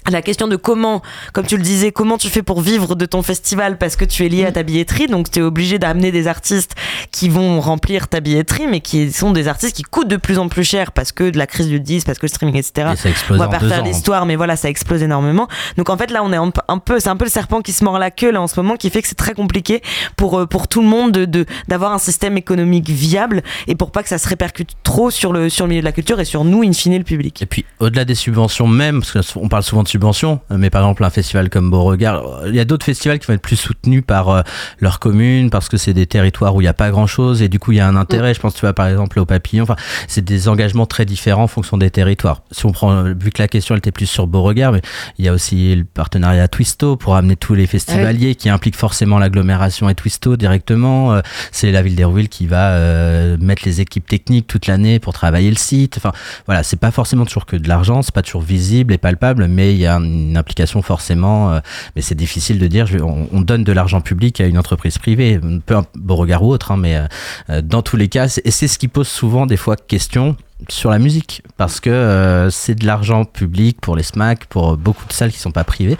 la 0.08 0.22
question 0.22 0.48
de 0.48 0.56
comment, 0.56 1.02
comme 1.32 1.46
tu 1.46 1.56
le 1.56 1.62
disais, 1.62 1.92
comment 1.92 2.16
tu 2.16 2.28
fais 2.28 2.42
pour 2.42 2.60
vivre 2.62 2.94
de 2.94 3.04
ton 3.06 3.22
festival 3.22 3.76
parce 3.78 3.96
que 3.96 4.04
tu 4.04 4.24
es 4.24 4.28
lié 4.28 4.46
à 4.46 4.52
ta 4.52 4.62
billetterie, 4.62 5.06
donc 5.08 5.30
tu 5.30 5.40
es 5.40 5.42
obligé 5.42 5.78
d'amener 5.78 6.10
des 6.10 6.26
artistes 6.26 6.74
qui 7.12 7.28
vont 7.28 7.60
remplir 7.60 8.08
ta 8.08 8.20
billetterie, 8.20 8.66
mais 8.66 8.80
qui 8.80 9.12
sont 9.12 9.30
des 9.32 9.46
artistes 9.46 9.76
qui 9.76 9.82
coûtent 9.82 10.08
de 10.08 10.16
plus 10.16 10.38
en 10.38 10.48
plus 10.48 10.64
cher 10.64 10.92
parce 10.92 11.12
que 11.12 11.28
de 11.30 11.36
la 11.38 11.46
crise 11.46 11.68
du 11.68 11.80
10, 11.80 12.04
parce 12.04 12.18
que 12.18 12.26
le 12.26 12.30
streaming, 12.30 12.56
etc. 12.56 12.90
Et 12.92 12.96
ça 12.96 13.10
explose 13.10 13.38
On 13.38 13.42
va 13.42 13.48
pas 13.48 13.58
refaire 13.58 13.82
ans. 13.82 13.84
l'histoire, 13.84 14.26
mais 14.26 14.36
voilà, 14.36 14.56
ça 14.56 14.68
explose 14.70 15.02
énormément. 15.02 15.48
Donc 15.76 15.90
en 15.90 15.96
fait, 15.96 16.10
là, 16.10 16.22
on 16.24 16.32
est 16.32 16.36
un, 16.68 16.78
peu, 16.78 16.98
c'est 16.98 17.08
un 17.10 17.16
peu 17.16 17.26
le 17.26 17.30
serpent 17.30 17.60
qui 17.60 17.72
se 17.72 17.84
mord 17.84 17.98
la 17.98 18.10
queue 18.10 18.30
là 18.30 18.40
en 18.40 18.46
ce 18.46 18.58
moment, 18.60 18.76
qui 18.76 18.88
fait 18.90 19.02
que 19.02 19.08
c'est 19.08 19.14
très 19.14 19.34
compliqué 19.34 19.82
pour 20.16 20.38
euh, 20.40 20.46
pour 20.46 20.66
tout 20.68 20.80
le 20.80 20.88
monde 20.88 21.12
de 21.12 21.24
de- 21.26 21.44
d'avoir 21.68 21.92
un 21.92 21.98
système 21.98 22.36
économique 22.38 22.88
viable 22.88 23.42
et 23.66 23.74
pour 23.74 23.92
pas 23.92 24.02
que 24.02 24.08
ça 24.08 24.18
se 24.18 24.28
répercute 24.28 24.70
trop 24.82 25.10
sur 25.10 25.32
le 25.32 25.48
sur 25.50 25.66
le 25.66 25.70
milieu 25.70 25.82
de 25.82 25.84
la 25.84 25.92
culture 25.92 26.18
et 26.20 26.24
sur 26.24 26.44
nous, 26.44 26.62
in 26.62 26.72
fine, 26.72 26.96
le 26.96 27.04
public. 27.04 27.42
Et 27.42 27.46
puis 27.46 27.64
au-delà 27.78 28.04
des 28.04 28.14
subventions 28.14 28.66
même, 28.66 29.00
parce 29.02 29.32
qu'on 29.32 29.48
parle 29.48 29.62
souvent 29.62 29.82
de 29.82 29.88
subventions, 29.90 30.40
euh, 30.50 30.56
mais 30.58 30.70
par 30.70 30.82
exemple 30.82 31.04
un 31.04 31.10
festival 31.10 31.50
comme 31.50 31.70
Beauregard, 31.70 32.22
il 32.46 32.54
y 32.54 32.60
a 32.60 32.64
d'autres 32.64 32.86
festivals 32.86 33.18
qui 33.18 33.26
vont 33.26 33.34
être 33.34 33.42
plus 33.42 33.56
soutenus 33.56 34.02
par 34.06 34.28
euh, 34.28 34.42
leur 34.78 34.98
commune 35.00 35.50
parce 35.50 35.68
que 35.68 35.76
c'est 35.76 35.94
des 35.94 36.06
territoires 36.06 36.54
où 36.54 36.60
il 36.60 36.64
n'y 36.64 36.68
a 36.68 36.74
pas 36.74 36.90
grand-chose 36.90 37.42
et 37.42 37.48
du 37.48 37.58
coup 37.58 37.72
il 37.72 37.78
y 37.78 37.80
a 37.80 37.88
un 37.88 37.96
intérêt. 37.96 38.34
Je 38.34 38.40
pense 38.40 38.54
tu 38.54 38.60
vois 38.60 38.72
par 38.72 38.86
exemple 38.86 39.18
au 39.18 39.26
Papillon. 39.26 39.64
Enfin, 39.64 39.76
c'est 40.08 40.24
des 40.24 40.48
engagements 40.48 40.86
très 40.86 41.04
différents 41.04 41.44
en 41.44 41.48
fonction 41.48 41.76
des 41.76 41.90
territoires. 41.90 42.42
Si 42.50 42.66
on 42.66 42.72
prend, 42.72 42.92
euh, 42.92 43.14
vu 43.18 43.30
que 43.30 43.42
la 43.42 43.48
question 43.48 43.74
elle 43.74 43.78
était 43.78 43.92
plus 43.92 44.06
sur 44.06 44.26
Beauregard, 44.26 44.72
mais 44.72 44.82
il 45.18 45.24
y 45.24 45.28
a 45.28 45.32
aussi 45.32 45.74
le 45.74 45.84
partenariat 45.84 46.48
Twisto 46.48 46.96
pour 46.96 47.16
amener 47.16 47.36
tous 47.36 47.54
les 47.54 47.66
festivaliers 47.66 48.34
qui 48.34 48.48
impliquent 48.48 48.76
forcément 48.76 49.18
l'agglomération 49.18 49.88
et 49.88 49.94
Twisto 49.94 50.36
directement. 50.36 51.12
Euh, 51.14 51.20
C'est 51.52 51.72
la 51.72 51.82
ville 51.82 51.96
d'Hérouville 51.96 52.28
qui 52.28 52.46
va 52.46 52.72
euh, 52.72 53.36
mettre 53.40 53.62
les 53.64 53.80
équipes 53.80 54.06
techniques 54.06 54.46
toute 54.46 54.66
l'année 54.66 54.98
pour 54.98 55.12
travailler 55.12 55.50
le 55.50 55.56
site. 55.56 55.96
Enfin, 55.96 56.12
voilà, 56.46 56.62
c'est 56.62 56.78
pas 56.78 56.90
forcément 56.90 57.24
toujours 57.24 57.46
que 57.46 57.56
de 57.56 57.68
l'argent, 57.68 58.02
c'est 58.02 58.14
pas 58.14 58.22
toujours 58.22 58.42
visible 58.42 58.92
et 58.92 58.98
palpable, 58.98 59.46
mais 59.48 59.74
il 59.80 59.84
y 59.84 59.86
a 59.86 59.96
une 59.96 60.36
implication 60.36 60.82
forcément. 60.82 61.52
euh, 61.52 61.60
mais 61.96 62.02
c'est 62.02 62.14
difficile 62.14 62.58
de 62.58 62.66
dire, 62.66 62.86
on, 63.02 63.28
on 63.32 63.40
donne 63.40 63.64
de 63.64 63.72
l'argent 63.72 64.00
public 64.00 64.40
à 64.40 64.46
une 64.46 64.58
entreprise 64.58 64.98
privée, 64.98 65.40
peu 65.64 65.76
un 65.76 65.84
Beauregard 65.94 66.42
ou 66.42 66.52
autre, 66.52 66.72
hein, 66.72 66.76
mais 66.76 66.96
euh, 66.96 67.06
euh, 67.48 67.62
dans 67.62 67.82
tous 67.82 67.96
les 67.96 68.08
cas, 68.08 68.26
et 68.44 68.50
c'est 68.50 68.68
ce 68.68 68.78
qui 68.78 68.88
pose 68.88 69.08
souvent 69.08 69.46
des 69.46 69.56
fois 69.56 69.76
question 69.76 70.36
sur 70.68 70.90
la 70.90 70.98
musique 70.98 71.42
parce 71.56 71.80
que 71.80 71.90
euh, 71.90 72.50
c'est 72.50 72.74
de 72.74 72.86
l'argent 72.86 73.24
public 73.24 73.80
pour 73.80 73.96
les 73.96 74.02
SMAC, 74.02 74.46
pour 74.46 74.76
beaucoup 74.76 75.06
de 75.06 75.12
salles 75.12 75.32
qui 75.32 75.38
sont 75.38 75.50
pas 75.50 75.64
privées, 75.64 75.96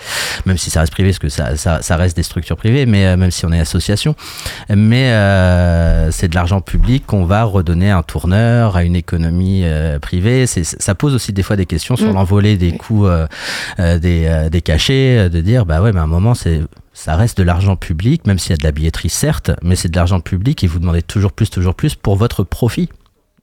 même 0.46 0.58
si 0.58 0.70
ça 0.70 0.80
reste 0.80 0.92
privé 0.92 1.10
parce 1.10 1.18
que 1.18 1.28
ça, 1.28 1.56
ça, 1.56 1.82
ça 1.82 1.96
reste 1.96 2.16
des 2.16 2.22
structures 2.22 2.56
privées, 2.56 2.86
mais 2.86 3.06
euh, 3.06 3.16
même 3.16 3.30
si 3.30 3.46
on 3.46 3.52
est 3.52 3.60
association, 3.60 4.14
mais 4.68 5.10
euh, 5.12 6.10
c'est 6.10 6.28
de 6.28 6.34
l'argent 6.34 6.60
public 6.60 7.06
qu'on 7.06 7.24
va 7.24 7.44
redonner 7.44 7.90
à 7.90 7.98
un 7.98 8.02
tourneur, 8.02 8.76
à 8.76 8.84
une 8.84 8.96
économie 8.96 9.64
privée. 10.02 10.46
C'est, 10.46 10.64
ça 10.64 10.94
pose 10.94 11.14
aussi 11.14 11.32
des 11.32 11.42
fois 11.42 11.56
des 11.56 11.66
questions 11.66 11.96
sur 11.96 12.10
Mm. 12.10 12.14
l'envolée 12.14 12.56
des 12.56 12.72
coûts 12.72 13.08
des, 13.78 14.48
des 14.50 14.62
cachets, 14.62 15.30
de 15.30 15.40
dire 15.40 15.66
bah 15.66 15.80
ouais, 15.80 15.92
mais 15.92 16.00
à 16.00 16.04
un 16.04 16.06
moment 16.06 16.34
c'est 16.34 16.62
ça 16.92 17.16
reste 17.16 17.38
de 17.38 17.42
l'argent 17.42 17.76
public, 17.76 18.26
même 18.26 18.38
s'il 18.38 18.50
y 18.50 18.54
a 18.54 18.56
de 18.56 18.64
la 18.64 18.72
billetterie 18.72 19.08
certes, 19.08 19.52
mais 19.62 19.76
c'est 19.76 19.88
de 19.88 19.96
l'argent 19.96 20.20
public 20.20 20.62
et 20.64 20.66
vous 20.66 20.78
demandez 20.78 21.02
toujours 21.02 21.32
plus, 21.32 21.48
toujours 21.48 21.74
plus 21.74 21.94
pour 21.94 22.16
votre 22.16 22.44
profit. 22.44 22.90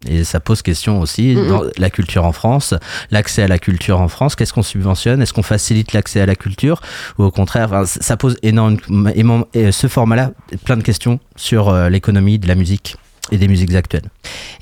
Et 0.08 0.24
ça 0.24 0.40
pose 0.40 0.62
question 0.62 1.02
aussi 1.02 1.36
dans 1.36 1.64
la 1.78 1.90
culture 1.90 2.26
en 2.26 2.32
France, 2.32 2.74
l'accès 3.10 3.44
à 3.44 3.48
la 3.48 3.58
culture 3.58 4.00
en 4.00 4.08
France. 4.08 4.36
Qu'est-ce 4.36 4.54
qu'on 4.54 4.62
subventionne? 4.62 5.22
Est-ce 5.22 5.34
qu'on 5.34 5.44
facilite 5.44 5.94
l'accès 5.94 6.22
à 6.22 6.26
la 6.26 6.36
culture? 6.36 6.82
Ou 7.18 7.24
au 7.24 7.32
contraire 7.32 7.74
enfin, 7.74 7.86
Ça 7.86 8.16
pose 8.16 8.38
énormément. 8.44 9.48
Et 9.54 9.72
ce 9.72 9.88
format-là, 9.88 10.32
plein 10.66 10.78
de 10.78 10.84
questions 10.84 11.20
sur 11.36 11.70
euh, 11.70 11.90
l'économie 11.90 12.38
de 12.38 12.48
la 12.48 12.56
musique 12.56 12.96
et 13.32 13.38
des 13.38 13.48
musiques 13.48 13.74
actuelles. 13.76 14.10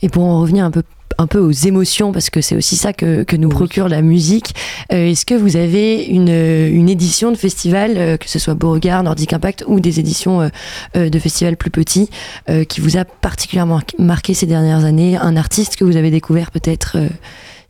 Et 0.01 0.09
pour 0.09 0.23
en 0.23 0.41
revenir 0.41 0.65
un 0.65 0.71
peu 0.71 0.83
un 1.17 1.27
peu 1.27 1.39
aux 1.39 1.51
émotions, 1.51 2.11
parce 2.11 2.29
que 2.29 2.41
c'est 2.41 2.57
aussi 2.57 2.75
ça 2.75 2.91
que, 2.91 3.23
que 3.23 3.37
nous 3.37 3.47
procure 3.47 3.87
la 3.87 4.01
musique. 4.01 4.53
euh, 4.91 5.11
Est-ce 5.11 5.25
que 5.25 5.33
vous 5.33 5.55
avez 5.55 6.03
une, 6.03 6.27
une 6.27 6.89
édition 6.89 7.31
de 7.31 7.37
festival, 7.37 7.93
euh, 7.95 8.17
que 8.17 8.27
ce 8.29 8.37
soit 8.37 8.53
Beauregard, 8.53 9.01
Nordic 9.03 9.31
Impact 9.31 9.63
ou 9.67 9.79
des 9.79 10.01
éditions 10.01 10.41
euh, 10.41 10.49
euh, 10.97 11.09
de 11.09 11.19
festivals 11.19 11.55
plus 11.55 11.69
petits, 11.69 12.09
euh, 12.49 12.65
qui 12.65 12.81
vous 12.81 12.97
a 12.97 13.05
particulièrement 13.05 13.79
marqué 13.97 14.33
ces 14.33 14.45
dernières 14.45 14.83
années? 14.83 15.15
Un 15.15 15.37
artiste 15.37 15.77
que 15.77 15.85
vous 15.85 15.95
avez 15.95 16.11
découvert 16.11 16.51
peut-être 16.51 16.97
euh, 16.97 17.07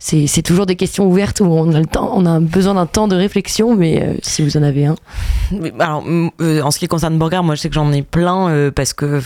c'est 0.00 0.26
c'est 0.26 0.42
toujours 0.42 0.66
des 0.66 0.76
questions 0.76 1.06
ouvertes 1.06 1.38
où 1.40 1.44
on 1.44 1.72
a, 1.72 1.78
le 1.78 1.86
temps, 1.86 2.10
on 2.14 2.26
a 2.26 2.40
besoin 2.40 2.74
d'un 2.74 2.86
temps 2.86 3.06
de 3.06 3.14
réflexion, 3.16 3.76
mais 3.76 4.02
euh, 4.02 4.14
si 4.22 4.42
vous 4.42 4.56
en 4.56 4.62
avez 4.62 4.86
un. 4.86 4.96
Alors, 5.78 6.04
euh, 6.40 6.62
en 6.62 6.70
ce 6.72 6.80
qui 6.80 6.88
concerne 6.88 7.16
Borgard, 7.16 7.44
moi 7.44 7.54
je 7.54 7.60
sais 7.60 7.68
que 7.68 7.74
j'en 7.76 7.92
ai 7.92 8.02
plein 8.02 8.48
euh, 8.48 8.70
parce 8.72 8.92
que 8.92 9.22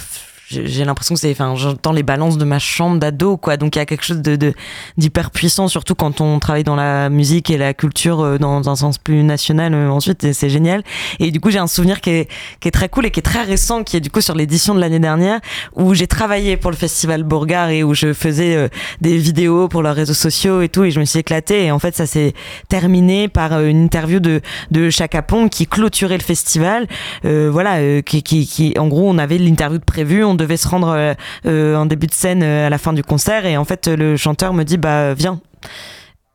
j'ai 0.51 0.85
l'impression 0.85 1.15
que 1.15 1.21
c'est, 1.21 1.31
enfin, 1.31 1.55
j'entends 1.55 1.93
les 1.93 2.03
balances 2.03 2.37
de 2.37 2.45
ma 2.45 2.59
chambre 2.59 2.99
d'ado, 2.99 3.37
quoi. 3.37 3.57
Donc 3.57 3.77
il 3.77 3.79
y 3.79 3.83
a 3.83 3.87
quelque 3.87 4.05
chose 4.05 4.21
de 4.21 4.53
d'hyper 4.97 5.31
puissant, 5.31 5.69
surtout 5.69 5.95
quand 5.95 6.21
on 6.21 6.39
travaille 6.41 6.65
dans 6.65 6.77
la 6.77 7.09
musique 7.09 7.51
et 7.51 7.57
la 7.59 7.73
culture 7.73 8.21
euh, 8.21 8.39
dans 8.39 8.69
un 8.69 8.77
sens 8.77 8.99
plus 8.99 9.23
national. 9.23 9.75
euh, 9.75 9.89
ensuite, 9.89 10.33
c'est 10.33 10.51
génial. 10.51 10.83
Et 11.21 11.31
du 11.31 11.41
coup, 11.41 11.51
j'ai 11.51 11.59
un 11.59 11.67
souvenir 11.67 12.01
qui 12.01 12.11
est 12.11 12.31
qui 12.61 12.69
est 12.69 12.73
très 12.73 12.89
cool 12.89 13.07
et 13.07 13.11
qui 13.11 13.21
est 13.21 13.23
très 13.23 13.43
récent, 13.43 13.85
qui 13.85 13.97
est 13.97 14.01
du 14.01 14.11
coup 14.11 14.21
sur 14.21 14.35
l'édition 14.35 14.75
de 14.75 14.81
l'année 14.81 14.99
dernière 14.99 15.41
où 15.77 15.95
j'ai 15.95 16.07
travaillé 16.07 16.57
pour 16.57 16.71
le 16.71 16.77
festival 16.77 17.23
Borgard 17.23 17.71
et 17.71 17.85
où 17.85 17.95
je 17.95 18.13
faisais 18.13 18.57
euh, 18.57 18.69
des 19.01 19.17
vidéos 19.17 19.69
pour 19.69 19.83
leurs 19.83 19.95
réseaux 19.95 20.15
sociaux 20.15 20.63
et 20.63 20.69
tout, 20.69 20.85
et 20.85 20.91
je 20.91 20.99
me 20.99 21.05
suis 21.05 21.21
éclatée. 21.21 21.67
Et 21.67 21.71
en 21.71 21.79
fait, 21.79 21.95
ça 21.95 22.07
s'est 22.07 22.35
terminé 22.69 23.29
par 23.29 23.61
une 23.61 23.85
interview 23.85 24.19
de 24.21 24.41
de 24.71 24.91
Chaka 24.91 25.23
qui 25.51 25.67
clôturait 25.67 26.19
le 26.19 26.23
festival. 26.23 26.87
Euh, 27.25 27.51
voilà, 27.53 28.03
qui, 28.03 28.23
qui, 28.23 28.47
qui, 28.47 28.75
en 28.79 28.89
gros, 28.89 29.09
on 29.09 29.19
avait 29.19 29.39
l'interview 29.39 29.79
de 29.79 29.85
prévu, 29.85 30.25
on 30.25 30.35
devait 30.41 30.57
se 30.57 30.69
rendre 30.69 30.89
euh, 30.89 31.15
euh, 31.47 31.77
en 31.77 31.87
début 31.87 32.07
de 32.07 32.15
scène 32.15 32.43
euh, 32.43 32.67
à 32.67 32.71
la 32.71 32.79
fin 32.79 32.93
du 32.93 33.03
concert, 33.03 33.47
et 33.47 33.57
en 33.57 33.65
fait, 33.65 33.87
le 33.87 34.17
chanteur 34.17 34.53
me 34.53 34.65
dit, 34.65 34.79
bah, 34.79 35.15
viens. 35.15 35.41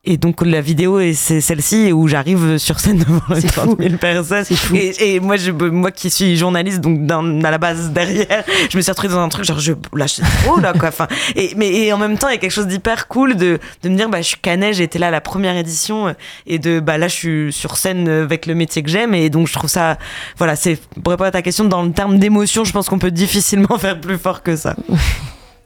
Et 0.08 0.18
donc 0.18 0.40
la 0.46 0.60
vidéo 0.60 1.00
est 1.00 1.14
c'est 1.14 1.40
celle-ci 1.40 1.90
où 1.92 2.06
j'arrive 2.06 2.58
sur 2.58 2.78
scène 2.78 2.98
devant 2.98 3.20
les 3.34 3.42
30 3.42 3.76
000 3.78 3.96
personnes. 3.96 4.44
Et, 4.72 5.14
et 5.16 5.20
moi, 5.20 5.36
je, 5.36 5.50
moi 5.50 5.90
qui 5.90 6.10
suis 6.10 6.36
journaliste, 6.36 6.80
donc 6.80 7.10
à 7.10 7.50
la 7.50 7.58
base 7.58 7.90
derrière, 7.90 8.44
je 8.70 8.76
me 8.76 8.82
suis 8.82 8.90
retrouvée 8.92 9.12
dans 9.12 9.20
un 9.20 9.28
truc 9.28 9.44
genre 9.44 9.58
je 9.58 9.72
lâche 9.94 10.20
trop 10.44 10.60
là 10.60 10.72
quoi. 10.72 10.90
Enfin, 10.90 11.08
et 11.34 11.52
mais 11.56 11.72
et 11.72 11.92
en 11.92 11.98
même 11.98 12.16
temps, 12.18 12.28
il 12.28 12.32
y 12.32 12.36
a 12.36 12.38
quelque 12.38 12.52
chose 12.52 12.68
d'hyper 12.68 13.08
cool 13.08 13.36
de, 13.36 13.58
de 13.82 13.88
me 13.88 13.96
dire 13.96 14.08
bah 14.08 14.22
je 14.22 14.28
suis 14.28 14.36
canet, 14.38 14.74
j'ai 14.74 14.84
été 14.84 14.98
là 15.00 15.08
à 15.08 15.10
la 15.10 15.20
première 15.20 15.56
édition 15.56 16.06
euh, 16.08 16.12
et 16.46 16.58
de 16.60 16.78
bah 16.78 16.98
là 16.98 17.08
je 17.08 17.14
suis 17.14 17.52
sur 17.52 17.76
scène 17.76 18.08
avec 18.08 18.46
le 18.46 18.54
métier 18.54 18.84
que 18.84 18.88
j'aime 18.90 19.12
et 19.12 19.28
donc 19.28 19.48
je 19.48 19.52
trouve 19.54 19.68
ça 19.68 19.98
voilà 20.38 20.54
c'est 20.54 20.78
pour 21.02 21.10
répondre 21.10 21.26
à 21.28 21.32
ta 21.32 21.42
question 21.42 21.64
dans 21.64 21.82
le 21.82 21.90
terme 21.90 22.18
d'émotion, 22.20 22.64
je 22.64 22.70
pense 22.72 22.88
qu'on 22.88 23.00
peut 23.00 23.10
difficilement 23.10 23.76
faire 23.80 24.00
plus 24.00 24.18
fort 24.18 24.42
que 24.44 24.54
ça. 24.54 24.76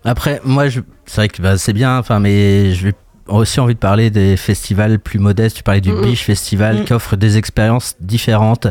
Après, 0.05 0.40
moi, 0.44 0.68
je- 0.68 0.81
c'est 1.05 1.16
vrai 1.16 1.29
que 1.29 1.42
bah, 1.42 1.59
c'est 1.59 1.74
bien, 1.74 1.98
enfin, 1.98 2.20
mais 2.20 2.72
je 2.72 2.87
vais 2.87 2.92
aussi 3.38 3.60
envie 3.60 3.74
de 3.74 3.78
parler 3.78 4.10
des 4.10 4.36
festivals 4.36 4.98
plus 4.98 5.18
modestes. 5.18 5.56
Tu 5.56 5.62
parlais 5.62 5.80
du 5.80 5.92
Mhm. 5.92 6.02
Biche 6.02 6.22
Festival 6.24 6.78
Mhm. 6.78 6.84
qui 6.84 6.92
offre 6.92 7.16
des 7.16 7.36
expériences 7.38 7.94
différentes. 8.00 8.66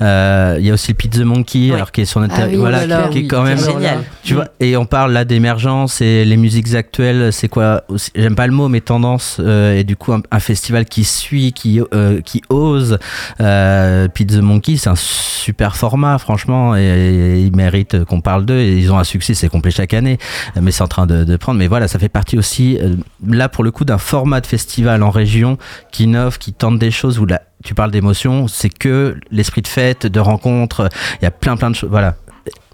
Euh, 0.00 0.56
Il 0.60 0.66
y 0.66 0.70
a 0.70 0.74
aussi 0.74 0.92
le 0.92 0.96
Pizza 0.96 1.24
Monkey, 1.24 1.72
alors 1.72 1.92
qui 1.92 2.02
est 2.02 2.04
sur 2.04 2.20
notre 2.20 2.34
Ah 2.38 2.46
oui, 2.48 2.56
voilà, 2.56 2.80
qui, 2.80 2.86
qui 3.12 3.18
est 3.18 3.22
oui, 3.22 3.28
quand 3.28 3.42
même 3.42 3.58
génial. 3.58 3.98
Tu 4.22 4.34
vois, 4.34 4.48
et 4.60 4.76
on 4.76 4.84
parle 4.86 5.12
là 5.12 5.24
d'émergence 5.24 6.00
et 6.00 6.24
les 6.24 6.36
musiques 6.36 6.74
actuelles. 6.74 7.32
C'est 7.32 7.48
quoi 7.48 7.82
J'aime 8.14 8.34
pas 8.36 8.46
le 8.46 8.52
mot, 8.52 8.68
mais 8.68 8.80
tendance. 8.80 9.38
euh, 9.40 9.78
et 9.78 9.84
du 9.84 9.96
coup, 9.96 10.12
un, 10.12 10.22
un 10.30 10.40
festival 10.40 10.84
qui 10.84 11.04
suit, 11.04 11.52
qui 11.52 11.80
euh, 11.94 12.20
qui 12.20 12.42
ose. 12.48 12.98
Euh, 13.40 14.08
Pizza 14.08 14.40
Monkey, 14.40 14.76
c'est 14.76 14.90
un 14.90 14.94
super 14.96 15.76
format, 15.76 16.18
franchement, 16.18 16.76
et, 16.76 16.82
et 16.82 17.40
ils 17.40 17.54
méritent 17.54 18.04
qu'on 18.04 18.20
parle 18.20 18.44
d'eux. 18.44 18.58
Et 18.58 18.76
ils 18.78 18.92
ont 18.92 18.98
un 18.98 19.04
succès, 19.04 19.34
c'est 19.34 19.48
complet 19.48 19.70
chaque 19.70 19.94
année, 19.94 20.18
mais 20.60 20.70
c'est 20.70 20.82
en 20.82 20.88
train 20.88 21.06
de, 21.06 21.24
de 21.24 21.36
prendre. 21.36 21.58
Mais 21.58 21.66
voilà, 21.68 21.88
ça 21.88 21.98
fait 21.98 22.08
partie 22.08 22.38
aussi, 22.38 22.78
euh, 22.80 22.94
là 23.26 23.48
pour 23.48 23.64
le 23.64 23.70
coup, 23.70 23.84
d'un 23.84 23.98
format 24.02 24.40
de 24.40 24.46
festival 24.46 25.02
en 25.02 25.10
région 25.10 25.56
qui 25.90 26.04
innove, 26.04 26.38
qui 26.38 26.52
tente 26.52 26.78
des 26.78 26.90
choses 26.90 27.18
où 27.18 27.26
tu 27.64 27.74
parles 27.74 27.90
d'émotion, 27.90 28.48
c'est 28.48 28.68
que 28.68 29.16
l'esprit 29.30 29.62
de 29.62 29.68
fête, 29.68 30.06
de 30.06 30.20
rencontre. 30.20 30.88
Il 31.20 31.24
y 31.24 31.26
a 31.26 31.30
plein 31.30 31.56
plein 31.56 31.70
de 31.70 31.76
choses. 31.76 31.90
Voilà, 31.90 32.16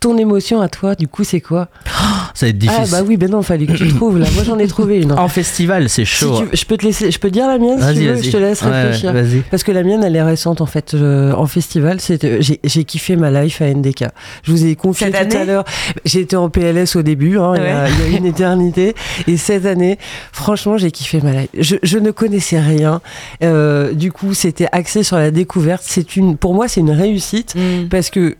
Ton 0.01 0.17
émotion 0.17 0.61
à 0.61 0.69
toi, 0.69 0.95
du 0.95 1.09
coup, 1.09 1.25
c'est 1.25 1.41
quoi? 1.41 1.69
Ça 2.35 2.47
va 2.47 2.51
être 2.51 2.59
difficile. 2.59 2.85
Ah 2.87 2.91
bah 2.91 3.03
oui, 3.07 3.17
ben 3.17 3.31
non, 3.31 3.43
fallait 3.43 3.67
que 3.67 3.73
tu 3.73 3.89
trouves 3.95 4.19
là. 4.19 4.27
Moi 4.35 4.45
j'en 4.45 4.59
ai 4.59 4.67
trouvé 4.67 4.99
une. 5.01 5.13
En 5.13 5.29
festival, 5.29 5.89
c'est 5.89 6.05
Si 6.05 6.07
chaud. 6.07 6.43
tu- 6.51 6.57
je 6.57 6.65
peux 6.65 6.77
te 6.77 6.85
laisser, 6.87 7.11
je 7.11 7.19
peux 7.19 7.29
te 7.29 7.35
dire 7.35 7.47
la 7.47 7.59
mienne 7.59 7.79
si 7.79 7.85
Vas-y, 7.85 7.95
tu 7.95 8.01
veux, 8.07 8.13
vas-y. 8.15 8.23
je 8.25 8.31
te 8.31 8.37
laisse 8.37 8.63
Ouais, 8.63 8.83
réfléchir. 8.83 9.13
ouais. 9.15 9.43
Parce 9.51 9.63
que 9.63 9.73
la 9.73 9.83
mienne, 9.83 10.03
elle 10.05 10.17
est 10.17 10.23
récente 10.23 10.61
en 10.61 10.67
fait. 10.67 10.95
euh, 10.95 11.33
en 11.33 11.47
festival, 11.47 12.01
c'est, 12.01 12.25
euh, 12.25 12.41
j'ai, 12.41 12.85
kiffé 12.85 13.17
ma 13.17 13.31
life 13.31 13.61
à 13.63 13.67
NDK. 13.67 14.05
Je 14.43 14.51
vous 14.53 14.65
ai 14.67 14.75
confié 14.77 15.11
Cette 15.13 15.29
tout 15.31 15.37
à 15.37 15.45
l'heure. 15.45 15.65
J'étais 16.05 16.37
en 16.37 16.49
PLS 16.51 16.97
au 16.97 17.03
début, 17.03 17.39
hein, 17.39 17.53
il, 17.57 17.63
y 17.63 17.67
a, 17.67 17.85
Ouais. 17.85 17.91
il 18.07 18.13
y 18.13 18.15
a 18.15 18.19
une 18.19 18.27
éternité. 18.27 18.95
Et 19.27 19.37
cette 19.37 19.67
année, 19.67 19.99
franchement, 20.33 20.79
j'ai 20.79 20.91
kiffé 20.91 21.21
ma 21.21 21.33
life. 21.33 21.49
Je, 21.59 21.77
je 21.83 21.99
ne 21.99 22.11
connaissais 22.11 22.61
rien. 22.61 23.01
Euh, 23.43 23.93
du 23.93 24.13
coup, 24.13 24.35
c'était 24.35 24.69
axé 24.73 25.03
sur 25.03 25.17
la 25.17 25.31
découverte. 25.31 25.83
C'est 25.85 26.17
une, 26.17 26.37
pour 26.37 26.55
moi, 26.55 26.69
c'est 26.69 26.81
une 26.81 26.91
réussite 26.91 27.55
Mm. 27.57 27.89
parce 27.89 28.11
que 28.11 28.37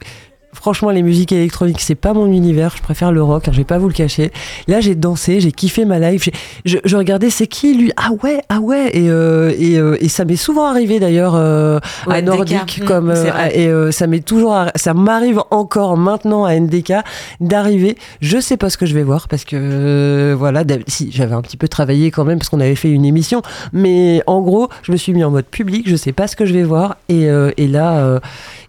Franchement, 0.55 0.91
les 0.91 1.03
musiques 1.03 1.31
électroniques, 1.33 1.81
c'est 1.81 1.95
pas 1.95 2.15
mon 2.15 2.27
univers. 2.33 2.75
Je 2.77 2.83
préfère 2.83 3.13
le 3.13 3.23
rock, 3.23 3.47
hein, 3.47 3.53
je 3.53 3.59
vais 3.59 3.65
pas 3.65 3.77
vous 3.79 3.87
le 3.87 3.93
cacher. 3.93 4.33
Là, 4.67 4.81
j'ai 4.81 4.95
dansé, 4.95 5.41
j'ai 5.41 5.53
kiffé 5.53 5.85
ma 5.85 5.99
live. 5.99 6.23
j'ai- 6.23 6.33
Je, 6.65 6.79
je 6.85 6.97
regardais, 6.97 7.29
c'est 7.31 7.47
qui 7.47 7.75
lui? 7.75 7.93
Ah 7.97 8.11
ouais, 8.23 8.41
ah 8.49 8.59
ouais. 8.61 8.91
Et, 8.97 9.11
euh, 9.11 9.53
et, 9.59 9.79
euh, 9.79 9.97
et 10.01 10.09
ça 10.09 10.25
m'est 10.25 10.37
souvent 10.37 10.65
arrivé 10.67 11.01
d'ailleurs 11.01 11.35
euh, 11.37 11.79
Ouais, 12.07 12.17
à 12.17 12.23
Nordique, 12.23 12.81
mm, 12.83 12.85
comme 12.87 13.11
et 13.55 13.93
ça 13.93 14.07
m'est 14.07 14.21
toujours, 14.25 14.53
arri- 14.55 14.71
ça 14.75 14.95
m'arrive 14.95 15.41
encore 15.51 15.97
maintenant 15.99 16.45
à 16.47 16.55
NDK 16.55 16.95
d'arriver. 17.41 17.97
Je 18.21 18.39
sais 18.41 18.57
pas 18.57 18.71
ce 18.71 18.79
que 18.79 18.87
je 18.87 18.95
vais 18.95 19.03
voir 19.05 19.29
parce 19.29 19.45
que 19.45 20.35
voilà, 20.37 20.65
si 20.87 21.11
j'avais 21.13 21.35
un 21.35 21.43
petit 21.43 21.57
peu 21.59 21.69
travaillé 21.69 22.11
quand 22.11 22.25
même 22.25 22.39
parce 22.39 22.49
qu'on 22.49 22.61
avait 22.61 22.75
fait 22.75 22.91
une 22.91 23.05
émission, 23.05 23.43
mais 23.73 24.23
en 24.27 24.41
gros, 24.41 24.69
je 24.83 24.93
me 24.93 24.97
suis 24.97 25.13
mis 25.13 25.25
en 25.25 25.31
mode 25.31 25.47
public. 25.47 25.89
Je 25.89 25.97
sais 25.97 26.13
pas 26.13 26.27
ce 26.27 26.37
que 26.37 26.47
je 26.47 26.55
vais 26.55 26.65
voir 26.65 26.97
et, 27.11 27.29
et 27.59 27.69
là, 27.69 28.21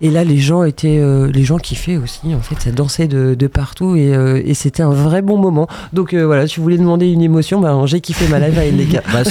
et 0.01 0.09
là, 0.09 0.23
les 0.23 0.37
gens 0.37 0.63
étaient, 0.63 0.97
euh, 0.99 1.29
les 1.31 1.43
gens 1.43 1.57
kiffaient 1.57 1.97
aussi. 1.97 2.33
En 2.33 2.39
fait, 2.41 2.59
ça 2.61 2.71
dansait 2.71 3.07
de, 3.07 3.35
de 3.35 3.47
partout 3.47 3.95
et, 3.95 4.13
euh, 4.15 4.41
et 4.45 4.53
c'était 4.53 4.83
un 4.83 4.91
vrai 4.91 5.21
bon 5.21 5.37
moment. 5.37 5.67
Donc 5.93 6.13
euh, 6.13 6.25
voilà, 6.25 6.45
vous 6.45 6.63
voulez 6.63 6.77
demander 6.77 7.07
une 7.11 7.21
émotion, 7.21 7.59
ben, 7.59 7.85
j'ai 7.85 7.99
kiffé 8.01 8.27
ma 8.27 8.39
live 8.39 8.57
à 8.57 8.65
NDK. 8.65 9.03
Bah, 9.13 9.23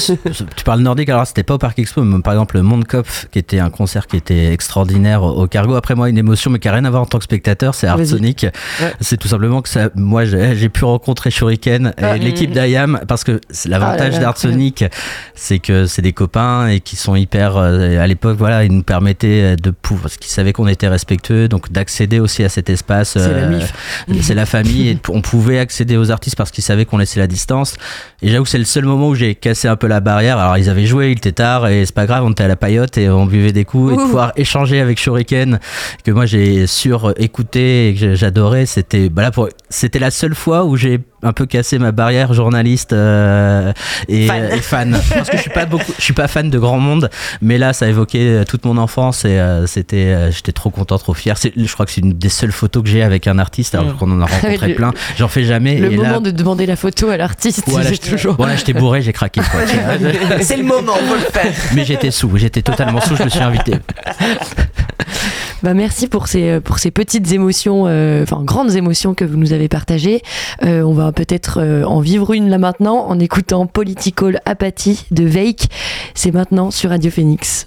tu 0.57 0.65
parles 0.65 0.81
nordique, 0.81 1.09
alors 1.09 1.27
c'était 1.27 1.43
pas 1.43 1.55
au 1.55 1.59
Parc 1.59 1.79
Expo, 1.79 2.03
mais 2.03 2.21
par 2.21 2.33
exemple 2.33 2.57
le 2.57 2.63
Mondkopf, 2.63 3.29
qui 3.31 3.39
était 3.39 3.59
un 3.61 3.71
concert 3.71 4.07
qui 4.07 4.17
était 4.17 4.53
extraordinaire 4.53 5.23
au 5.23 5.47
Cargo. 5.47 5.75
Après 5.75 5.95
moi, 5.95 6.09
une 6.09 6.19
émotion, 6.19 6.51
mais 6.51 6.59
qui 6.59 6.69
a 6.69 6.73
rien 6.73 6.85
à 6.85 6.91
voir 6.91 7.03
en 7.03 7.07
tant 7.07 7.19
que 7.19 7.25
spectateur, 7.25 7.75
c'est 7.75 7.87
Art 7.87 7.97
Vas-y. 7.99 8.09
Sonic. 8.09 8.47
Ouais. 8.81 8.93
C'est 9.01 9.17
tout 9.17 9.29
simplement 9.29 9.63
que 9.63 9.69
ça, 9.69 9.89
moi, 9.95 10.25
j'ai 10.25 10.69
pu 10.69 10.85
rencontrer 10.85 11.31
Shuriken 11.31 11.93
et 11.99 12.03
Ah. 12.05 12.17
l'équipe 12.17 12.51
d'IAM, 12.51 13.01
parce 13.09 13.25
que 13.25 13.41
c'est 13.51 13.69
l'avantage 13.69 13.99
Ah 14.01 14.05
là 14.05 14.11
là, 14.11 14.19
d'Art 14.21 14.39
Sonic, 14.39 14.85
c'est 15.35 15.59
que 15.61 15.87
c'est 15.87 16.03
des 16.03 16.13
copains 16.13 16.69
et 16.69 16.81
qui 16.81 16.97
sont 16.97 17.15
hyper, 17.15 17.57
euh, 17.57 17.99
à 18.03 18.07
l'époque, 18.07 18.37
voilà, 18.39 18.65
ils 18.65 18.73
nous 18.73 18.83
permettaient 18.83 19.57
de 19.57 19.71
pouvoir, 19.71 20.03
parce 20.03 20.17
qu'ils 20.17 20.31
savaient 20.31 20.53
qu'on 20.59 20.67
était 20.67 20.89
respectueux, 20.89 21.47
donc 21.47 21.71
d'accéder 21.71 22.19
aussi 22.19 22.43
à 22.43 22.49
cet 22.49 22.69
espace. 22.69 23.11
C'est 23.11 23.33
la 23.33 23.49
euh, 23.49 23.65
la 24.35 24.47
famille 24.47 24.89
et 24.89 24.99
on 25.09 25.23
pouvait 25.23 25.61
accéder 25.61 25.97
aux 25.97 26.11
artistes 26.11 26.37
parce 26.37 26.51
qu'ils 26.51 26.65
savaient 26.65 26.85
qu'on 26.85 26.99
laissait 26.99 27.21
la 27.21 27.29
distance. 27.29 27.77
Et 28.23 28.29
j'avoue 28.29 28.43
que 28.43 28.51
c'est 28.51 28.59
le 28.59 28.65
seul 28.65 28.85
moment 28.85 29.09
où 29.09 29.15
j'ai 29.15 29.37
cassé 29.37 29.69
un 29.69 29.77
peu 29.77 29.87
la 29.87 30.01
barrière. 30.01 30.39
Alors 30.39 30.59
ils 30.59 30.69
avaient 30.69 30.87
joué, 30.87 31.13
il 31.13 31.19
était 31.19 31.31
tard 31.31 31.69
et 31.69 31.87
c'est 31.87 31.95
pas 31.95 32.07
grave, 32.07 32.25
on 32.25 32.33
était 32.33 32.43
à 32.43 32.49
la 32.49 32.57
paillote 32.57 32.99
et 32.99 33.09
on 33.09 33.27
buvait 33.27 33.53
des 33.53 33.65
coups 33.65 33.93
et 33.93 33.97
de 33.97 34.03
pouvoir 34.03 34.33
échanger 34.35 34.81
avec 34.81 34.99
Shuriken 34.99 35.61
que 36.05 36.11
moi 36.11 36.27
j'ai 36.27 36.67
sur 36.67 37.15
écouté 37.17 37.91
et 37.91 37.95
que 37.95 38.17
j'adorais. 38.17 38.67
C'était 38.67 39.09
bah 39.09 39.23
là 39.23 39.31
pour 39.31 39.49
c'était 39.71 40.01
la 40.01 40.11
seule 40.11 40.35
fois 40.35 40.65
où 40.65 40.77
j'ai 40.77 40.99
un 41.23 41.33
peu 41.33 41.47
cassé 41.47 41.79
ma 41.79 41.91
barrière 41.93 42.33
journaliste 42.33 42.93
euh, 42.93 43.73
et, 44.09 44.27
Fan. 44.27 44.45
et 44.53 44.61
fan 44.61 45.01
parce 45.15 45.29
que 45.31 45.37
je 45.37 45.43
suis 45.43 45.51
pas 45.51 45.67
beaucoup 45.67 45.93
je 45.99 46.03
suis 46.05 46.13
pas 46.13 46.29
fan 46.29 46.49
de 46.49 46.59
grand 46.59 46.79
monde 46.79 47.11
mais 47.43 47.59
là 47.59 47.73
ça 47.73 47.89
évoquait 47.89 48.19
euh, 48.21 48.45
toute 48.45 48.65
mon 48.65 48.77
enfance 48.79 49.25
et 49.25 49.31
euh, 49.41 49.67
c'était 49.67 49.97
euh, 49.97 50.31
j'étais 50.31 50.53
trop 50.53 50.71
content 50.71 50.97
trop 50.99 51.15
fier 51.15 51.35
je 51.37 51.73
crois 51.73 51.87
que 51.87 51.93
c'est 51.93 52.03
une 52.03 52.13
des 52.13 52.29
seules 52.29 52.53
photos 52.53 52.85
que 52.85 52.89
j'ai 52.89 53.03
avec 53.03 53.27
un 53.27 53.39
artiste 53.39 53.75
alors 53.75 53.89
Mm. 53.89 53.97
qu'on 53.97 54.11
en 54.13 54.21
a 54.21 54.27
rencontré 54.27 54.69
Le- 54.69 54.75
plein 54.75 54.93
j'en 55.19 55.29
fais 55.29 55.43
jamais 55.45 55.79
Le 55.79 55.93
et 55.93 55.97
moment 55.97 56.09
là 56.13 56.21
de 56.21 56.31
demander 56.31 56.67
la 56.67 56.77
photo 56.77 57.09
à 57.11 57.17
l'artiste, 57.17 57.65
voilà, 57.67 57.91
j'étais- 57.91 58.11
toujours. 58.11 58.37
voilà, 58.37 58.55
j'étais 58.57 58.73
bourré 58.75 59.03
j'ai 59.03 59.13
craqué. 59.13 59.41
C'est 60.43 60.57
le 60.57 60.63
moment, 60.65 60.93
faut 60.95 61.15
le 61.15 61.21
faire. 61.33 61.53
mais 61.75 61.85
j'étais 61.85 62.11
sous 62.11 62.31
j'étais 62.37 62.63
totalement 62.63 63.01
sous 63.01 63.17
je 63.17 63.25
me 63.25 63.29
suis 63.29 63.41
invité 63.41 63.73
Bah, 65.63 65.75
merci 65.75 66.07
pour 66.07 66.29
ces, 66.29 66.61
pour 66.61 66.79
ces 66.79 66.93
petites 66.93 67.33
émotions, 67.33 67.87
euh, 67.89 68.23
enfin 68.23 68.45
grandes 68.45 68.77
émotions 68.77 69.15
que 69.15 69.25
vous 69.25 69.37
nous 69.37 69.53
avez 69.53 69.69
partagées. 69.69 70.23
Euh, 70.63 70.83
on 70.83 70.93
va 70.93 71.11
peut-être 71.11 71.59
euh, 71.61 71.83
en 71.83 71.99
vivre 71.99 72.33
une 72.33 72.49
là 72.49 72.59
maintenant 72.59 73.07
en 73.07 73.19
écoutant 73.19 73.67
Political 73.67 74.41
Apathy 74.45 75.07
de 75.11 75.25
Veik. 75.25 75.69
C'est 76.15 76.33
maintenant 76.33 76.71
sur 76.71 76.91
Radio 76.91 77.11
Phoenix. 77.11 77.67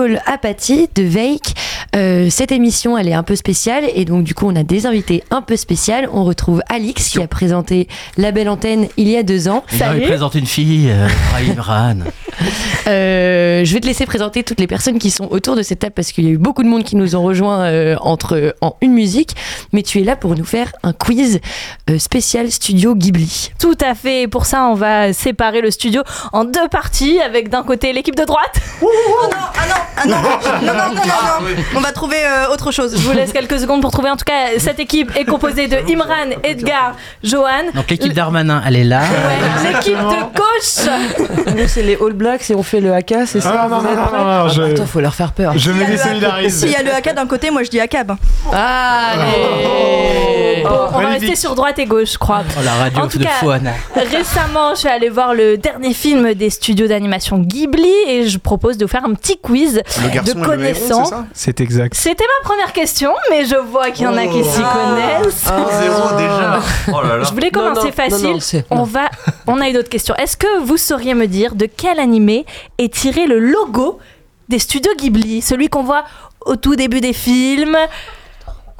Political 0.00 0.22
Apathy 0.26 0.88
de 0.94 1.02
Veik. 1.02 1.54
Euh, 1.94 2.28
cette 2.30 2.52
émission, 2.52 2.96
elle 2.96 3.08
est 3.08 3.14
un 3.14 3.22
peu 3.22 3.36
spéciale 3.36 3.84
et 3.94 4.04
donc 4.04 4.24
du 4.24 4.34
coup, 4.34 4.46
on 4.46 4.56
a 4.56 4.62
des 4.62 4.86
invités 4.86 5.24
un 5.30 5.42
peu 5.42 5.56
spéciales. 5.56 6.08
On 6.12 6.24
retrouve 6.24 6.62
Alix 6.68 7.10
qui 7.10 7.22
a 7.22 7.28
présenté 7.28 7.88
La 8.16 8.32
Belle 8.32 8.48
Antenne 8.48 8.88
il 8.96 9.08
y 9.08 9.16
a 9.16 9.22
deux 9.22 9.48
ans. 9.48 9.64
Il 9.72 10.02
présente 10.02 10.34
une 10.34 10.46
fille, 10.46 10.90
euh, 10.90 11.08
Imran. 11.36 12.04
Euh, 12.86 13.64
je 13.64 13.72
vais 13.74 13.80
te 13.80 13.86
laisser 13.86 14.06
présenter 14.06 14.42
toutes 14.42 14.60
les 14.60 14.66
personnes 14.66 14.98
qui 14.98 15.10
sont 15.10 15.28
autour 15.30 15.56
de 15.56 15.62
cette 15.62 15.80
table 15.80 15.92
parce 15.94 16.12
qu'il 16.12 16.24
y 16.24 16.28
a 16.28 16.30
eu 16.30 16.38
beaucoup 16.38 16.62
de 16.62 16.68
monde 16.68 16.84
qui 16.84 16.96
nous 16.96 17.16
ont 17.16 17.22
rejoints 17.22 17.64
euh, 17.64 17.96
entre 18.00 18.54
en 18.60 18.76
une 18.80 18.92
musique. 18.92 19.36
Mais 19.72 19.82
tu 19.82 20.00
es 20.00 20.04
là 20.04 20.16
pour 20.16 20.34
nous 20.34 20.44
faire 20.44 20.72
un 20.82 20.92
quiz 20.92 21.40
euh, 21.88 21.98
spécial 21.98 22.50
studio 22.50 22.94
Ghibli. 22.94 23.50
Tout 23.58 23.76
à 23.80 23.94
fait. 23.94 24.22
Et 24.22 24.28
pour 24.28 24.46
ça, 24.46 24.64
on 24.64 24.74
va 24.74 25.12
séparer 25.12 25.60
le 25.60 25.70
studio 25.70 26.02
en 26.32 26.44
deux 26.44 26.68
parties 26.70 27.20
avec 27.20 27.48
d'un 27.48 27.62
côté 27.62 27.92
l'équipe 27.92 28.16
de 28.16 28.24
droite. 28.24 28.54
Oh 28.82 28.86
non, 29.30 29.36
ah 29.36 29.66
non, 29.68 29.74
ah 29.96 30.06
non, 30.06 30.16
non, 30.16 30.72
non, 30.72 30.72
non, 30.74 30.94
non, 30.94 31.02
non. 31.04 31.56
On 31.76 31.80
va 31.80 31.92
trouver 31.92 32.16
euh, 32.24 32.52
autre 32.52 32.72
chose. 32.72 32.96
Je 32.96 33.02
vous 33.02 33.12
laisse 33.12 33.32
quelques 33.32 33.58
secondes 33.58 33.82
pour 33.82 33.90
trouver. 33.90 34.10
En 34.10 34.16
tout 34.16 34.24
cas, 34.24 34.58
cette 34.58 34.80
équipe 34.80 35.12
est 35.16 35.24
composée 35.24 35.68
de 35.68 35.76
Imran, 35.92 36.36
Edgar, 36.42 36.96
Johan. 37.22 37.70
Donc 37.74 37.90
l'équipe 37.90 38.12
d'Armanin, 38.12 38.62
elle 38.66 38.76
est 38.76 38.84
là. 38.84 39.00
Ouais, 39.02 39.72
l'équipe 39.72 39.96
de 39.96 40.36
gauche. 40.36 41.56
Nous, 41.56 41.68
c'est 41.68 41.82
les 41.82 41.96
All 42.00 42.12
Blacks 42.12 42.29
et 42.50 42.54
on 42.54 42.62
fait 42.62 42.80
le 42.80 42.92
haka, 42.92 43.26
c'est 43.26 43.40
ça 43.40 43.62
Ah, 43.64 43.68
non, 43.68 43.82
non, 43.82 43.94
non, 43.94 44.18
non, 44.18 44.24
non, 44.44 44.48
je- 44.48 44.62
Attends, 44.62 44.86
faut 44.86 45.00
leur 45.00 45.14
faire 45.14 45.32
peur. 45.32 45.52
Je 45.56 45.70
me 45.72 45.84
désolidarise. 45.84 46.60
S'il 46.60 46.70
y 46.70 46.76
a 46.76 46.82
le 46.82 46.92
AK 46.94 47.14
d'un 47.14 47.26
côté, 47.26 47.50
moi 47.50 47.62
je 47.62 47.70
dis 47.70 47.80
ACAB. 47.80 48.12
Allez 48.52 50.59
Bon, 50.62 50.70
on 50.94 51.00
va 51.00 51.08
rester 51.08 51.36
sur 51.36 51.54
droite 51.54 51.78
et 51.78 51.86
gauche, 51.86 52.12
je 52.12 52.18
crois. 52.18 52.42
Oh, 52.58 52.60
la 52.64 52.74
radio 52.74 53.02
En 53.02 53.08
tout 53.08 53.18
de 53.18 53.24
cas. 53.24 53.30
Récemment, 53.94 54.74
je 54.74 54.80
suis 54.80 54.88
allée 54.88 55.08
voir 55.08 55.34
le 55.34 55.56
dernier 55.56 55.92
film 55.94 56.34
des 56.34 56.50
studios 56.50 56.86
d'animation 56.86 57.38
Ghibli 57.38 57.92
et 58.06 58.28
je 58.28 58.38
propose 58.38 58.76
de 58.78 58.84
vous 58.84 58.90
faire 58.90 59.04
un 59.04 59.14
petit 59.14 59.38
quiz 59.38 59.74
de 59.74 60.32
héron, 60.90 61.24
c'est 61.32 61.60
exact. 61.60 61.94
C'était 61.94 62.24
ma 62.42 62.48
première 62.48 62.72
question, 62.72 63.12
mais 63.30 63.44
je 63.44 63.56
vois 63.56 63.90
qu'il 63.90 64.04
y 64.04 64.08
en 64.08 64.16
a 64.16 64.26
qui 64.26 64.42
s'y 64.44 64.60
connaissent. 64.62 65.44
Zéro 65.80 66.16
déjà. 66.18 66.60
Oh 66.92 67.02
là 67.02 67.16
là. 67.18 67.24
Je 67.24 67.30
voulais 67.32 67.50
commencer 67.50 67.80
Non, 67.80 67.86
non, 67.86 67.92
facile. 67.92 68.26
non, 68.26 68.32
non, 68.34 68.40
c'est- 68.40 68.64
on 68.70 68.82
va, 68.84 69.08
on 69.46 69.60
a 69.60 69.68
une 69.68 69.76
autre 69.76 69.88
question. 69.88 70.14
Est-ce 70.16 70.36
que 70.36 70.60
vous 70.62 70.76
sauriez 70.76 71.14
me 71.14 71.26
dire 71.26 71.54
de 71.54 71.66
quel 71.66 71.98
animé 72.00 72.44
est 72.78 72.92
tiré 72.92 73.26
le 73.26 73.38
logo 73.38 73.98
des 74.48 74.58
studios 74.58 74.92
Ghibli, 74.98 75.42
celui 75.42 75.68
qu'on 75.68 75.82
voit 75.84 76.04
au 76.46 76.56
tout 76.56 76.76
début 76.76 77.00
des 77.00 77.12
films? 77.12 77.76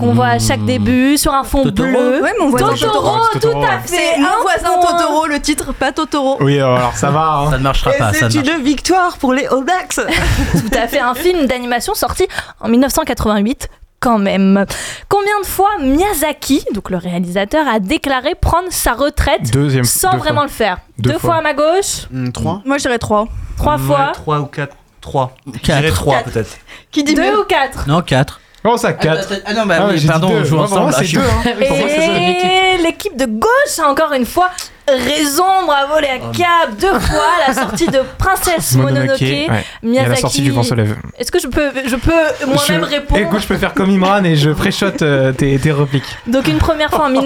Qu'on 0.00 0.14
voit 0.14 0.26
à 0.28 0.38
chaque 0.38 0.64
début 0.64 1.18
sur 1.18 1.34
un 1.34 1.44
fond 1.44 1.62
Totoro 1.64 1.88
bleu. 1.88 2.22
Ouais, 2.22 2.32
mon 2.40 2.48
voisin 2.48 2.68
Totoro, 2.74 3.18
Totoro. 3.32 3.60
tout 3.60 3.66
à 3.66 3.78
fait. 3.80 3.88
C'est 4.14 4.18
mon 4.18 4.26
un 4.28 4.40
voisin 4.40 4.78
point. 4.80 4.92
Totoro, 4.98 5.26
le 5.26 5.40
titre, 5.40 5.72
pas 5.74 5.92
Totoro. 5.92 6.38
Oui, 6.40 6.58
alors 6.58 6.96
ça 6.96 7.10
va. 7.10 7.20
hein. 7.46 7.50
Ça 7.50 7.58
ne 7.58 7.62
marchera 7.62 7.94
Et 7.94 7.98
pas. 7.98 8.12
C'est 8.14 8.28
ne 8.28 8.34
marche- 8.42 8.48
une 8.56 8.62
victoire 8.64 9.18
pour 9.18 9.34
les 9.34 9.46
All 9.46 9.62
Blacks. 9.64 9.94
Tout 10.52 10.78
à 10.78 10.88
fait, 10.88 11.00
un 11.00 11.14
film 11.14 11.46
d'animation 11.46 11.94
sorti 11.94 12.26
en 12.60 12.68
1988 12.68 13.68
quand 14.00 14.18
même. 14.18 14.64
Combien 15.10 15.38
de 15.42 15.46
fois 15.46 15.68
Miyazaki, 15.82 16.64
donc 16.72 16.88
le 16.88 16.96
réalisateur, 16.96 17.66
a 17.68 17.78
déclaré 17.80 18.34
prendre 18.34 18.68
sa 18.70 18.94
retraite 18.94 19.52
Deuxième. 19.52 19.84
sans 19.84 20.12
deux 20.12 20.16
vraiment 20.18 20.36
fois. 20.36 20.44
le 20.44 20.50
faire? 20.50 20.78
Deux 20.98 21.12
Deux, 21.12 21.18
fois. 21.18 21.30
fois 21.32 21.38
à 21.40 21.42
ma 21.42 21.52
gauche, 21.52 22.06
Trois 22.32 22.62
Moi 22.64 22.78
je 22.78 22.82
dirais 22.84 22.98
3. 22.98 23.26
trois 23.58 23.76
fois, 23.76 24.12
3 24.14 24.38
ou 24.40 24.46
4 24.46 24.74
3. 25.02 25.32
Quatre. 25.62 25.92
3 25.94 26.14
Quatre. 26.14 26.30
peut-être. 26.30 26.56
Qui 26.90 27.04
dit 27.04 27.14
deux 27.14 27.22
mieux 27.22 27.40
ou 27.40 27.44
quatre? 27.44 27.86
Non, 27.88 28.00
4. 28.00 28.40
Oh, 28.64 28.76
ça, 28.76 28.92
quatre. 28.92 29.32
Ah 29.46 29.54
non, 29.54 29.64
bah 29.66 29.76
Ah 29.80 29.86
oui, 29.90 30.04
pardon, 30.06 30.28
deux. 30.28 30.40
on 30.40 30.44
joue 30.44 30.58
ensemble. 30.58 30.90
Ah, 30.94 30.98
c'est 30.98 31.04
je 31.04 31.08
suis- 31.08 31.16
deux. 31.18 31.22
hein. 31.24 31.54
Pour 31.68 31.76
moi, 31.78 31.86
c'est. 31.88 32.76
Et 32.78 32.82
l'équipe 32.82 33.16
de 33.16 33.24
gauche 33.26 33.78
a 33.78 33.88
encore 33.88 34.12
une 34.12 34.26
fois 34.26 34.50
raison, 34.96 35.44
bravo 35.66 35.94
les 36.00 36.20
cap, 36.36 36.76
deux 36.80 36.98
fois 37.00 37.24
la 37.46 37.54
sortie 37.54 37.86
de 37.86 38.00
Princesse 38.18 38.74
Mononoke, 38.76 39.20
ouais. 39.20 39.48
Miyazaki. 39.82 40.10
la 40.10 40.16
sortie 40.16 40.42
du 40.42 40.50
vent 40.50 40.62
se 40.62 40.74
lève. 40.74 40.96
Est-ce 41.18 41.30
que 41.32 41.38
je 41.40 41.46
peux, 41.48 41.70
je 41.86 41.96
peux 41.96 42.46
moi-même 42.46 42.84
Je- 42.84 42.90
répondre 42.90 43.20
Écoute, 43.20 43.40
je 43.40 43.46
peux 43.46 43.56
faire 43.56 43.74
comme 43.74 43.90
Imran 43.90 44.24
et 44.24 44.36
je 44.36 44.50
préchote 44.50 45.02
euh, 45.02 45.32
tes, 45.32 45.58
tes 45.58 45.72
répliques. 45.72 46.04
Donc 46.26 46.48
une 46.48 46.58
première 46.58 46.90
fois 46.90 47.06
en 47.06 47.10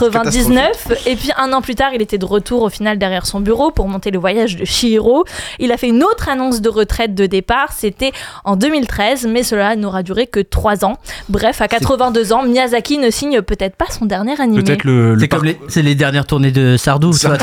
1999 0.00 1.06
et 1.06 1.16
puis 1.16 1.30
un 1.36 1.52
an 1.52 1.60
plus 1.62 1.74
tard 1.74 1.90
il 1.94 2.02
était 2.02 2.18
de 2.18 2.24
retour 2.24 2.62
au 2.62 2.68
final 2.68 2.98
derrière 2.98 3.26
son 3.26 3.40
bureau 3.40 3.70
pour 3.70 3.88
monter 3.88 4.10
le 4.10 4.18
voyage 4.18 4.56
de 4.56 4.64
Chihiro. 4.64 5.24
Il 5.58 5.72
a 5.72 5.76
fait 5.76 5.88
une 5.88 6.02
autre 6.02 6.28
annonce 6.28 6.60
de 6.60 6.68
retraite 6.68 7.14
de 7.14 7.26
départ, 7.26 7.72
c'était 7.72 8.12
en 8.44 8.56
2013 8.56 9.26
mais 9.26 9.42
cela 9.42 9.76
n'aura 9.76 10.02
duré 10.02 10.26
que 10.26 10.40
3 10.40 10.84
ans. 10.84 10.98
Bref, 11.28 11.60
à 11.60 11.68
82 11.68 12.32
ans, 12.32 12.42
Miyazaki 12.42 12.98
ne 12.98 13.10
signe 13.10 13.42
peut-être 13.42 13.76
pas 13.76 13.86
son 13.90 14.06
dernier 14.06 14.40
animé. 14.40 14.62
Peut-être 14.62 14.84
le. 14.84 15.14
le 15.14 15.20
C'est 15.20 15.28
comme 15.28 15.44
les, 15.44 15.58
c'est 15.68 15.82
les 15.82 15.94
dernières 15.94 16.26
tournées 16.26 16.50
de 16.52 16.76
Sardou. 16.90 17.12
vois. 17.12 17.36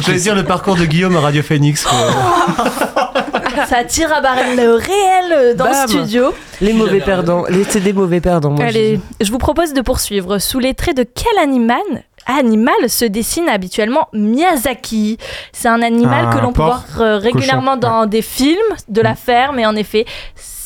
J'allais 0.00 0.18
dire 0.18 0.34
le 0.34 0.44
parcours 0.44 0.76
de 0.76 0.84
Guillaume 0.84 1.16
à 1.16 1.20
Radio 1.20 1.42
Phoenix. 1.42 1.86
Ça 3.68 3.84
tire 3.84 4.12
à 4.12 4.20
barre 4.20 4.36
le 4.56 4.74
réel 4.74 5.56
dans 5.56 5.64
Bam. 5.64 5.74
le 5.82 5.88
studio. 5.88 6.34
Les 6.60 6.72
mauvais 6.72 7.00
perdants. 7.00 7.44
Les- 7.48 7.64
C'est 7.64 7.80
des 7.80 7.92
mauvais 7.92 8.20
perdants, 8.20 8.50
moi. 8.50 8.64
Allez, 8.64 9.00
je 9.20 9.30
vous 9.30 9.38
propose 9.38 9.72
de 9.72 9.80
poursuivre. 9.80 10.38
Sous 10.38 10.58
les 10.58 10.74
traits 10.74 10.96
de 10.96 11.04
quel 11.04 11.42
animal 11.42 11.80
Animal 12.26 12.74
se 12.88 13.04
dessine 13.04 13.48
habituellement 13.48 14.06
Miyazaki? 14.12 15.18
C'est 15.52 15.66
un 15.68 15.82
animal 15.82 16.26
Un 16.26 16.30
que 16.30 16.38
l'on 16.40 16.52
peut 16.52 16.62
voir 16.62 16.84
euh, 17.00 17.18
régulièrement 17.18 17.74
cochon, 17.76 17.80
dans 17.80 18.06
des 18.06 18.22
films 18.22 18.58
de 18.88 19.00
la 19.00 19.16
ferme 19.16 19.58
et 19.58 19.66
en 19.66 19.74
effet, 19.74 20.04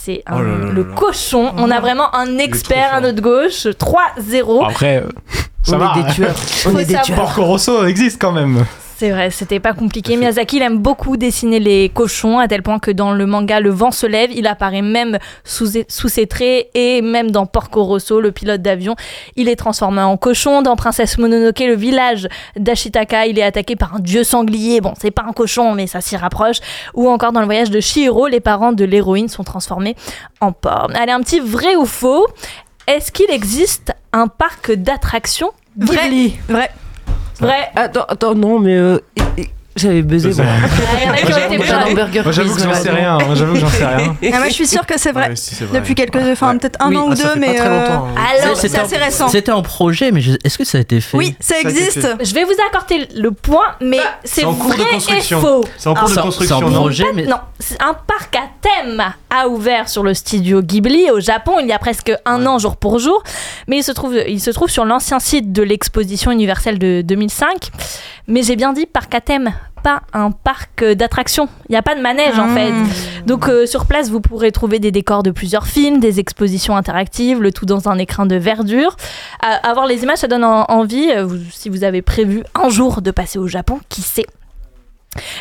c'est 0.07 0.23
Oh 0.31 0.39
là 0.39 0.71
le 0.73 0.83
là. 0.83 0.95
cochon. 0.95 1.53
On 1.57 1.71
a 1.71 1.81
vraiment 1.81 2.15
un 2.15 2.39
expert 2.39 2.95
à 2.95 3.01
notre 3.01 3.21
gauche. 3.21 3.67
3-0. 3.67 4.65
Après, 4.71 4.99
euh, 5.03 5.09
ça 5.65 5.75
On 5.75 5.79
va. 5.79 5.95
est 5.99 6.03
des 6.05 6.13
tueurs. 6.15 6.37
On 6.67 6.79
est 6.79 6.85
des 6.85 6.97
tueurs. 7.03 7.19
Porco 7.19 7.45
Rosso 7.45 7.85
existe 7.87 8.21
quand 8.21 8.33
même. 8.33 8.65
C'est 8.99 9.11
vrai, 9.11 9.31
c'était 9.31 9.61
pas 9.61 9.75
compliqué. 9.75 10.17
Miyazaki, 10.17 10.57
il 10.57 10.63
aime 10.63 10.79
beaucoup 10.79 11.19
dessiner 11.19 11.61
les 11.61 11.91
cochons, 11.91 12.39
à 12.39 12.49
tel 12.49 12.63
point 12.63 12.79
que 12.79 12.91
dans 12.91 13.13
le 13.13 13.27
manga 13.27 13.61
Le 13.61 13.69
vent 13.69 13.91
se 13.91 14.07
lève, 14.07 14.31
il 14.33 14.47
apparaît 14.47 14.81
même 14.81 15.19
sous, 15.45 15.67
sous 15.87 16.09
ses 16.09 16.27
traits, 16.27 16.71
et 16.73 17.03
même 17.03 17.31
dans 17.31 17.45
Porco 17.45 17.85
Rosso, 17.85 18.23
le 18.23 18.33
pilote 18.33 18.63
d'avion, 18.63 18.97
il 19.37 19.51
est 19.51 19.57
transformé 19.57 20.01
en 20.01 20.17
cochon. 20.17 20.63
Dans 20.63 20.77
Princesse 20.77 21.19
Mononoke, 21.19 21.59
le 21.59 21.75
village 21.75 22.27
d'Ashitaka, 22.57 23.27
il 23.27 23.39
est 23.39 23.43
attaqué 23.43 23.77
par 23.77 23.97
un 23.97 23.99
dieu 23.99 24.25
sanglier. 24.25 24.81
Bon, 24.81 24.95
c'est 24.99 25.11
pas 25.11 25.27
un 25.29 25.33
cochon, 25.33 25.75
mais 25.75 25.87
ça 25.87 26.01
s'y 26.01 26.17
rapproche. 26.17 26.61
Ou 26.95 27.11
encore 27.11 27.33
dans 27.33 27.41
le 27.41 27.47
voyage 27.47 27.71
de 27.71 27.81
Chihiro, 27.81 28.29
les 28.29 28.41
parents 28.41 28.73
de 28.73 28.87
l'héroïne 28.87 29.29
sont 29.29 29.45
transformés 29.45 29.95
en 30.41 30.53
porc. 30.53 30.89
Allez, 30.95 31.13
un 31.13 31.21
petit 31.21 31.41
vrai 31.41 31.77
ou 31.77 31.85
faux. 31.85 32.27
Est-ce 32.87 33.13
qu'il 33.13 33.31
existe 33.31 33.93
un 34.15 34.27
parc 34.27 34.73
d'attractions 34.73 35.51
Ghibli? 35.77 36.39
Vrai. 36.49 36.71
Vrai. 37.41 37.70
Attends, 37.74 38.05
attends, 38.09 38.34
non, 38.34 38.59
mais 38.59 38.76
euh, 38.76 38.99
j'avais 39.77 40.03
buzzé. 40.03 40.33
Ça, 40.33 40.43
moi. 40.43 40.53
Moi, 40.55 42.33
j'avoue 42.33 42.55
que 42.55 42.61
j'en 42.62 42.74
sais 42.74 42.91
rien. 42.91 43.18
Moi, 43.18 43.35
j'avoue 43.35 43.55
que 43.55 43.61
j'en 43.61 43.68
sais 43.68 43.85
rien. 43.87 44.16
Ah, 44.33 44.39
moi 44.39 44.49
je 44.49 44.53
suis 44.55 44.66
sûre 44.66 44.85
que 44.87 44.99
c'est 44.99 45.12
vrai. 45.12 45.29
Ouais, 45.29 45.37
si, 45.37 45.55
c'est 45.55 45.64
vrai. 45.64 45.81
Depuis 45.81 45.95
quelques, 45.95 46.16
enfin 46.16 46.57
peut-être 46.57 46.81
un 46.81 46.89
Oui. 46.91 46.97
an 46.97 47.09
ou 47.09 47.12
Ah, 47.12 47.16
ça 47.16 47.22
deux, 47.24 47.29
fait 47.35 47.39
mais 47.39 47.61
euh, 47.61 47.81
longtemps. 47.81 48.07
hein. 48.09 48.14
alors 48.43 48.57
C'était 48.57 48.68
c'est 48.77 48.81
assez 48.81 48.97
récent. 48.97 49.29
C'était 49.29 49.53
en 49.53 49.62
projet, 49.62 50.11
mais 50.12 50.20
je- 50.20 50.33
est-ce 50.45 50.59
que 50.59 50.64
ça 50.64 50.79
a 50.79 50.81
été 50.81 51.01
fait? 51.01 51.16
Oui, 51.16 51.37
ça 51.41 51.59
existe. 51.61 52.09
Je 52.22 52.35
vais 52.35 52.45
vous 52.45 52.55
accorder 52.68 53.09
le 53.14 53.31
point, 53.31 53.64
mais 53.81 53.99
c'est 54.24 54.43
C'est 54.43 54.47
vrai 54.47 55.16
et 55.18 55.20
faux. 55.22 55.64
C'est 55.77 55.89
en 55.89 55.95
cours 55.95 56.09
de 56.09 56.12
C'est 56.14 56.18
en- 56.20 56.22
construction. 56.22 56.59
c'est 56.59 56.64
en 56.64 56.70
projet, 56.72 57.05
mais 57.14 57.24
Non, 57.27 57.37
un 57.81 57.95
parc 57.95 58.37
à 58.37 58.49
thème 58.61 59.03
a 59.31 59.49
ouvert 59.49 59.89
sur 59.89 60.03
le 60.03 60.14
studio 60.14 60.62
Ghibli 60.62 61.11
au 61.11 61.20
Japon 61.20 61.53
il 61.61 61.66
y 61.66 61.72
a 61.72 61.79
presque 61.79 62.12
un 62.24 62.47
an 62.47 62.59
jour 62.59 62.77
pour 62.77 62.99
jour, 62.99 63.22
mais 63.68 63.79
il 63.79 63.83
se 63.83 63.93
trouve, 63.93 64.14
il 64.27 64.41
se 64.41 64.51
trouve 64.51 64.68
sur 64.70 64.85
l'ancien 64.85 65.18
site 65.18 65.53
de 65.53 65.62
l'exposition 65.62 66.31
universelle 66.31 66.79
de 66.79 67.03
2005. 67.03 67.70
Mais 68.29 68.43
j'ai 68.43 68.57
bien 68.57 68.72
dit 68.72 68.87
parc 68.87 69.14
à 69.14 69.20
thème, 69.20 69.53
pas 69.87 70.03
un 70.12 70.32
parc 70.32 70.84
d'attractions. 70.84 71.49
Il 71.68 71.72
n'y 71.72 71.76
a 71.76 71.82
pas 71.82 71.95
de 71.95 72.01
manège 72.01 72.37
en 72.41 72.49
Ah. 72.51 72.55
fait. 72.57 72.72
Donc 73.24 73.49
euh, 73.49 73.66
sur 73.66 73.87
place, 73.87 74.11
vous 74.11 74.20
pourrez 74.20 74.51
trouver 74.51 74.80
des 74.80 74.91
décors 74.91 75.22
de 75.22 75.30
plusieurs 75.30 75.66
films, 75.68 76.01
des 76.01 76.18
expositions 76.18 76.76
interactives, 76.76 77.41
le 77.41 77.53
tout 77.53 77.66
dans 77.66 77.89
un 77.89 77.97
écrin 77.99 78.26
de 78.26 78.34
verdure. 78.34 78.97
À, 79.41 79.53
à 79.68 79.72
voir 79.74 79.87
les 79.87 80.03
images, 80.03 80.18
ça 80.18 80.26
donne 80.26 80.43
en- 80.45 80.64
envie. 80.64 81.11
euh, 81.12 81.24
vous- 81.24 81.39
si 81.53 81.68
vous 81.68 81.84
avez 81.84 82.03
prévu 82.03 82.43
un 82.61 82.68
jour 82.68 83.01
de 83.01 83.12
passer 83.12 83.39
au 83.39 83.47
Japon, 83.47 83.78
qui 83.89 84.03
sait 84.03 84.26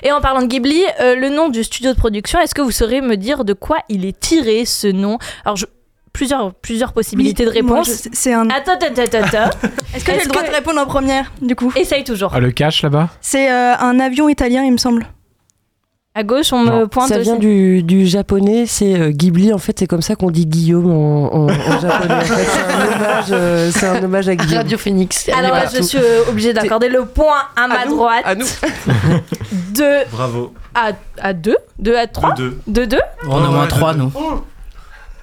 et 0.04 0.12
en 0.12 0.22
parlant 0.22 0.42
de 0.42 0.48
Ghibli, 0.48 0.84
euh, 1.02 1.16
le 1.16 1.30
nom 1.30 1.50
du 1.50 1.62
studio 1.64 1.92
de 1.92 1.98
production, 1.98 2.40
est-ce 2.40 2.56
que 2.56 2.62
vous 2.62 2.72
saurez 2.72 3.02
me 3.02 3.18
dire 3.18 3.44
de 3.44 3.52
quoi 3.54 3.78
il 3.90 4.06
est 4.06 4.18
tiré 4.18 4.64
ce 4.64 4.88
nom? 4.88 5.18
Alors, 5.44 5.58
je- 5.58 5.66
plusieurs, 6.16 6.54
plusieurs 6.54 6.94
possibilités 6.94 7.44
Oui, 7.46 7.50
de 7.50 7.54
réponse. 7.56 8.08
C'est 8.14 8.34
un. 8.34 8.50
Attends, 8.50 8.74
attends, 8.74 9.02
attends, 9.02 9.18
attends. 9.24 9.58
Est-ce 9.96 10.04
que 10.06 10.12
j'ai 10.14 10.22
le 10.22 10.28
droit 10.28 10.44
que- 10.44 10.50
de 10.50 10.56
répondre 10.56 10.80
en 10.80 10.86
première, 10.86 11.32
du 11.42 11.56
coup 11.56 11.72
Essaye 11.76 12.04
toujours. 12.04 12.32
Ah, 12.34 12.40
le 12.40 12.52
cache 12.52 12.82
là-bas 12.84 13.10
C'est 13.22 13.52
euh, 13.52 13.76
un 13.78 14.00
avion 14.00 14.30
italien, 14.30 14.64
il 14.64 14.72
me 14.72 14.78
semble. 14.78 15.06
À 16.18 16.24
gauche, 16.24 16.54
on 16.54 16.64
me 16.64 16.86
pointe 16.88 17.10
Ça 17.10 17.18
vient 17.20 17.36
du, 17.36 17.84
du 17.84 18.06
japonais, 18.08 18.64
c'est 18.68 18.98
euh, 18.98 19.10
Ghibli. 19.10 19.52
En 19.52 19.58
fait, 19.58 19.78
c'est 19.78 19.86
comme 19.86 20.02
ça 20.02 20.16
qu'on 20.16 20.32
dit 20.32 20.46
Guillaume 20.46 20.90
en, 20.90 21.26
en- 21.36 21.50
en 21.50 21.80
japonais. 21.82 22.14
En 22.16 22.22
fait, 22.22 22.46
c'est 22.46 22.62
un 22.72 22.86
hommage, 22.96 23.26
euh, 23.32 23.70
c'est 23.74 23.86
un 23.88 24.02
hommage 24.04 24.30
à 24.30 24.36
Guillaume. 24.38 24.58
Radio 24.60 24.78
Phoenix. 24.78 25.28
Alors 25.38 25.52
là, 25.52 25.66
je 25.76 25.82
suis 25.82 25.98
euh, 25.98 26.22
obligée 26.30 26.54
d'accorder 26.54 26.88
le 26.88 27.04
point 27.04 27.36
à 27.58 27.68
ma 27.68 27.84
nous, 27.86 27.96
droite. 27.98 28.24
à 28.24 28.34
nous. 28.36 28.46
De 29.74 30.10
Bravo. 30.12 30.54
à, 30.74 30.92
à 31.22 31.34
2 31.34 31.58
2 31.80 31.96
à 31.98 32.08
3 32.08 32.34
2. 32.36 32.58
De 32.68 32.86
2 32.86 32.98
on 33.28 33.36
a 33.44 33.50
moins 33.50 33.62
ouais, 33.64 33.68
3, 33.68 33.94
de- 33.94 34.00
nous. 34.00 34.12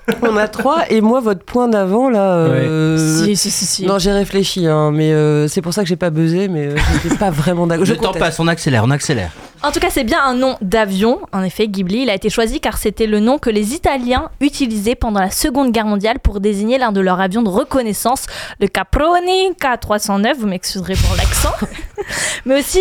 On 0.22 0.36
a 0.36 0.48
trois, 0.48 0.90
et 0.90 1.00
moi, 1.00 1.20
votre 1.20 1.44
point 1.44 1.68
d'avant, 1.68 2.11
là. 2.11 2.34
euh, 2.34 3.24
Si, 3.24 3.36
si, 3.36 3.50
si, 3.50 3.64
si. 3.66 3.86
Non, 3.86 3.98
j'ai 3.98 4.12
réfléchi, 4.12 4.66
hein, 4.66 4.90
mais 4.92 5.12
euh, 5.12 5.46
c'est 5.48 5.62
pour 5.62 5.72
ça 5.72 5.82
que 5.82 5.88
j'ai 5.88 5.96
pas 5.96 6.11
buzzé, 6.11 6.48
mais 6.48 6.66
euh, 6.68 6.76
j'étais 7.03 7.16
pas 7.16 7.30
vraiment 7.30 7.66
d'accord. 7.66 7.84
Je 7.86 7.92
Le 7.92 7.98
temps 7.98 8.12
passe, 8.12 8.40
on 8.40 8.48
accélère, 8.48 8.82
on 8.84 8.90
accélère. 8.90 9.30
En 9.64 9.70
tout 9.70 9.78
cas, 9.78 9.90
c'est 9.90 10.02
bien 10.02 10.20
un 10.20 10.34
nom 10.34 10.56
d'avion. 10.60 11.20
En 11.32 11.42
effet, 11.44 11.68
Ghibli, 11.68 12.02
il 12.02 12.10
a 12.10 12.14
été 12.14 12.30
choisi 12.30 12.60
car 12.60 12.78
c'était 12.78 13.06
le 13.06 13.20
nom 13.20 13.38
que 13.38 13.48
les 13.48 13.74
Italiens 13.74 14.28
utilisaient 14.40 14.96
pendant 14.96 15.20
la 15.20 15.30
Seconde 15.30 15.70
Guerre 15.70 15.86
mondiale 15.86 16.18
pour 16.18 16.40
désigner 16.40 16.78
l'un 16.78 16.90
de 16.90 17.00
leurs 17.00 17.20
avions 17.20 17.42
de 17.42 17.48
reconnaissance, 17.48 18.26
le 18.60 18.66
Caproni 18.66 19.52
K309. 19.52 20.34
Vous 20.36 20.48
m'excuserez 20.48 20.94
pour 20.94 21.14
l'accent. 21.14 21.52
Mais 22.44 22.58
aussi, 22.58 22.80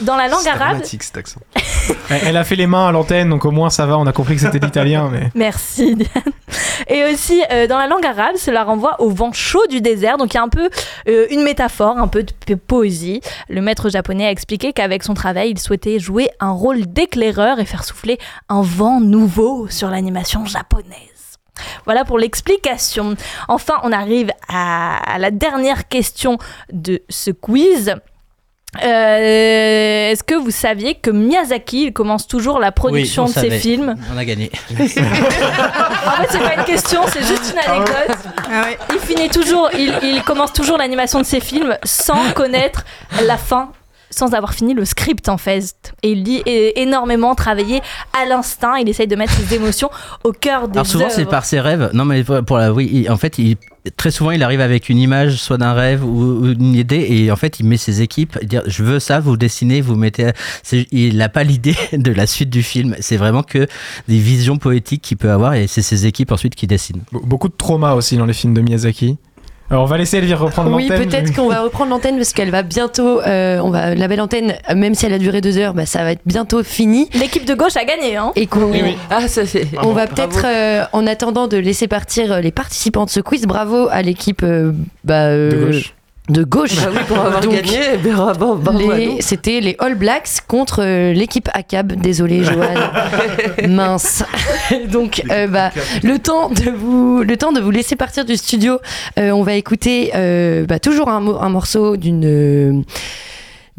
dans 0.00 0.16
la 0.16 0.28
langue 0.28 0.40
C'est 0.42 0.48
arabe, 0.48 0.82
cet 0.82 1.16
accent. 1.18 1.40
Elle 2.08 2.38
a 2.38 2.44
fait 2.44 2.56
les 2.56 2.66
mains 2.66 2.88
à 2.88 2.92
l'antenne, 2.92 3.28
donc 3.28 3.44
au 3.44 3.50
moins 3.50 3.68
ça 3.68 3.84
va, 3.84 3.98
on 3.98 4.06
a 4.06 4.12
compris 4.12 4.36
que 4.36 4.40
c'était 4.40 4.58
l'italien. 4.58 5.10
Mais... 5.12 5.30
Merci 5.34 5.96
Diane. 5.96 6.32
Et 6.88 7.04
aussi 7.12 7.42
euh, 7.50 7.66
dans 7.66 7.78
la 7.78 7.86
langue 7.86 8.04
arabe, 8.04 8.36
cela 8.36 8.64
renvoie 8.64 9.00
au 9.00 9.10
vent 9.10 9.32
chaud 9.32 9.66
du 9.68 9.82
désert. 9.82 10.16
Donc 10.16 10.32
il 10.32 10.36
y 10.36 10.40
a 10.40 10.42
un 10.42 10.48
peu 10.48 10.70
euh, 11.08 11.26
une 11.30 11.42
métaphore, 11.42 11.98
un 11.98 12.08
peu 12.08 12.24
de 12.46 12.54
poésie. 12.54 13.20
Le 13.50 13.60
maître 13.60 13.90
japonais 13.90 14.26
a 14.26 14.30
expliqué 14.30 14.72
qu'avec 14.72 15.02
son 15.02 15.14
travail, 15.14 15.50
il 15.50 15.58
souhaitait 15.58 15.98
jouer 15.98 16.21
un 16.40 16.52
rôle 16.52 16.86
d'éclaireur 16.86 17.58
et 17.58 17.64
faire 17.64 17.84
souffler 17.84 18.18
un 18.48 18.62
vent 18.62 19.00
nouveau 19.00 19.68
sur 19.68 19.88
l'animation 19.88 20.44
japonaise. 20.44 21.12
Voilà 21.84 22.04
pour 22.04 22.18
l'explication. 22.18 23.14
Enfin, 23.48 23.74
on 23.82 23.92
arrive 23.92 24.30
à, 24.48 25.18
la 25.18 25.30
dernière 25.30 25.88
question 25.88 26.38
de 26.72 27.02
ce 27.08 27.30
quiz. 27.30 27.94
Euh, 28.82 30.10
Est-ce 30.10 30.24
que 30.24 30.34
vous 30.34 30.50
saviez 30.50 30.94
que 30.94 31.10
Miyazaki 31.10 31.88
il 31.88 31.92
commence 31.92 32.26
toujours 32.26 32.58
la 32.58 32.72
production 32.72 33.26
Oui, 33.26 33.34
de 33.34 33.38
ses 33.38 33.50
films 33.50 33.96
On 34.14 34.16
a 34.16 34.24
gagné. 34.24 34.50
en 34.70 34.76
fait, 34.76 34.88
c'est 36.30 36.38
pas 36.38 36.54
une 36.56 36.64
question, 36.64 37.02
c'est 37.08 37.20
juste 37.20 37.52
une 37.52 37.58
anecdote. 37.58 38.16
Il 38.94 38.98
finit 39.00 39.28
toujours, 39.28 39.68
il, 39.74 39.92
il 40.02 40.22
commence 40.22 40.54
toujours 40.54 40.78
l'animation 40.78 41.18
de 41.18 41.26
ses 41.26 41.40
films 41.40 41.76
sans 41.84 42.32
connaître 42.32 42.84
la 43.26 43.36
fin, 43.36 43.72
sans 44.12 44.34
avoir 44.34 44.54
fini 44.54 44.74
le 44.74 44.84
script 44.84 45.28
en 45.28 45.38
fait. 45.38 45.92
Et 46.04 46.12
il 46.12 46.22
dit 46.22 46.42
énormément 46.76 47.34
travailler 47.34 47.80
à 48.20 48.24
l'instinct. 48.26 48.76
Il 48.76 48.88
essaye 48.88 49.06
de 49.08 49.16
mettre 49.16 49.32
ses 49.32 49.54
émotions 49.54 49.90
au 50.22 50.32
cœur 50.32 50.68
des 50.68 50.74
Alors 50.78 50.86
souvent 50.86 51.08
c'est 51.10 51.24
par 51.24 51.44
ses 51.44 51.58
rêves. 51.60 51.90
Non 51.94 52.04
mais 52.04 52.22
pour 52.22 52.58
la 52.58 52.72
oui, 52.72 52.88
il- 52.92 53.10
en 53.10 53.16
fait 53.16 53.38
il 53.38 53.56
très 53.96 54.12
souvent 54.12 54.30
il 54.30 54.44
arrive 54.44 54.60
avec 54.60 54.88
une 54.88 54.98
image 54.98 55.38
soit 55.38 55.58
d'un 55.58 55.72
rêve 55.72 56.04
ou, 56.04 56.08
ou 56.44 56.54
d'une 56.54 56.74
idée 56.76 57.04
et 57.10 57.32
en 57.32 57.36
fait 57.36 57.58
il 57.58 57.66
met 57.66 57.76
ses 57.76 58.00
équipes 58.00 58.38
il 58.40 58.46
dit 58.46 58.58
je 58.64 58.84
veux 58.84 59.00
ça 59.00 59.18
vous 59.18 59.36
dessinez 59.36 59.80
vous 59.80 59.96
mettez 59.96 60.30
il 60.92 61.16
n'a 61.16 61.28
pas 61.28 61.42
l'idée 61.42 61.74
de 61.92 62.12
la 62.12 62.28
suite 62.28 62.48
du 62.48 62.62
film 62.62 62.94
c'est 63.00 63.16
vraiment 63.16 63.42
que 63.42 63.66
des 64.06 64.18
visions 64.18 64.56
poétiques 64.56 65.02
qu'il 65.02 65.16
peut 65.16 65.32
avoir 65.32 65.54
et 65.54 65.66
c'est 65.66 65.82
ses 65.82 66.06
équipes 66.06 66.30
ensuite 66.30 66.54
qui 66.54 66.68
dessinent 66.68 67.02
Be- 67.12 67.26
Beaucoup 67.26 67.48
de 67.48 67.54
trauma 67.56 67.94
aussi 67.94 68.16
dans 68.16 68.26
les 68.26 68.34
films 68.34 68.54
de 68.54 68.60
Miyazaki. 68.60 69.16
Alors 69.72 69.84
on 69.84 69.86
va 69.86 69.96
laisser 69.96 70.18
Elvire 70.18 70.38
reprendre 70.38 70.70
Oui, 70.70 70.86
l'antenne. 70.86 71.08
peut-être 71.08 71.34
qu'on 71.34 71.48
va 71.48 71.62
reprendre 71.62 71.88
l'antenne 71.92 72.16
parce 72.16 72.34
qu'elle 72.34 72.50
va 72.50 72.62
bientôt. 72.62 73.22
euh, 73.22 73.58
on 73.60 73.70
va 73.70 73.94
la 73.94 74.06
belle 74.06 74.20
antenne, 74.20 74.52
même 74.76 74.94
si 74.94 75.06
elle 75.06 75.14
a 75.14 75.18
duré 75.18 75.40
deux 75.40 75.56
heures, 75.56 75.72
bah, 75.72 75.86
ça 75.86 76.04
va 76.04 76.12
être 76.12 76.20
bientôt 76.26 76.62
fini. 76.62 77.08
L'équipe 77.14 77.46
de 77.46 77.54
gauche 77.54 77.74
a 77.78 77.86
gagné, 77.86 78.16
hein 78.18 78.32
Et 78.36 78.46
qu'on. 78.46 78.70
Oui. 78.70 78.98
Ah, 79.08 79.28
ça 79.28 79.46
c'est. 79.46 79.66
On 79.82 79.92
va 79.92 80.06
peut-être, 80.06 80.44
euh, 80.44 80.84
en 80.92 81.06
attendant 81.06 81.48
de 81.48 81.56
laisser 81.56 81.88
partir 81.88 82.42
les 82.42 82.50
participants 82.50 83.06
de 83.06 83.10
ce 83.10 83.20
quiz, 83.20 83.46
bravo 83.46 83.88
à 83.90 84.02
l'équipe 84.02 84.42
euh, 84.42 84.72
bah, 85.04 85.28
euh, 85.28 85.50
De 85.50 85.64
gauche. 85.64 85.94
De 86.28 86.44
gauche. 86.44 86.76
Bah 86.76 86.90
oui, 86.92 86.98
pour 87.08 87.18
avoir 87.18 87.40
Donc, 87.40 87.52
gagné, 87.54 87.78
eh 87.94 87.96
bravo, 87.96 88.54
bravo 88.54 88.90
à 88.90 88.96
les-. 88.96 89.20
C'était 89.20 89.60
les 89.60 89.74
All 89.80 89.96
Blacks 89.96 90.28
contre 90.46 90.82
euh, 90.82 91.12
l'équipe 91.12 91.48
ACAB. 91.52 91.94
Désolé, 91.94 92.44
Joanne. 92.44 92.78
Mince. 93.68 94.22
Donc, 94.90 95.22
euh, 95.30 95.46
bah, 95.48 95.70
le 96.02 96.18
temps 96.20 96.48
de 96.48 96.70
vous, 96.70 97.22
le 97.22 97.36
temps 97.36 97.52
de 97.52 97.60
vous 97.60 97.70
laisser 97.72 97.96
partir 97.96 98.24
du 98.24 98.36
studio, 98.36 98.78
euh, 99.18 99.30
on 99.32 99.42
va 99.42 99.54
écouter 99.54 100.12
euh, 100.14 100.64
bah, 100.64 100.78
toujours 100.78 101.08
un, 101.08 101.20
mo- 101.20 101.38
un 101.40 101.48
morceau 101.48 101.96
d'une 101.96 102.24
euh, 102.24 102.80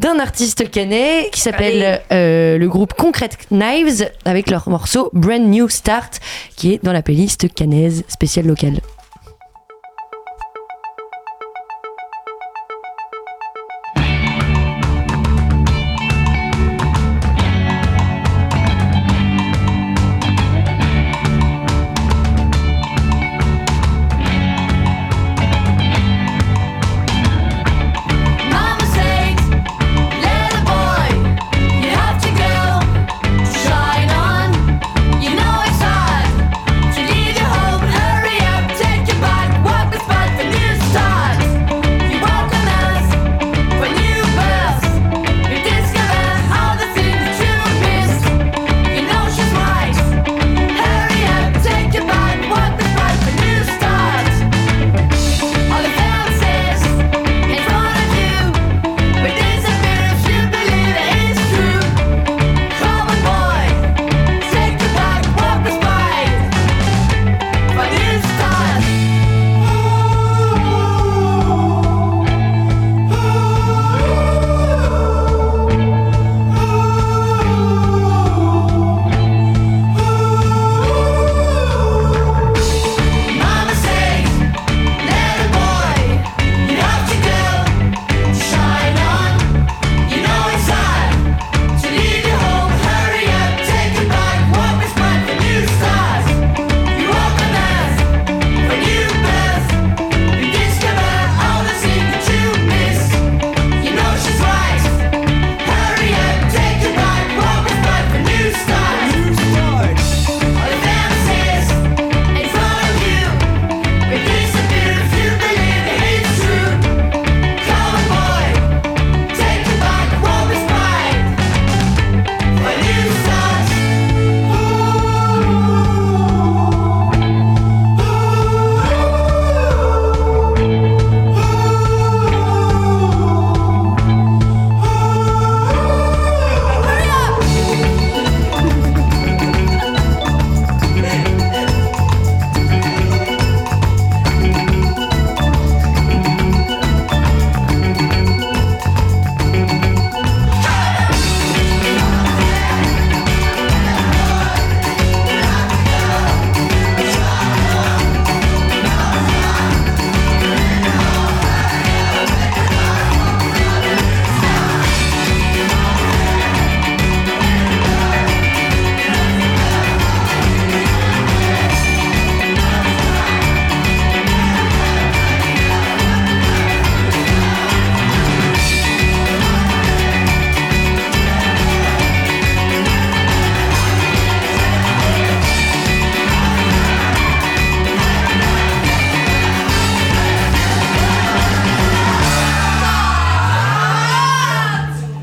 d'un 0.00 0.18
artiste 0.18 0.70
canet 0.70 1.30
qui 1.30 1.40
s'appelle 1.40 2.00
euh, 2.12 2.58
le 2.58 2.68
groupe 2.68 2.94
Concrete 2.94 3.38
Knives 3.52 4.10
avec 4.24 4.50
leur 4.50 4.68
morceau 4.68 5.08
Brand 5.12 5.40
New 5.40 5.68
Start 5.68 6.18
qui 6.56 6.74
est 6.74 6.84
dans 6.84 6.92
la 6.92 7.00
playlist 7.00 7.52
canaise 7.54 8.02
spéciale 8.08 8.46
locale. 8.46 8.80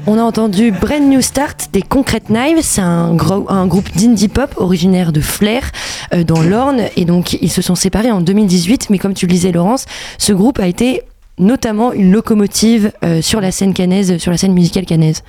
On 0.07 0.17
a 0.17 0.23
entendu 0.23 0.71
Brand 0.71 1.03
New 1.03 1.21
Start 1.21 1.69
des 1.73 1.83
Concrete 1.83 2.29
Knives, 2.29 2.61
c'est 2.61 2.81
un, 2.81 3.15
groupe 3.15 3.95
d'indie 3.95 4.29
pop 4.29 4.51
originaire 4.57 5.11
de 5.11 5.21
Flair 5.21 5.71
euh, 6.13 6.23
dans 6.23 6.41
l'Orne. 6.41 6.81
Et 6.95 7.05
donc 7.05 7.33
ils 7.33 7.51
se 7.51 7.61
sont 7.61 7.75
séparés 7.75 8.11
en 8.11 8.19
2018 8.19 8.89
mais 8.89 8.97
comme 8.97 9.13
tu 9.13 9.27
le 9.27 9.31
disais 9.31 9.51
Laurence, 9.51 9.85
ce 10.17 10.33
groupe 10.33 10.59
a 10.59 10.67
été 10.67 11.03
notamment 11.37 11.93
une 11.93 12.11
locomotive 12.11 12.91
euh, 13.03 13.21
sur 13.21 13.41
la 13.41 13.51
scène 13.51 13.73
canaise, 13.73 14.17
sur 14.17 14.31
la 14.31 14.37
scène 14.37 14.53
musicale 14.53 14.85
canaise. 14.85 15.21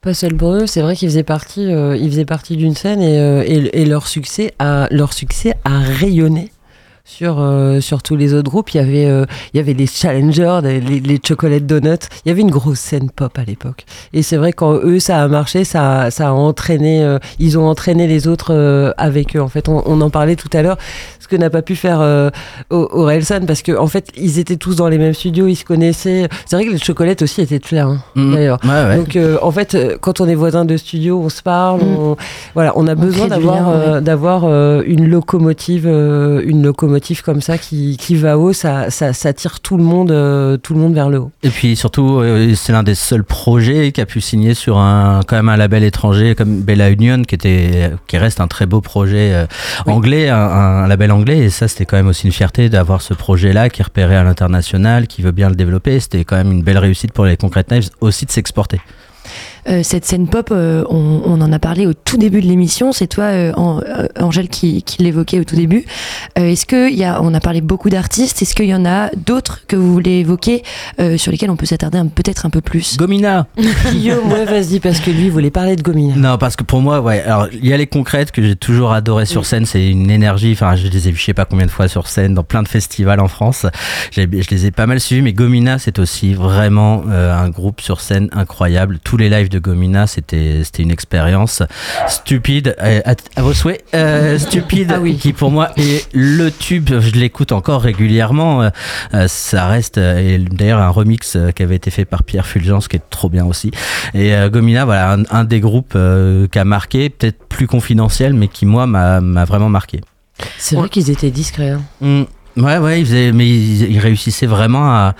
Pas 0.00 0.14
seul 0.14 0.34
pour 0.34 0.52
eux, 0.52 0.66
c'est 0.66 0.80
vrai 0.80 0.96
qu'ils 0.96 1.08
faisaient 1.10 1.22
partie, 1.22 1.66
euh, 1.66 1.96
d'une 2.50 2.74
scène 2.74 3.02
et, 3.02 3.84
leur 3.84 4.06
succès 4.06 4.54
a 4.58 4.88
rayonné 5.80 6.50
sur 7.08 7.38
euh, 7.40 7.80
sur 7.80 8.02
tous 8.02 8.16
les 8.16 8.34
autres 8.34 8.50
groupes. 8.50 8.74
Il 8.74 8.76
y 8.76 8.80
avait 8.80 9.06
euh, 9.06 9.24
il 9.54 9.56
y 9.56 9.60
avait 9.60 9.72
les 9.72 9.86
Challengers, 9.86 10.60
les, 10.62 10.78
les, 10.80 11.00
les 11.00 11.18
Chocolate 11.26 11.64
Donuts. 11.64 12.06
Il 12.24 12.28
y 12.28 12.30
avait 12.30 12.42
une 12.42 12.50
grosse 12.50 12.78
scène 12.80 13.08
pop 13.10 13.36
à 13.38 13.44
l'époque. 13.44 13.84
Et 14.12 14.22
c'est 14.22 14.36
vrai 14.36 14.52
quand 14.52 14.74
eux 14.74 14.98
ça 14.98 15.22
a 15.22 15.28
marché, 15.28 15.64
ça 15.64 16.02
a- 16.02 16.10
ça 16.10 16.28
a 16.28 16.32
entraîné, 16.32 17.02
euh, 17.02 17.18
ils 17.38 17.58
ont 17.58 17.66
entraîné 17.66 18.06
les 18.06 18.28
autres 18.28 18.52
euh, 18.52 18.92
avec 18.98 19.34
eux. 19.36 19.40
En 19.40 19.48
fait, 19.48 19.68
on, 19.70 19.82
on 19.86 20.00
en 20.02 20.10
parlait 20.10 20.36
tout 20.36 20.50
à 20.52 20.60
l'heure, 20.62 20.76
ce 21.18 21.26
que 21.28 21.36
n'a 21.36 21.48
pas 21.50 21.62
pu 21.62 21.76
faire 21.76 22.00
euh, 22.00 22.28
Orelsan 22.70 23.46
parce 23.46 23.62
que 23.62 23.72
en 23.76 23.86
fait 23.86 24.10
ils 24.16 24.38
étaient 24.38 24.56
tous 24.56 24.76
dans 24.76 24.88
les 24.88 24.98
mêmes 24.98 25.14
studios, 25.14 25.46
ils 25.46 25.56
se 25.56 25.64
connaissaient. 25.64 26.28
C'est 26.44 26.56
vrai 26.56 26.66
que 26.66 26.72
les 26.72 26.78
Chocolates 26.78 27.22
aussi 27.22 27.40
étaient 27.40 27.58
de 27.58 27.74
là 27.74 27.84
hein, 27.84 27.98
Mhm. 28.16 28.34
d'ailleurs. 28.34 28.58
Ouais, 28.64 28.70
ouais. 28.70 28.96
Donc 28.98 29.16
euh, 29.16 29.38
en 29.40 29.50
fait, 29.50 29.74
euh, 29.74 29.96
quand 30.00 30.20
on 30.20 30.28
est 30.28 30.34
voisins 30.34 30.66
de 30.66 30.76
studio, 30.76 31.20
on 31.24 31.30
se 31.30 31.42
parle. 31.42 31.80
Mm. 31.80 31.96
On, 31.98 32.16
voilà, 32.54 32.72
on 32.76 32.86
a 32.86 32.94
besoin 32.94 33.28
d'avoir 33.28 33.68
euh, 33.70 34.00
d'avoir 34.00 34.44
euh, 34.44 34.82
une 34.86 35.08
locomotive, 35.08 35.86
euh, 35.86 36.42
une 36.44 36.62
locomotive 36.62 36.97
comme 37.24 37.40
ça 37.40 37.58
qui, 37.58 37.96
qui 37.96 38.14
va 38.14 38.38
haut. 38.38 38.52
Ça, 38.52 38.90
ça, 38.90 39.12
ça 39.12 39.32
tire 39.32 39.60
tout 39.60 39.76
le 39.76 39.82
monde, 39.82 40.10
euh, 40.10 40.56
tout 40.56 40.74
le 40.74 40.80
monde 40.80 40.94
vers 40.94 41.08
le 41.08 41.18
haut. 41.18 41.30
Et 41.42 41.50
puis 41.50 41.76
surtout, 41.76 42.18
euh, 42.18 42.54
c'est 42.54 42.72
l'un 42.72 42.82
des 42.82 42.94
seuls 42.94 43.24
projets 43.24 43.92
qui 43.92 44.00
a 44.00 44.06
pu 44.06 44.20
signer 44.20 44.54
sur 44.54 44.78
un 44.78 45.20
quand 45.26 45.36
même 45.36 45.48
un 45.48 45.56
label 45.56 45.84
étranger 45.84 46.34
comme 46.34 46.60
Bella 46.60 46.90
Union, 46.90 47.22
qui 47.22 47.34
était, 47.34 47.90
qui 48.06 48.18
reste 48.18 48.40
un 48.40 48.48
très 48.48 48.66
beau 48.66 48.80
projet 48.80 49.32
euh, 49.32 49.46
anglais, 49.86 50.28
un, 50.28 50.36
un 50.36 50.86
label 50.86 51.12
anglais. 51.12 51.38
Et 51.38 51.50
ça, 51.50 51.68
c'était 51.68 51.84
quand 51.86 51.96
même 51.96 52.08
aussi 52.08 52.26
une 52.26 52.32
fierté 52.32 52.68
d'avoir 52.68 53.02
ce 53.02 53.14
projet-là 53.14 53.70
qui 53.70 53.80
est 53.80 53.84
repéré 53.84 54.16
à 54.16 54.22
l'international, 54.22 55.06
qui 55.06 55.22
veut 55.22 55.32
bien 55.32 55.48
le 55.48 55.56
développer. 55.56 56.00
C'était 56.00 56.24
quand 56.24 56.36
même 56.36 56.52
une 56.52 56.62
belle 56.62 56.78
réussite 56.78 57.12
pour 57.12 57.24
les 57.24 57.36
Concrete 57.36 57.70
Knives 57.70 57.90
aussi 58.00 58.26
de 58.26 58.30
s'exporter. 58.30 58.80
Euh, 59.68 59.82
cette 59.82 60.04
scène 60.04 60.28
pop, 60.28 60.50
euh, 60.50 60.84
on, 60.90 61.22
on 61.24 61.40
en 61.40 61.52
a 61.52 61.58
parlé 61.58 61.86
au 61.86 61.92
tout 61.94 62.16
début 62.16 62.40
de 62.40 62.46
l'émission. 62.46 62.92
C'est 62.92 63.06
toi, 63.06 63.24
euh, 63.24 63.52
An- 63.56 63.80
euh, 63.86 64.06
Angèle, 64.20 64.48
qui, 64.48 64.82
qui 64.82 65.02
l'évoquait 65.02 65.38
au 65.40 65.44
tout 65.44 65.56
début. 65.56 65.84
Euh, 66.38 66.50
Est-ce 66.50 66.66
que 66.66 66.90
il 66.90 66.96
y 66.98 67.04
a, 67.04 67.20
on 67.22 67.34
a 67.34 67.40
parlé 67.40 67.60
beaucoup 67.60 67.90
d'artistes. 67.90 68.40
Est-ce 68.42 68.54
qu'il 68.54 68.66
y 68.66 68.74
en 68.74 68.84
a 68.86 69.10
d'autres 69.16 69.62
que 69.66 69.76
vous 69.76 69.92
voulez 69.92 70.18
évoquer 70.20 70.62
euh, 71.00 71.16
sur 71.16 71.32
lesquels 71.32 71.50
on 71.50 71.56
peut 71.56 71.66
s'attarder 71.66 71.98
un- 71.98 72.06
peut-être 72.06 72.46
un 72.46 72.50
peu 72.50 72.60
plus? 72.60 72.96
Gomina 72.96 73.46
Guillaume, 73.90 74.30
ouais, 74.32 74.44
vas-y, 74.44 74.80
parce 74.80 75.00
que 75.00 75.10
lui 75.10 75.24
il 75.26 75.30
voulait 75.30 75.50
parler 75.50 75.76
de 75.76 75.82
Gomina. 75.82 76.14
Non, 76.16 76.38
parce 76.38 76.56
que 76.56 76.64
pour 76.64 76.80
moi, 76.80 77.00
ouais. 77.00 77.20
Alors, 77.22 77.48
il 77.52 77.66
y 77.66 77.72
a 77.72 77.76
les 77.76 77.86
concrètes 77.86 78.30
que 78.32 78.42
j'ai 78.42 78.56
toujours 78.56 78.92
adoré 78.92 79.26
sur 79.26 79.44
scène. 79.46 79.66
C'est 79.66 79.88
une 79.90 80.10
énergie. 80.10 80.52
Enfin, 80.52 80.76
je 80.76 80.88
les 80.88 81.08
ai 81.08 81.10
vus, 81.10 81.18
je 81.18 81.24
sais 81.24 81.34
pas 81.34 81.44
combien 81.44 81.66
de 81.66 81.70
fois 81.70 81.88
sur 81.88 82.06
scène 82.08 82.34
dans 82.34 82.44
plein 82.44 82.62
de 82.62 82.68
festivals 82.68 83.20
en 83.20 83.28
France. 83.28 83.66
Je 84.12 84.22
les 84.22 84.66
ai 84.66 84.70
pas 84.70 84.86
mal 84.86 85.00
suivis. 85.00 85.22
Mais 85.22 85.32
Gomina, 85.32 85.78
c'est 85.78 85.98
aussi 85.98 86.34
vraiment 86.34 87.02
euh, 87.08 87.34
un 87.36 87.48
groupe 87.50 87.80
sur 87.80 88.00
scène 88.00 88.28
incroyable. 88.32 88.98
Tous 89.02 89.16
les 89.16 89.28
lives 89.28 89.48
de 89.48 89.57
Gomina, 89.58 90.06
c'était 90.06 90.62
c'était 90.64 90.82
une 90.82 90.90
expérience 90.90 91.62
stupide. 92.08 92.76
euh, 92.82 93.00
à, 93.04 93.14
à 93.36 93.42
vos 93.42 93.52
souhaits, 93.52 93.84
euh, 93.94 94.38
stupide, 94.38 94.92
qui 95.18 95.32
pour 95.32 95.50
moi 95.50 95.70
est 95.76 96.06
le 96.12 96.50
tube. 96.50 96.90
Je 96.98 97.10
l'écoute 97.12 97.52
encore 97.52 97.82
régulièrement. 97.82 98.62
Euh, 99.14 99.26
ça 99.28 99.66
reste. 99.66 99.98
et 99.98 100.38
D'ailleurs, 100.38 100.80
un 100.80 100.88
remix 100.90 101.36
qui 101.54 101.62
avait 101.62 101.76
été 101.76 101.90
fait 101.90 102.04
par 102.04 102.22
Pierre 102.24 102.46
Fulgence, 102.46 102.88
qui 102.88 102.96
est 102.96 103.10
trop 103.10 103.28
bien 103.28 103.44
aussi. 103.46 103.70
Et 104.14 104.34
euh, 104.34 104.48
Gomina, 104.48 104.84
voilà, 104.84 105.12
un, 105.12 105.22
un 105.30 105.44
des 105.44 105.60
groupes 105.60 105.94
euh, 105.96 106.46
qui 106.48 106.58
a 106.58 106.64
marqué, 106.64 107.10
peut-être 107.10 107.38
plus 107.48 107.66
confidentiel, 107.66 108.34
mais 108.34 108.48
qui 108.48 108.66
moi 108.66 108.86
m'a 108.86 109.20
m'a 109.20 109.44
vraiment 109.44 109.68
marqué. 109.68 110.00
C'est 110.56 110.76
vrai 110.76 110.88
qu'ils 110.88 111.10
étaient 111.10 111.30
discrets. 111.32 111.70
hein. 111.70 111.82
Mm. 112.00 112.22
Ouais, 112.58 112.78
ouais, 112.78 113.32
mais 113.32 113.48
ils, 113.48 113.98
réussissaient 113.98 114.46
vraiment 114.46 114.90
à, 114.90 115.14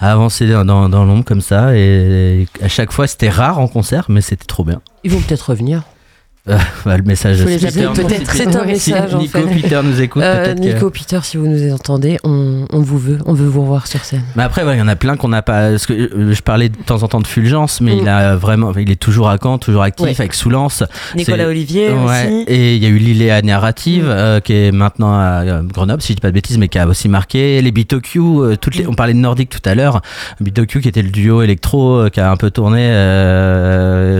avancer 0.00 0.48
dans, 0.48 0.64
dans, 0.64 0.88
dans 0.88 1.04
l'ombre 1.04 1.24
comme 1.24 1.40
ça. 1.40 1.76
Et 1.76 2.46
à 2.60 2.68
chaque 2.68 2.92
fois, 2.92 3.06
c'était 3.06 3.28
rare 3.28 3.58
en 3.58 3.68
concert, 3.68 4.06
mais 4.08 4.20
c'était 4.20 4.46
trop 4.46 4.64
bien. 4.64 4.80
Ils 5.04 5.10
vont 5.10 5.20
peut-être 5.20 5.50
revenir. 5.50 5.82
Euh, 6.48 6.56
bah, 6.86 6.96
le 6.96 7.02
message 7.02 7.44
les 7.44 7.66
appeler, 7.66 7.86
peut-être. 7.94 8.32
C'est 8.32 8.56
un 8.56 8.62
si 8.74 8.92
message, 8.92 9.14
en 9.14 9.18
Nico 9.18 9.38
fait. 9.38 9.60
Peter 9.60 9.80
nous 9.84 10.00
écoute, 10.00 10.22
Euh, 10.22 10.54
que- 10.54 10.58
Nico 10.58 10.88
Peter, 10.88 11.18
si 11.22 11.36
vous 11.36 11.46
nous 11.46 11.70
entendez, 11.72 12.16
on, 12.24 12.64
on 12.72 12.80
vous 12.80 12.98
veut, 12.98 13.18
on 13.26 13.34
veut 13.34 13.46
vous 13.46 13.60
revoir 13.60 13.86
sur 13.86 14.02
scène. 14.04 14.22
Mais 14.36 14.42
après, 14.42 14.64
ouais, 14.64 14.74
il 14.76 14.78
y 14.78 14.82
en 14.82 14.88
a 14.88 14.96
plein 14.96 15.16
qu'on 15.16 15.28
n'a 15.28 15.42
pas. 15.42 15.70
Parce 15.70 15.84
que 15.84 15.92
euh, 15.92 16.32
je 16.32 16.40
parlais 16.42 16.70
de 16.70 16.76
temps 16.76 17.02
en 17.02 17.08
temps 17.08 17.20
de 17.20 17.26
Fulgence, 17.26 17.82
mais 17.82 17.96
il 17.98 18.08
a 18.08 18.36
vraiment, 18.36 18.72
il 18.74 18.90
est 18.90 18.96
toujours 19.00 19.28
à 19.28 19.36
Caen, 19.40 19.58
toujours 19.58 19.82
actif 19.82 20.06
Ouais. 20.06 20.14
avec 20.18 20.32
Soulance. 20.32 20.82
Nicolas 21.14 21.46
Olivier 21.46 21.90
Ouais. 21.90 21.96
aussi. 22.26 22.44
Et 22.48 22.76
il 22.76 22.82
y 22.82 22.86
a 22.86 22.88
eu 22.88 22.96
Liléa 22.96 23.42
Narrative 23.42 24.06
euh, 24.08 24.40
qui 24.40 24.54
est 24.54 24.72
maintenant 24.72 25.12
à 25.12 25.42
Grenoble, 25.62 26.00
si 26.00 26.12
je 26.12 26.16
dis 26.16 26.20
pas 26.22 26.28
de 26.28 26.34
bêtises, 26.34 26.56
mais 26.56 26.68
qui 26.68 26.78
a 26.78 26.86
aussi 26.88 27.10
marqué 27.10 27.60
les 27.60 27.70
BitoQ. 27.70 28.56
toutes 28.60 28.76
les, 28.76 28.86
on 28.86 28.94
parlait 28.94 29.12
de 29.14 29.18
Nordique 29.18 29.50
tout 29.50 29.68
à 29.68 29.74
l'heure. 29.74 30.00
BitoQ 30.40 30.80
qui 30.80 30.88
était 30.88 31.02
le 31.02 31.10
duo 31.10 31.42
électro 31.42 32.08
qui 32.10 32.20
a 32.20 32.30
un 32.30 32.36
peu 32.36 32.50
tourné. 32.50 32.80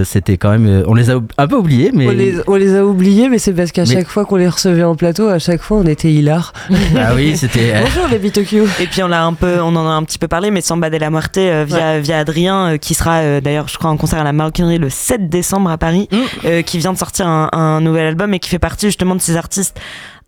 C'était 0.04 0.36
quand 0.36 0.50
même. 0.50 0.84
on 0.86 0.94
les 0.94 1.10
a 1.10 1.14
un 1.38 1.46
peu 1.48 1.56
oubliés, 1.56 1.90
mais. 1.94 2.09
On, 2.10 2.12
les, 2.12 2.34
on 2.48 2.54
les 2.56 2.74
a 2.76 2.84
oubliés, 2.84 3.28
mais 3.28 3.38
c'est 3.38 3.52
parce 3.52 3.70
qu'à 3.70 3.82
Mais- 3.82 3.86
chaque 3.94 4.08
fois 4.08 4.24
qu'on 4.24 4.36
les 4.36 4.48
recevait 4.48 4.82
en 4.82 4.96
plateau, 4.96 5.28
à 5.28 5.38
chaque 5.38 5.62
fois 5.62 5.78
on 5.78 5.86
était 5.86 6.12
hilar. 6.12 6.52
Ah 6.96 7.14
oui, 7.14 7.36
c'était. 7.36 7.72
Bonjour 7.82 8.08
les 8.10 8.18
Bitokyo. 8.18 8.64
Et 8.80 8.86
puis 8.86 9.02
on 9.02 9.08
l'a 9.08 9.24
un 9.24 9.32
peu, 9.34 9.60
on 9.60 9.74
en 9.76 9.86
a 9.86 9.90
un 9.92 10.02
petit 10.02 10.18
peu 10.18 10.26
parlé, 10.28 10.50
mais 10.50 10.60
Samba 10.60 10.90
de 10.90 10.96
la 10.96 11.08
Muerte 11.10 11.38
euh, 11.38 11.64
via, 11.66 12.00
via 12.00 12.18
Adrien, 12.18 12.72
euh, 12.72 12.76
qui 12.78 12.94
sera 12.94 13.18
euh, 13.18 13.40
d'ailleurs, 13.40 13.68
je 13.68 13.78
crois, 13.78 13.90
en 13.90 13.96
concert 13.96 14.20
à 14.20 14.24
la 14.24 14.32
Maroquinerie 14.32 14.78
le 14.78 14.90
7 14.90 15.28
décembre 15.28 15.70
à 15.70 15.78
Paris, 15.78 16.08
euh, 16.44 16.62
qui 16.62 16.78
vient 16.78 16.92
de 16.92 16.98
sortir 16.98 17.28
un, 17.28 17.48
un 17.52 17.80
nouvel 17.80 18.06
album 18.06 18.34
et 18.34 18.38
qui 18.40 18.48
fait 18.50 18.58
partie 18.58 18.86
justement 18.86 19.14
de 19.14 19.20
ces 19.20 19.36
artistes 19.36 19.78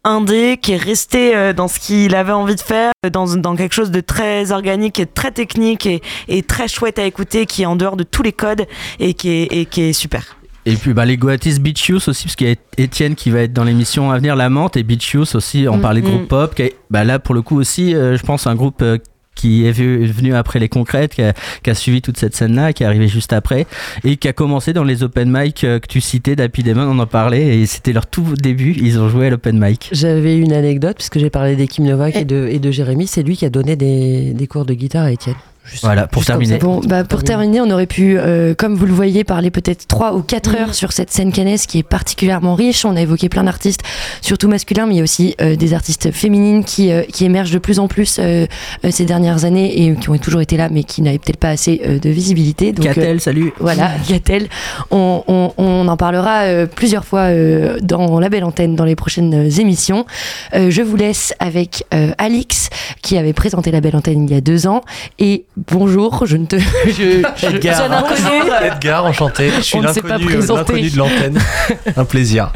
indé 0.04 0.58
qui 0.60 0.72
est 0.72 0.76
resté 0.82 1.36
euh, 1.36 1.52
dans 1.52 1.68
ce 1.68 1.78
qu'il 1.78 2.14
avait 2.16 2.32
envie 2.32 2.56
de 2.56 2.60
faire 2.60 2.90
euh, 3.06 3.10
dans, 3.10 3.26
dans 3.36 3.54
quelque 3.54 3.72
chose 3.74 3.92
de 3.92 4.00
très 4.00 4.50
organique 4.50 4.98
et 4.98 5.06
très 5.06 5.30
technique 5.30 5.86
et, 5.86 6.02
et 6.28 6.42
très 6.42 6.66
chouette 6.66 6.98
à 6.98 7.04
écouter 7.04 7.46
qui 7.46 7.62
est 7.62 7.66
en 7.66 7.76
dehors 7.76 7.96
de 7.96 8.02
tous 8.02 8.24
les 8.24 8.32
codes 8.32 8.66
et 8.98 9.14
qui 9.14 9.30
est, 9.30 9.44
et 9.52 9.64
qui 9.66 9.82
est 9.82 9.92
super 9.92 10.36
Et 10.64 10.74
puis 10.76 10.92
bah, 10.94 11.04
les 11.04 11.16
Goatis 11.16 11.58
Beach 11.58 11.88
Youth 11.88 12.06
aussi, 12.08 12.24
parce 12.24 12.36
qu'il 12.36 12.48
y 12.48 12.52
a 12.52 12.54
Étienne 12.78 13.14
qui 13.16 13.30
va 13.30 13.40
être 13.40 13.52
dans 13.52 13.64
l'émission 13.64 14.10
à 14.12 14.16
venir, 14.18 14.36
La 14.36 14.48
Menthe, 14.48 14.76
et 14.76 14.82
Beach 14.84 15.12
Youth 15.12 15.34
aussi, 15.34 15.66
on 15.68 15.78
Mm, 15.78 15.80
parlait 15.80 16.00
de 16.02 16.06
mm. 16.06 16.10
groupe 16.10 16.28
pop. 16.28 16.54
Qui 16.54 16.62
est- 16.62 16.76
bah, 16.90 17.02
là, 17.04 17.18
pour 17.18 17.34
le 17.34 17.42
coup 17.42 17.58
aussi, 17.58 17.94
euh, 17.94 18.16
je 18.16 18.22
pense 18.22 18.46
un 18.46 18.54
groupe 18.54 18.80
euh, 18.82 18.98
qui 19.34 19.66
est 19.66 19.72
venu 19.72 20.34
après 20.34 20.58
les 20.60 20.68
concrètes, 20.68 21.14
qui 21.14 21.22
a, 21.22 21.32
qui 21.64 21.70
a 21.70 21.74
suivi 21.74 22.00
toute 22.02 22.18
cette 22.18 22.36
scène-là, 22.36 22.72
qui 22.74 22.82
est 22.82 22.86
arrivé 22.86 23.08
juste 23.08 23.32
après, 23.32 23.66
et 24.04 24.16
qui 24.16 24.28
a 24.28 24.32
commencé 24.34 24.72
dans 24.74 24.84
les 24.84 25.02
open 25.02 25.30
mic 25.32 25.64
euh, 25.64 25.78
que 25.80 25.86
tu 25.88 26.00
citais, 26.02 26.36
d'Happy 26.36 26.62
Demon, 26.62 26.82
on 26.82 26.98
en 26.98 27.06
parlait, 27.06 27.58
et 27.58 27.66
c'était 27.66 27.92
leur 27.94 28.06
tout 28.06 28.34
début, 28.40 28.74
ils 28.76 29.00
ont 29.00 29.08
joué 29.08 29.28
à 29.28 29.30
l'open 29.30 29.58
mic. 29.58 29.88
J'avais 29.90 30.36
une 30.36 30.52
anecdote, 30.52 30.96
puisque 30.96 31.18
j'ai 31.18 31.30
parlé 31.30 31.56
des 31.56 31.66
Kim 31.66 31.86
Novak 31.86 32.14
et 32.14 32.24
de, 32.26 32.46
et 32.48 32.58
de 32.58 32.70
Jérémy, 32.70 33.06
c'est 33.06 33.22
lui 33.22 33.36
qui 33.36 33.46
a 33.46 33.50
donné 33.50 33.74
des, 33.74 34.32
des 34.34 34.46
cours 34.46 34.66
de 34.66 34.74
guitare 34.74 35.04
à 35.06 35.12
Étienne. 35.12 35.34
Juste- 35.64 35.84
Voilà, 35.84 36.06
pour 36.08 36.22
juste 36.22 36.28
terminer. 36.28 36.58
Bon, 36.58 36.80
bah, 36.84 37.04
pour 37.04 37.22
terminer, 37.22 37.60
on 37.60 37.70
aurait 37.70 37.86
pu, 37.86 38.16
euh, 38.18 38.52
comme 38.54 38.74
vous 38.74 38.84
le 38.86 38.92
voyez, 38.92 39.22
parler 39.22 39.50
peut-être 39.52 39.86
3 39.86 40.14
ou 40.14 40.22
4 40.22 40.56
heures 40.56 40.74
sur 40.74 40.92
cette 40.92 41.10
scène 41.12 41.30
canaise 41.32 41.66
qui 41.66 41.78
est 41.78 41.82
particulièrement 41.84 42.54
riche. 42.56 42.84
On 42.84 42.96
a 42.96 43.00
évoqué 43.00 43.28
plein 43.28 43.44
d'artistes, 43.44 43.82
surtout 44.22 44.48
masculins, 44.48 44.86
mais 44.86 44.94
il 44.94 44.96
y 44.98 45.00
a 45.00 45.04
aussi 45.04 45.36
euh, 45.40 45.54
des 45.54 45.72
artistes 45.72 46.10
féminines 46.10 46.64
qui, 46.64 46.90
euh, 46.90 47.02
qui 47.02 47.24
émergent 47.24 47.52
de 47.52 47.58
plus 47.58 47.78
en 47.78 47.86
plus 47.86 48.18
euh, 48.18 48.46
euh, 48.84 48.90
ces 48.90 49.04
dernières 49.04 49.44
années 49.44 49.86
et 49.86 49.94
qui 49.94 50.10
ont 50.10 50.18
toujours 50.18 50.40
été 50.40 50.56
là, 50.56 50.68
mais 50.68 50.82
qui 50.82 51.00
n'avaient 51.00 51.18
peut-être 51.20 51.36
pas 51.38 51.50
assez 51.50 51.80
euh, 51.86 51.98
de 52.00 52.10
visibilité. 52.10 52.72
Donc, 52.72 52.84
euh, 52.86 53.18
salut. 53.20 53.52
Voilà, 53.60 53.92
Gatel. 54.08 54.48
On, 54.90 55.22
on- 55.28 55.52
on 55.58 55.86
en 55.88 55.96
parlera 55.96 56.40
euh, 56.42 56.66
plusieurs 56.66 57.04
fois 57.04 57.30
euh, 57.30 57.78
dans 57.80 58.18
la 58.18 58.28
belle 58.28 58.44
antenne 58.44 58.74
dans 58.74 58.84
les 58.84 58.96
prochaines 58.96 59.48
émissions. 59.60 60.06
Euh, 60.54 60.70
je 60.70 60.82
vous 60.82 60.96
laisse 60.96 61.34
avec 61.38 61.84
euh, 61.94 62.10
Alix 62.18 62.68
qui 63.00 63.16
avait 63.16 63.32
présenté 63.32 63.70
la 63.70 63.80
belle 63.80 63.94
antenne 63.96 64.24
il 64.28 64.32
y 64.32 64.36
a 64.36 64.40
deux 64.40 64.66
ans. 64.66 64.82
Et 65.18 65.44
bonjour, 65.56 66.26
je 66.26 66.36
ne 66.36 66.46
te. 66.46 66.56
Je, 66.86 66.92
je, 67.36 67.46
Edgar. 67.46 67.52
je 67.56 67.58
suis 67.58 67.68
un 67.68 67.92
inconnu. 67.92 68.50
Edgar, 68.72 69.04
enchanté. 69.04 69.50
Je 69.50 69.60
suis 69.60 69.80
l'inconnu 69.80 70.34
euh, 70.34 70.40
l'inconnu 70.46 70.90
de 70.90 70.96
l'antenne. 70.98 71.38
Un 71.96 72.04
plaisir. 72.04 72.52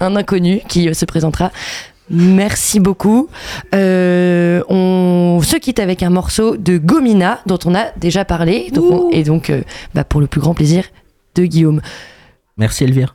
un 0.00 0.16
inconnu 0.16 0.60
qui 0.68 0.88
euh, 0.88 0.94
se 0.94 1.04
présentera. 1.04 1.50
Merci 2.10 2.80
beaucoup. 2.80 3.28
Euh, 3.74 4.62
on 4.68 5.40
se 5.42 5.56
quitte 5.56 5.78
avec 5.78 6.02
un 6.02 6.10
morceau 6.10 6.56
de 6.56 6.76
Gomina 6.76 7.40
dont 7.46 7.58
on 7.64 7.74
a 7.74 7.86
déjà 7.96 8.24
parlé. 8.24 8.70
Donc 8.72 8.90
on- 8.90 9.10
et 9.10 9.22
donc, 9.22 9.50
euh, 9.50 9.62
bah, 9.94 10.04
pour 10.04 10.20
le 10.20 10.26
plus 10.26 10.40
grand 10.40 10.52
plaisir 10.54 10.84
de 11.36 11.44
Guillaume. 11.44 11.80
Merci 12.58 12.84
Elvire. 12.84 13.14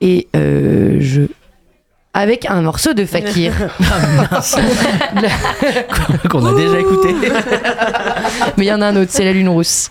Et 0.00 0.28
euh, 0.36 0.98
je. 1.00 1.22
Avec 2.18 2.46
un 2.48 2.62
morceau 2.62 2.94
de 2.94 3.04
Fakir. 3.04 3.52
Qu'on 6.30 6.46
a 6.46 6.54
déjà 6.54 6.80
écouté. 6.80 7.14
Mais 8.56 8.64
il 8.64 8.68
y 8.68 8.72
en 8.72 8.80
a 8.80 8.86
un 8.86 8.96
autre, 8.96 9.10
c'est 9.12 9.26
la 9.26 9.34
Lune 9.34 9.50
Rousse. 9.50 9.90